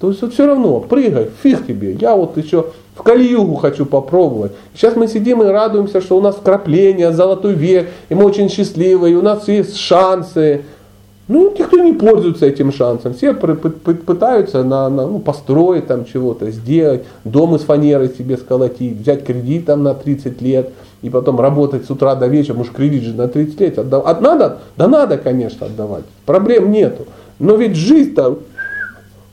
[0.00, 1.92] То есть вот все равно, прыгай, фиг тебе.
[1.92, 4.52] Я вот еще в Кали-Югу хочу попробовать.
[4.74, 9.10] Сейчас мы сидим и радуемся, что у нас вкрапление, золотой век, и мы очень счастливы,
[9.10, 10.62] и у нас есть шансы.
[11.26, 13.14] Ну, никто не пользуется этим шансом.
[13.14, 19.24] Все пытаются на, на, ну, построить там чего-то, сделать, дом из фанеры себе сколотить, взять
[19.24, 20.70] кредит там на 30 лет,
[21.02, 24.18] и потом работать с утра до вечера, может кредит же на 30 лет отдавать.
[24.18, 24.58] А надо?
[24.76, 26.04] Да надо, конечно, отдавать.
[26.26, 27.06] Проблем нету.
[27.38, 28.38] Но ведь жизнь-то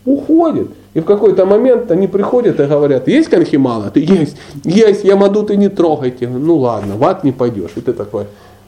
[0.05, 0.69] уходит.
[0.93, 3.89] И в какой-то момент они приходят и говорят, есть конхимала?
[3.91, 6.27] Ты есть, есть, я маду, ты не трогайте.
[6.27, 7.71] Ну ладно, в ад не пойдешь.
[7.75, 8.25] И ты такой,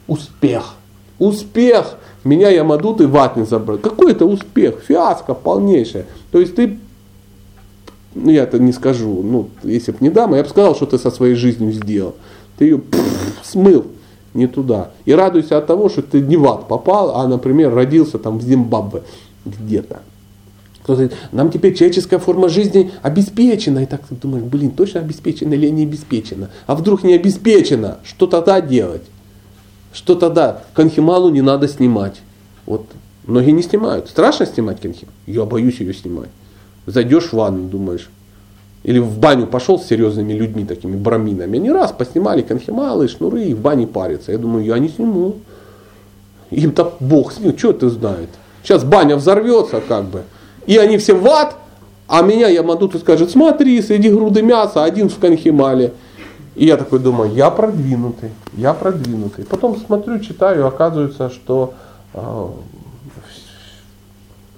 [0.08, 0.76] успех,
[1.20, 1.96] успех.
[2.24, 3.78] Меня Ямадут и ват не забрал.
[3.78, 4.80] Какой это успех?
[4.88, 6.06] Фиаско полнейшее.
[6.32, 6.80] То есть ты,
[8.16, 10.98] ну я это не скажу, ну если бы не дама, я бы сказал, что ты
[10.98, 12.16] со своей жизнью сделал.
[12.58, 13.86] Ты ее пфф, смыл
[14.34, 14.92] не туда.
[15.04, 18.42] И радуйся от того, что ты не в ад попал, а, например, родился там в
[18.42, 19.04] Зимбабве
[19.46, 20.00] где-то.
[20.84, 23.80] Кто говорит, нам теперь человеческая форма жизни обеспечена.
[23.80, 26.50] И так ты думаешь, блин, точно обеспечена или не обеспечена?
[26.68, 28.00] А вдруг не обеспечена?
[28.04, 29.04] Что тогда делать?
[29.94, 30.64] Что тогда?
[30.74, 32.22] Конхималу не надо снимать.
[32.66, 32.86] Вот
[33.26, 34.10] многие не снимают.
[34.10, 35.08] Страшно снимать конхим?
[35.26, 36.30] Я боюсь ее снимать.
[36.86, 38.10] Зайдешь в ванну, думаешь,
[38.84, 41.58] или в баню пошел с серьезными людьми, такими браминами.
[41.58, 44.34] Они раз поснимали конхималы, шнуры и в бане парятся.
[44.34, 45.38] Я думаю, я не сниму.
[46.52, 48.30] Им-то Бог снимет, что это знает.
[48.62, 50.24] Сейчас баня взорвется как бы.
[50.66, 51.56] И они все в ад,
[52.08, 55.94] а меня Ямадут скажет, смотри, среди груды мяса один в конхимале.
[56.56, 59.46] И я такой думаю, я продвинутый, я продвинутый.
[59.46, 61.74] Потом смотрю, читаю, оказывается, что
[62.14, 62.48] э,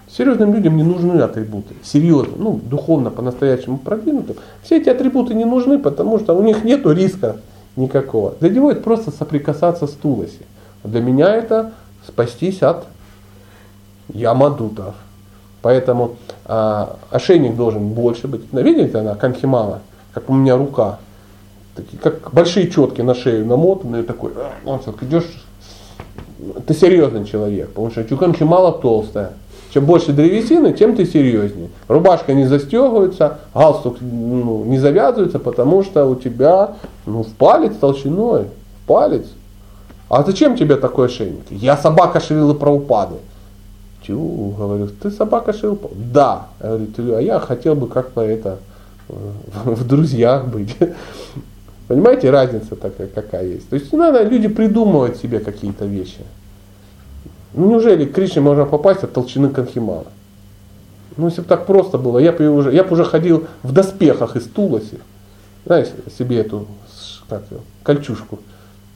[0.10, 1.76] серьезным людям не нужны атрибуты.
[1.84, 4.36] Серьезно, ну, духовно, по-настоящему продвинутым.
[4.64, 7.38] Все эти атрибуты не нужны, потому что у них нет риска
[7.78, 8.36] никакого.
[8.42, 10.46] Для него это просто соприкасаться с Туласи.
[10.84, 11.72] Для меня это
[12.06, 12.88] спастись от
[14.14, 14.96] ямадутов.
[15.66, 18.42] Поэтому а, ошейник должен больше быть.
[18.52, 19.80] Видите, она канхимала,
[20.14, 21.00] как у меня рука.
[21.76, 24.34] Такие, как большие четки на шею намотанные, такой,
[24.64, 25.44] вот, идешь,
[26.68, 29.34] ты серьезный человек, потому что чуканхимала толстая.
[29.74, 31.70] Чем больше древесины, тем ты серьезнее.
[31.88, 36.76] Рубашка не застегивается, галстук ну, не завязывается, потому что у тебя
[37.08, 38.44] ну, в палец толщиной,
[38.84, 39.26] в палец.
[40.10, 41.46] А зачем тебе такой ошейник?
[41.50, 43.16] Я собака Шрилы Праупады.
[44.06, 44.50] Чего?
[44.50, 46.48] Говорю, ты собака Шрилы Да.
[46.60, 48.60] Говорит, а я хотел бы как-то это
[49.08, 50.76] в друзьях быть.
[51.88, 53.70] Понимаете, разница такая какая есть.
[53.70, 56.22] То есть не надо, люди придумывать себе какие-то вещи.
[57.54, 60.08] Ну неужели к Кришне можно попасть от толщины Канхимала?
[61.18, 64.36] Ну если бы так просто было, я бы уже, я бы уже ходил в доспехах
[64.36, 65.00] из Туласи,
[65.66, 65.88] знаешь,
[66.18, 66.68] себе эту
[67.30, 68.40] как ее, кольчушку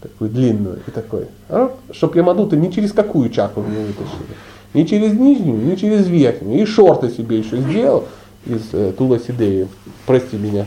[0.02, 1.72] такую длинную и такой, а?
[1.92, 4.36] чтобы Ямадуты ни через какую чакру не вытащили.
[4.74, 6.62] Ни через нижнюю, ни через верхнюю.
[6.62, 8.06] И шорты себе еще сделал
[8.46, 9.68] из э, Туласидеи.
[10.06, 10.66] Прости меня.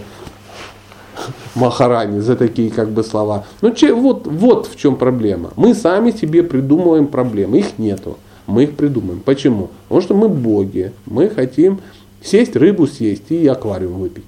[1.54, 3.44] Махарани за такие как бы слова.
[3.60, 5.50] Ну че, вот, вот в чем проблема.
[5.56, 8.18] Мы сами себе придумываем проблемы, их нету.
[8.46, 9.20] Мы их придумаем.
[9.20, 9.70] Почему?
[9.88, 10.92] Потому что мы боги.
[11.06, 11.80] Мы хотим
[12.22, 14.24] сесть, рыбу съесть и аквариум выпить.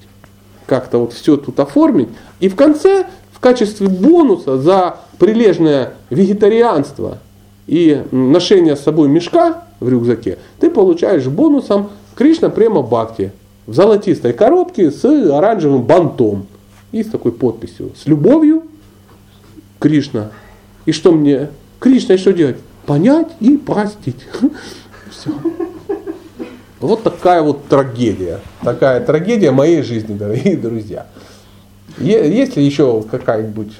[0.67, 2.09] Как-то вот все тут оформить.
[2.41, 7.19] И в конце, в качестве бонуса за прилежное вегетарианство
[7.67, 13.33] и ношение с собой мешка в рюкзаке, ты получаешь бонусом Кришна Према Бхакти
[13.67, 16.47] в золотистой коробке с оранжевым бантом
[16.93, 17.93] и с такой подписью.
[17.97, 18.63] С любовью
[19.79, 20.31] Кришна.
[20.87, 21.49] И что мне?
[21.81, 22.57] Кришна, и что делать?
[22.87, 24.27] Понять и простить.
[25.11, 25.31] Все.
[26.81, 28.41] Вот такая вот трагедия.
[28.63, 31.07] Такая трагедия моей жизни, дорогие друзья.
[31.99, 33.73] Есть ли еще какая-нибудь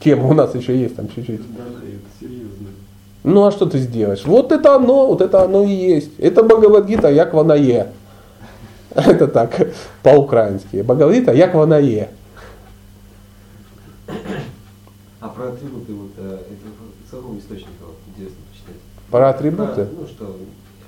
[0.00, 1.40] тема у нас еще есть там чуть-чуть?
[1.56, 2.68] Да, это серьезно.
[3.24, 4.24] Ну а что ты сделаешь?
[4.24, 6.10] Вот это оно, вот это оно и есть.
[6.18, 7.86] Это Бхагавадгита, як вона є.
[8.94, 9.60] Это так,
[10.02, 10.82] по-украински.
[10.82, 12.08] Бхагавадгита, як вона є.
[15.20, 16.66] А про атрибуты вот э, это
[17.06, 18.80] с какого источника вот, интересно почитать?
[19.10, 19.84] Про атрибуты?
[19.86, 20.36] Про, ну что,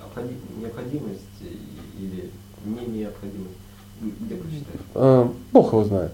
[0.03, 1.41] обходи- необходимость
[1.99, 2.31] или
[2.65, 3.57] не необходимость.
[4.01, 4.81] Где прочитать?
[4.95, 6.13] Э, Бог его знает.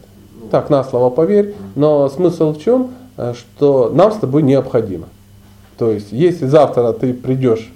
[0.50, 1.54] Так, на слово поверь.
[1.74, 2.90] Но смысл в чем?
[3.16, 5.06] Э, Что нам с тобой необходимо.
[5.78, 7.70] То есть, если завтра ты придешь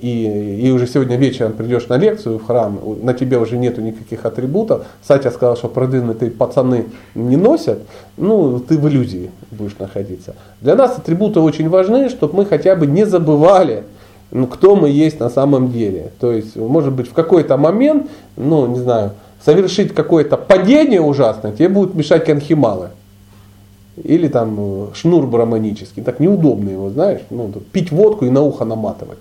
[0.00, 4.26] и, и уже сегодня вечером придешь на лекцию в храм, на тебе уже нету никаких
[4.26, 7.78] атрибутов, Сатя сказал, что продвинутые пацаны не носят,
[8.16, 10.34] ну, ты в иллюзии будешь находиться.
[10.60, 13.84] Для нас атрибуты очень важны, чтобы мы хотя бы не забывали,
[14.30, 16.10] ну, кто мы есть на самом деле.
[16.20, 19.12] То есть, может быть, в какой-то момент, ну, не знаю,
[19.44, 22.90] совершить какое-то падение ужасное, тебе будут мешать канхималы.
[24.02, 26.02] Или там э, шнур браманический.
[26.02, 29.18] Так неудобно его, знаешь, ну, пить водку и на ухо наматывать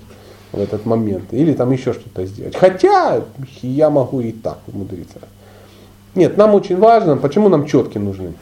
[0.52, 1.26] в этот момент.
[1.32, 2.56] Или там еще что-то сделать.
[2.56, 3.22] Хотя
[3.62, 5.20] я могу и так умудриться.
[6.14, 8.34] Нет, нам очень важно, почему нам четки нужны.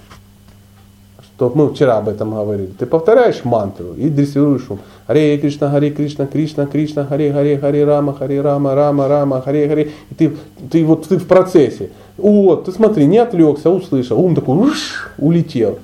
[1.44, 2.70] Что мы вчера об этом говорили.
[2.80, 4.80] Ты повторяешь мантру и дрессируешь ум.
[5.08, 9.68] Харе Кришна, Харе Кришна, Кришна, Кришна, Харе Харе, Харе Рама, Харе Рама, Рама, Рама, Харе
[9.68, 9.92] Харе.
[10.10, 10.38] И ты,
[10.72, 11.90] ты вот ты в процессе.
[12.16, 14.22] Вот, ты смотри, не отвлекся, услышал.
[14.22, 15.80] Ум такой уш, улетел.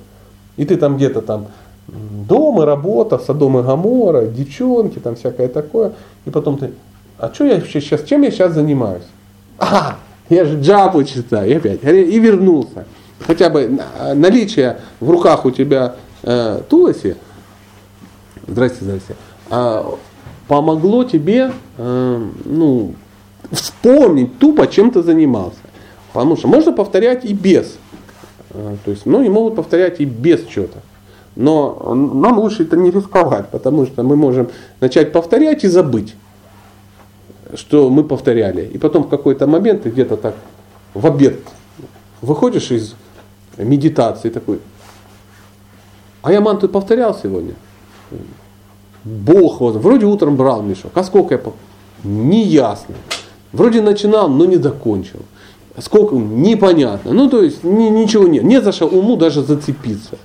[0.56, 1.48] И ты там где-то там
[1.88, 5.92] дома, работа, Содом и Гамора, девчонки, там всякое такое.
[6.24, 6.70] И потом ты,
[7.18, 9.04] а что я вообще сейчас, чем я сейчас занимаюсь?
[9.58, 9.98] А,
[10.30, 12.86] я же джапу читаю, и опять, и вернулся.
[13.26, 17.16] Хотя бы на- наличие в руках у тебя э, Туласи,
[18.46, 19.16] здрасте, здрасте,
[19.50, 19.94] а,
[20.48, 22.94] помогло тебе э, ну,
[23.52, 25.58] вспомнить тупо, чем ты занимался.
[26.12, 27.76] Потому что можно повторять и без.
[28.50, 30.78] Э, То есть многие могут повторять и без чего-то.
[31.36, 34.48] Но нам лучше это не рисковать, потому что мы можем
[34.80, 36.16] начать повторять и забыть,
[37.54, 38.62] что мы повторяли.
[38.62, 40.34] И потом в какой-то момент ты где-то так
[40.92, 41.38] в обед
[42.20, 42.94] выходишь из
[43.56, 44.60] медитации такой,
[46.22, 47.54] а я манту повторял сегодня.
[49.04, 51.40] Бог, вот, вроде утром брал мешок, а сколько я
[52.02, 52.94] Неясно.
[53.52, 55.20] Вроде начинал, но не закончил.
[55.78, 56.14] Сколько?
[56.16, 57.12] Непонятно.
[57.12, 58.42] Ну, то есть ни- ничего нет.
[58.42, 60.18] Не за что уму даже зацепиться.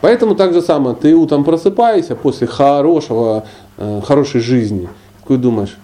[0.00, 3.46] Поэтому так же самое, ты утром просыпаешься после хорошего,
[3.76, 4.88] э, хорошей жизни.
[5.20, 5.76] Такой думаешь,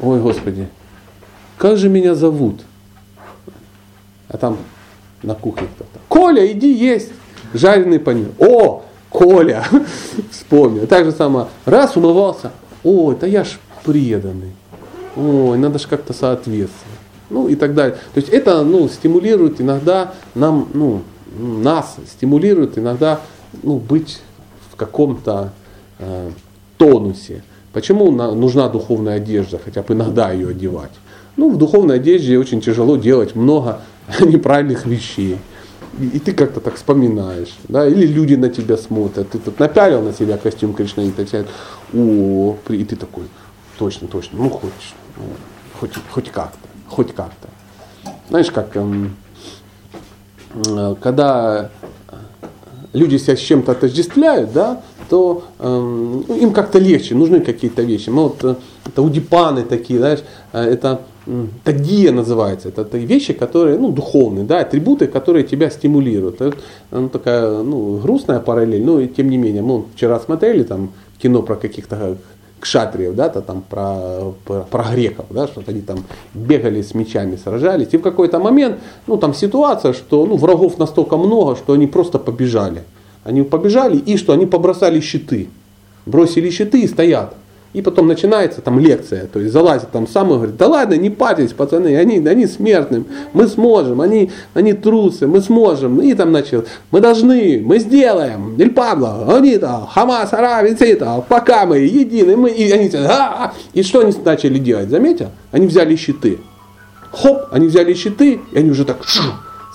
[0.00, 0.68] ой, Господи,
[1.58, 2.60] как же меня зовут?
[4.28, 4.58] А там
[5.22, 6.00] на кухне кто-то.
[6.08, 7.10] Коля, иди есть
[7.54, 8.28] жареный панир.
[8.38, 9.64] О, Коля,
[10.30, 10.86] вспомнил.
[10.86, 12.52] Так же самое, раз умывался,
[12.84, 14.52] о, это я ж преданный.
[15.16, 16.98] Ой, надо же как-то соответствовать.
[17.30, 17.96] Ну и так далее.
[18.14, 21.02] То есть это ну, стимулирует иногда нам, ну,
[21.36, 23.20] нас стимулирует иногда
[23.62, 24.20] ну, быть
[24.70, 25.52] в каком-то
[25.98, 26.30] э,
[26.76, 27.42] тонусе.
[27.72, 30.92] Почему на, нужна духовная одежда, хотя бы иногда ее одевать?
[31.36, 33.80] Ну, в духовной одежде очень тяжело делать много
[34.20, 35.38] неправильных вещей.
[35.98, 40.00] И, и ты как-то так вспоминаешь, да, или люди на тебя смотрят, ты тут напялил
[40.00, 41.46] на себя костюм Кришны, и так
[41.92, 43.24] о, и ты такой,
[43.78, 44.70] точно, точно, ну хоть,
[45.16, 45.24] ну,
[45.78, 47.48] хоть, хоть как-то, хоть как-то.
[48.30, 49.16] Знаешь, как, эм,
[50.54, 51.70] э, когда
[52.94, 58.08] люди себя с чем-то отождествляют, да, то э, им как-то легче, нужны какие-то вещи.
[58.08, 60.20] Мы вот, э, это удипаны такие, знаешь,
[60.52, 61.00] э, это
[61.64, 62.68] Тагия называется.
[62.68, 66.40] Это, вещи, которые, ну, духовные, да, атрибуты, которые тебя стимулируют.
[66.40, 66.56] Это
[66.90, 71.54] ну, такая, ну, грустная параллель, но тем не менее, мы вчера смотрели там кино про
[71.54, 72.16] каких-то
[72.62, 76.04] кшатриев, да, то там про, про, про греков, да, что они там
[76.34, 77.88] бегали с мечами, сражались.
[77.92, 82.18] И в какой-то момент, ну, там ситуация, что ну, врагов настолько много, что они просто
[82.18, 82.82] побежали.
[83.24, 84.32] Они побежали и что?
[84.32, 85.48] Они побросали щиты.
[86.06, 87.34] Бросили щиты и стоят.
[87.72, 91.08] И потом начинается там лекция, то есть залазит там сам и говорит, да ладно, не
[91.08, 95.98] парьтесь, пацаны, они, они смертным, мы сможем, они, они трусы, мы сможем.
[96.02, 101.78] И там начал, мы должны, мы сделаем, Дель Пабло, Анита, Хамас, Ара, Винцита, пока мы
[101.78, 105.30] едины, мы, и они, а, и что они начали делать, заметил?
[105.50, 106.40] Они взяли щиты.
[107.10, 108.98] Хоп, они взяли щиты, и они уже так,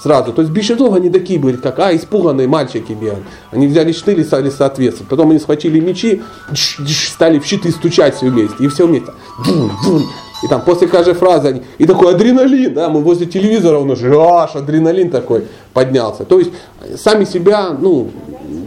[0.01, 0.33] сразу.
[0.33, 3.23] То есть без щитов они такие были, как а, испуганные мальчики бегали.
[3.51, 5.09] Они взяли щиты и стали соответствовать.
[5.09, 6.21] Потом они схватили мечи,
[6.53, 8.63] стали в щиты стучать все вместе.
[8.63, 9.11] И все вместе.
[9.45, 10.03] Бум, бум.
[10.43, 14.15] И там после каждой фразы они, и такой адреналин, да, мы возле телевизора, он уже
[14.15, 16.25] аж адреналин такой поднялся.
[16.25, 16.51] То есть
[16.95, 18.11] сами себя, ну,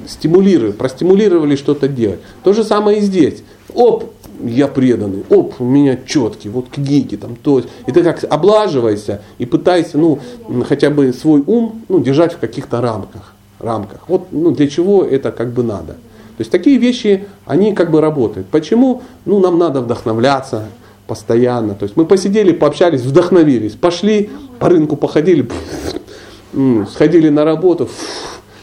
[0.09, 2.19] стимулировали, простимулировали что-то делать.
[2.43, 3.44] То же самое и здесь.
[3.73, 4.12] Оп,
[4.44, 7.68] я преданный, оп, у меня четкий, вот книги там, то есть.
[7.86, 10.18] И ты как облаживайся и пытайся, ну,
[10.66, 13.34] хотя бы свой ум, ну, держать в каких-то рамках.
[13.58, 14.00] рамках.
[14.08, 15.92] Вот, ну, для чего это как бы надо.
[15.92, 18.46] То есть такие вещи, они как бы работают.
[18.46, 19.02] Почему?
[19.26, 20.68] Ну, нам надо вдохновляться
[21.06, 21.74] постоянно.
[21.74, 25.46] То есть мы посидели, пообщались, вдохновились, пошли по рынку походили,
[26.92, 27.90] сходили на работу,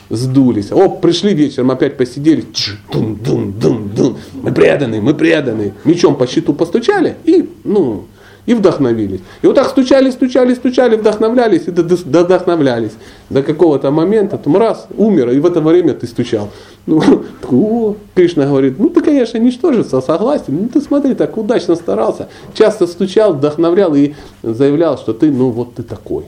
[0.10, 0.72] сдулись.
[0.72, 2.46] О, пришли вечером, опять посидели,
[2.92, 4.18] дум, дум, дум, дум.
[4.34, 5.74] мы преданы, мы преданы.
[5.84, 8.06] Мечом по щиту постучали и, ну,
[8.48, 9.20] и вдохновились.
[9.42, 12.94] И вот так стучали, стучали, стучали, вдохновлялись и вдохновлялись.
[13.30, 16.50] До какого-то момента, там раз, умер, и в это время ты стучал.
[16.86, 17.02] Ну,
[17.52, 22.88] о, Кришна говорит, ну ты, конечно, ничтожество, согласен, ну ты смотри, так удачно старался, часто
[22.88, 26.24] стучал, вдохновлял и заявлял, что ты, ну вот ты такой.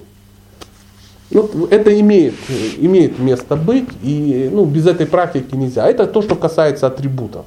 [1.31, 2.33] Ну, это имеет,
[2.77, 5.87] имеет место быть, и ну, без этой практики нельзя.
[5.87, 7.45] Это то, что касается атрибутов.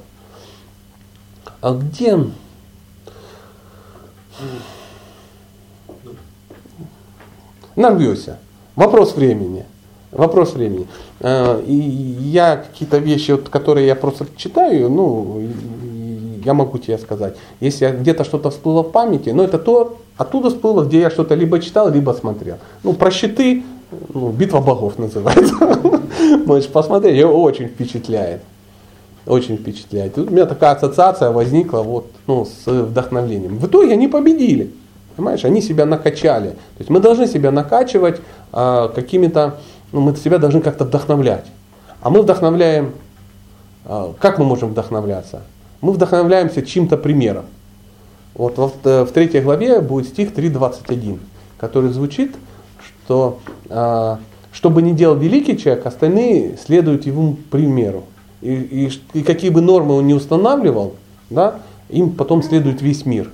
[1.63, 2.19] А где
[7.77, 8.37] нарвешься?
[8.75, 9.63] Вопрос времени.
[10.11, 10.87] Вопрос времени.
[11.21, 15.41] А, и я какие-то вещи, вот, которые я просто читаю, ну,
[16.43, 17.37] я могу тебе сказать.
[17.61, 21.61] Если где-то что-то всплыло в памяти, но это то, оттуда всплыло, где я что-то либо
[21.61, 22.57] читал, либо смотрел.
[22.83, 23.63] Ну, про щиты,
[24.13, 25.55] ну, битва богов называется.
[26.45, 28.41] Можешь посмотреть, ее очень впечатляет.
[29.25, 30.17] Очень впечатляет.
[30.17, 33.57] У меня такая ассоциация возникла вот, ну, с вдохновлением.
[33.57, 34.73] В итоге они победили.
[35.15, 36.49] Понимаешь, они себя накачали.
[36.49, 38.19] То есть мы должны себя накачивать
[38.51, 39.57] а, какими-то,
[39.91, 41.45] ну, мы себя должны как-то вдохновлять.
[42.01, 42.93] А мы вдохновляем,
[43.85, 45.43] а, как мы можем вдохновляться?
[45.81, 47.45] Мы вдохновляемся чьим-то примером.
[48.33, 51.19] Вот в, в третьей главе будет стих 3.21,
[51.57, 52.35] который звучит–
[53.05, 53.39] что
[53.69, 54.19] а,
[54.51, 58.03] что бы делал великий человек, остальные следуют его примеру.
[58.43, 60.95] И, и, какие бы нормы он не устанавливал,
[61.29, 61.59] да,
[61.89, 63.29] им потом следует весь мир.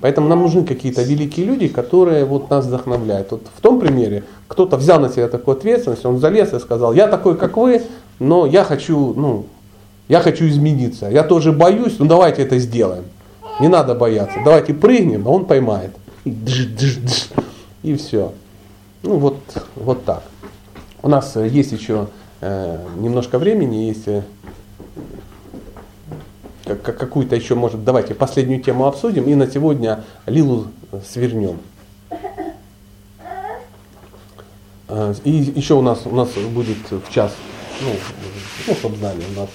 [0.00, 3.30] Поэтому нам нужны какие-то великие люди, которые вот нас вдохновляют.
[3.30, 7.08] Вот в том примере кто-то взял на себя такую ответственность, он залез и сказал, я
[7.08, 7.82] такой, как вы,
[8.18, 9.46] но я хочу, ну,
[10.08, 11.08] я хочу измениться.
[11.08, 13.04] Я тоже боюсь, ну давайте это сделаем.
[13.58, 14.38] Не надо бояться.
[14.44, 15.90] Давайте прыгнем, а он поймает.
[16.24, 16.36] И,
[17.82, 18.32] и все.
[19.02, 19.38] Ну вот,
[19.74, 20.22] вот так.
[21.02, 22.08] У нас есть еще
[22.40, 24.24] э, немножко времени, если
[26.66, 30.68] как, какую-то еще, может, давайте последнюю тему обсудим и на сегодня Лилу
[31.08, 31.60] свернем.
[34.88, 37.32] Э, и еще у нас, у нас будет в час,
[37.82, 37.90] ну,
[38.66, 39.50] ну чтобы знали, у нас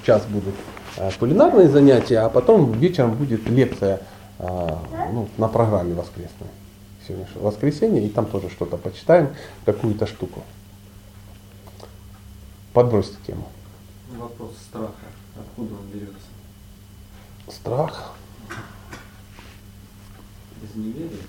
[0.00, 0.54] в час будут
[0.96, 4.00] э, кулинарные занятия, а потом вечером будет лекция
[4.38, 4.76] э,
[5.12, 6.48] ну, на программе воскресной.
[7.06, 9.30] сегодняшнего воскресенья, и там тоже что-то почитаем,
[9.64, 10.42] какую-то штуку.
[12.72, 13.48] Подбросьте тему.
[14.20, 14.92] Вопрос страха.
[15.34, 16.14] Откуда он берется?
[17.48, 18.12] Страх.
[20.62, 21.22] Из неверия?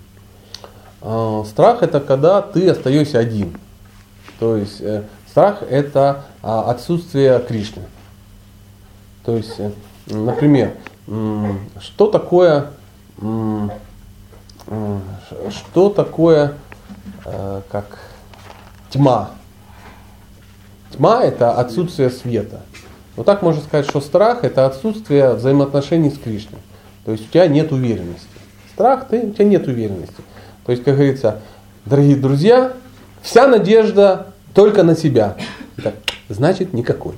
[1.01, 3.57] А, Страх это когда ты остаешься один.
[4.39, 7.83] То есть э, страх это а, отсутствие Кришны.
[9.23, 9.71] То есть, э,
[10.07, 10.75] например,
[11.79, 12.71] что такое,
[13.17, 15.01] ш-
[15.51, 16.55] что такое,
[17.25, 17.99] э, как
[18.89, 19.31] тьма?
[20.91, 22.61] Тьма это отсутствие света.
[23.21, 26.59] Вот так можно сказать, что страх это отсутствие взаимоотношений с Кришной.
[27.05, 28.25] То есть у тебя нет уверенности.
[28.73, 30.23] Страх, ты, у тебя нет уверенности.
[30.65, 31.39] То есть, как говорится,
[31.85, 32.73] дорогие друзья,
[33.21, 35.35] вся надежда только на себя.
[35.83, 35.93] Так,
[36.29, 37.13] значит, никакой.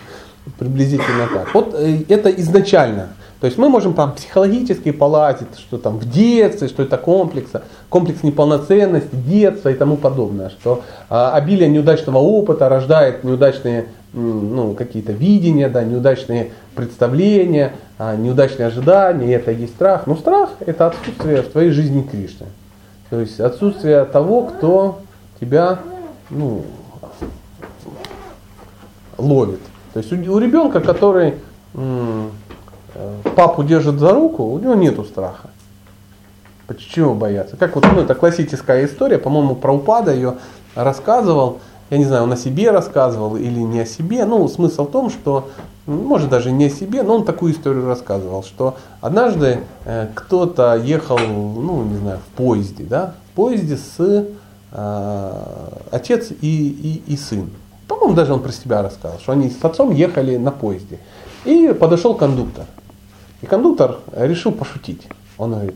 [0.58, 1.54] Приблизительно так.
[1.54, 3.14] Вот э, это изначально.
[3.40, 8.24] То есть мы можем там психологически полазить, что там в детстве, что это комплекса, комплекс
[8.24, 15.68] неполноценности, детства и тому подобное, что а, обилие неудачного опыта рождает неудачные ну, какие-то видения,
[15.68, 20.06] да, неудачные представления, а, неудачные ожидания, и это и есть страх.
[20.06, 22.46] Но страх это отсутствие в твоей жизни Кришны.
[23.10, 25.00] То есть отсутствие того, кто
[25.40, 25.78] тебя
[26.30, 26.64] ну,
[29.16, 29.60] ловит.
[29.92, 31.34] То есть у, у ребенка, который
[31.74, 32.30] м,
[33.36, 35.50] папу держит за руку, у него нету страха.
[36.66, 37.56] Почему бояться?
[37.56, 40.36] Как вот, ну, это классическая история, по-моему, про упада ее
[40.74, 41.60] рассказывал.
[41.90, 44.26] Я не знаю, он о себе рассказывал или не о себе.
[44.26, 45.48] Ну, смысл в том, что,
[45.86, 51.18] может даже не о себе, но он такую историю рассказывал, что однажды э, кто-то ехал,
[51.18, 54.26] ну, не знаю, в поезде, да, в поезде с
[54.72, 55.32] э,
[55.90, 57.48] отец и, и, и сын.
[57.86, 60.98] По-моему, даже он про себя рассказал, что они с отцом ехали на поезде.
[61.48, 62.66] И подошел кондуктор.
[63.40, 65.08] И кондуктор решил пошутить.
[65.38, 65.74] Он говорит,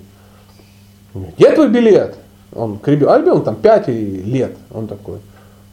[1.15, 2.17] где твой билет?
[2.55, 4.55] Он к ребенку, а ребенок там 5 лет.
[4.71, 5.21] Он такой,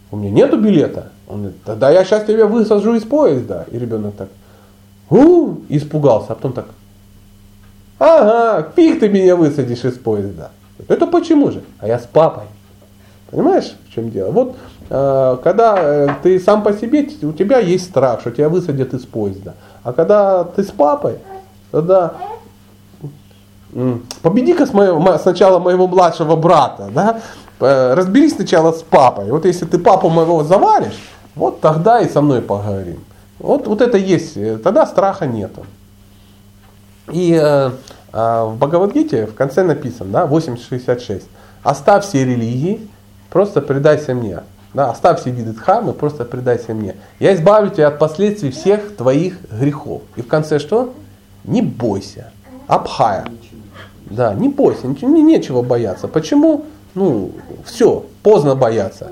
[0.09, 1.09] у меня нету билета.
[1.27, 3.65] Он говорит, тогда я сейчас тебя высажу из поезда.
[3.71, 4.29] И ребенок так,
[5.09, 6.67] у, испугался, а потом так,
[7.97, 10.51] ага, фиг ты меня высадишь из поезда.
[10.87, 11.61] Это почему же?
[11.79, 12.45] А я с папой.
[13.31, 14.31] Понимаешь, в чем дело?
[14.31, 14.55] Вот
[14.89, 19.05] э, когда э, ты сам по себе, у тебя есть страх, что тебя высадят из
[19.05, 19.55] поезда.
[19.83, 21.19] А когда ты с папой,
[21.71, 22.13] тогда
[24.21, 24.65] победи-ка
[25.17, 27.21] сначала моего младшего брата, да?
[27.59, 29.31] Разберись сначала с папой.
[29.31, 30.99] Вот если ты папу моего заваришь,
[31.35, 33.03] вот тогда и со мной поговорим.
[33.39, 35.65] Вот, вот это есть, э, тогда страха нету.
[37.09, 37.71] И э,
[38.11, 41.23] э, в Бхагавадгите в конце написано, да, 8.66,
[41.63, 42.87] оставь все религии,
[43.29, 44.39] просто предайся мне.
[44.73, 46.95] Да, оставь все виды дхармы, просто предайся мне.
[47.19, 50.03] Я избавлю тебя от последствий всех твоих грехов.
[50.15, 50.93] И в конце что?
[51.43, 52.31] Не бойся.
[52.67, 53.25] Абхая.
[54.05, 56.07] Да, не бойся, ничего, не, нечего бояться.
[56.07, 56.65] Почему?
[56.93, 57.31] Ну,
[57.65, 59.11] все, поздно бояться.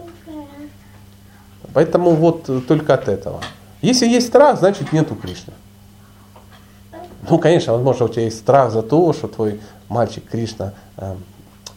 [1.73, 3.41] Поэтому вот только от этого.
[3.81, 5.53] Если есть страх, значит нету Кришны.
[7.29, 9.59] Ну, конечно, возможно, у тебя есть страх за то, что твой
[9.89, 11.15] мальчик Кришна э,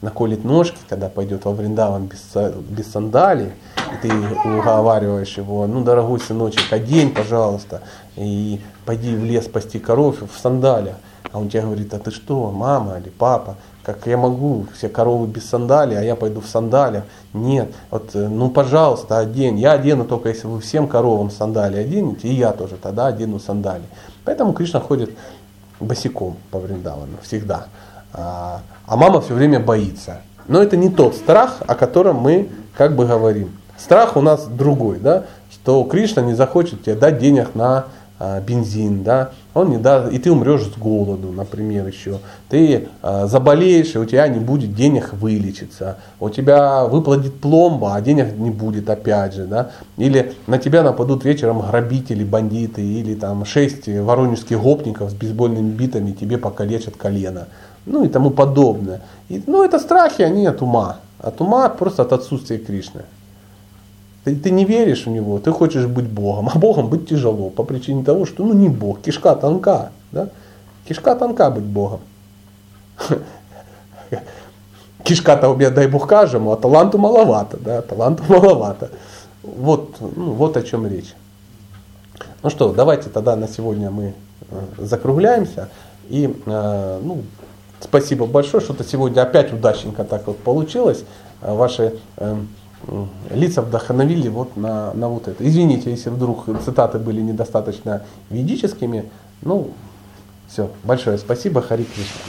[0.02, 2.20] наколет ножки, когда пойдет во Вриндаван без,
[2.68, 4.12] без сандалий, и ты
[4.44, 7.82] уговариваешь его, ну, дорогой сыночек, одень, пожалуйста,
[8.16, 10.96] и пойди в лес пасти коров в сандалиях.
[11.32, 15.28] А он тебе говорит, а ты что, мама или папа, как я могу, все коровы
[15.28, 17.04] без сандалий, а я пойду в сандалиях.
[17.32, 19.58] Нет, вот, э, ну, пожалуйста, одень.
[19.58, 23.86] Я одену только, если вы всем коровам сандалии оденете, и я тоже тогда одену сандалии.
[24.24, 25.10] Поэтому Кришна ходит
[25.78, 27.66] босиком по Вриндавану всегда.
[28.12, 30.20] А, а мама все время боится.
[30.48, 33.50] Но это не тот страх, о котором мы как бы говорим.
[33.76, 37.86] Страх у нас другой, да, что Кришна не захочет тебе дать денег на
[38.22, 42.18] а, бензин, да, он не даст, и ты умрешь с голоду, например, еще.
[42.50, 45.96] Ты а, заболеешь, и у тебя не будет денег вылечиться.
[46.20, 49.70] У тебя выплатит пломба, а денег не будет опять же, да.
[49.96, 56.12] Или на тебя нападут вечером грабители, бандиты, или там шесть воронежских гопников с бейсбольными битами
[56.12, 57.48] тебе покалечат колено.
[57.86, 59.00] Ну и тому подобное.
[59.28, 60.98] И, ну это страхи, они от ума.
[61.18, 63.02] От ума просто от отсутствия Кришны.
[64.24, 67.64] Ты, ты не веришь в него, ты хочешь быть Богом, а Богом быть тяжело по
[67.64, 69.92] причине того, что ну не Бог, кишка тонка.
[70.12, 70.28] Да?
[70.86, 72.00] Кишка тонка быть Богом.
[75.04, 78.90] Кишка-то у меня, дай Бог, кажему, а таланту маловато, да, таланту маловато.
[79.42, 81.14] Вот, ну, вот о чем речь.
[82.42, 84.14] Ну что, давайте тогда на сегодня мы
[84.50, 85.68] э, закругляемся.
[86.08, 87.22] И э, ну,
[87.80, 91.04] спасибо большое, что-то сегодня опять удачненько так вот получилось.
[91.42, 92.36] Э, Ваши э,
[93.30, 95.46] лица вдохновили вот на, на вот это.
[95.46, 99.10] Извините, если вдруг цитаты были недостаточно ведическими.
[99.42, 99.70] Ну,
[100.48, 102.20] все, большое спасибо, Хари Кришна.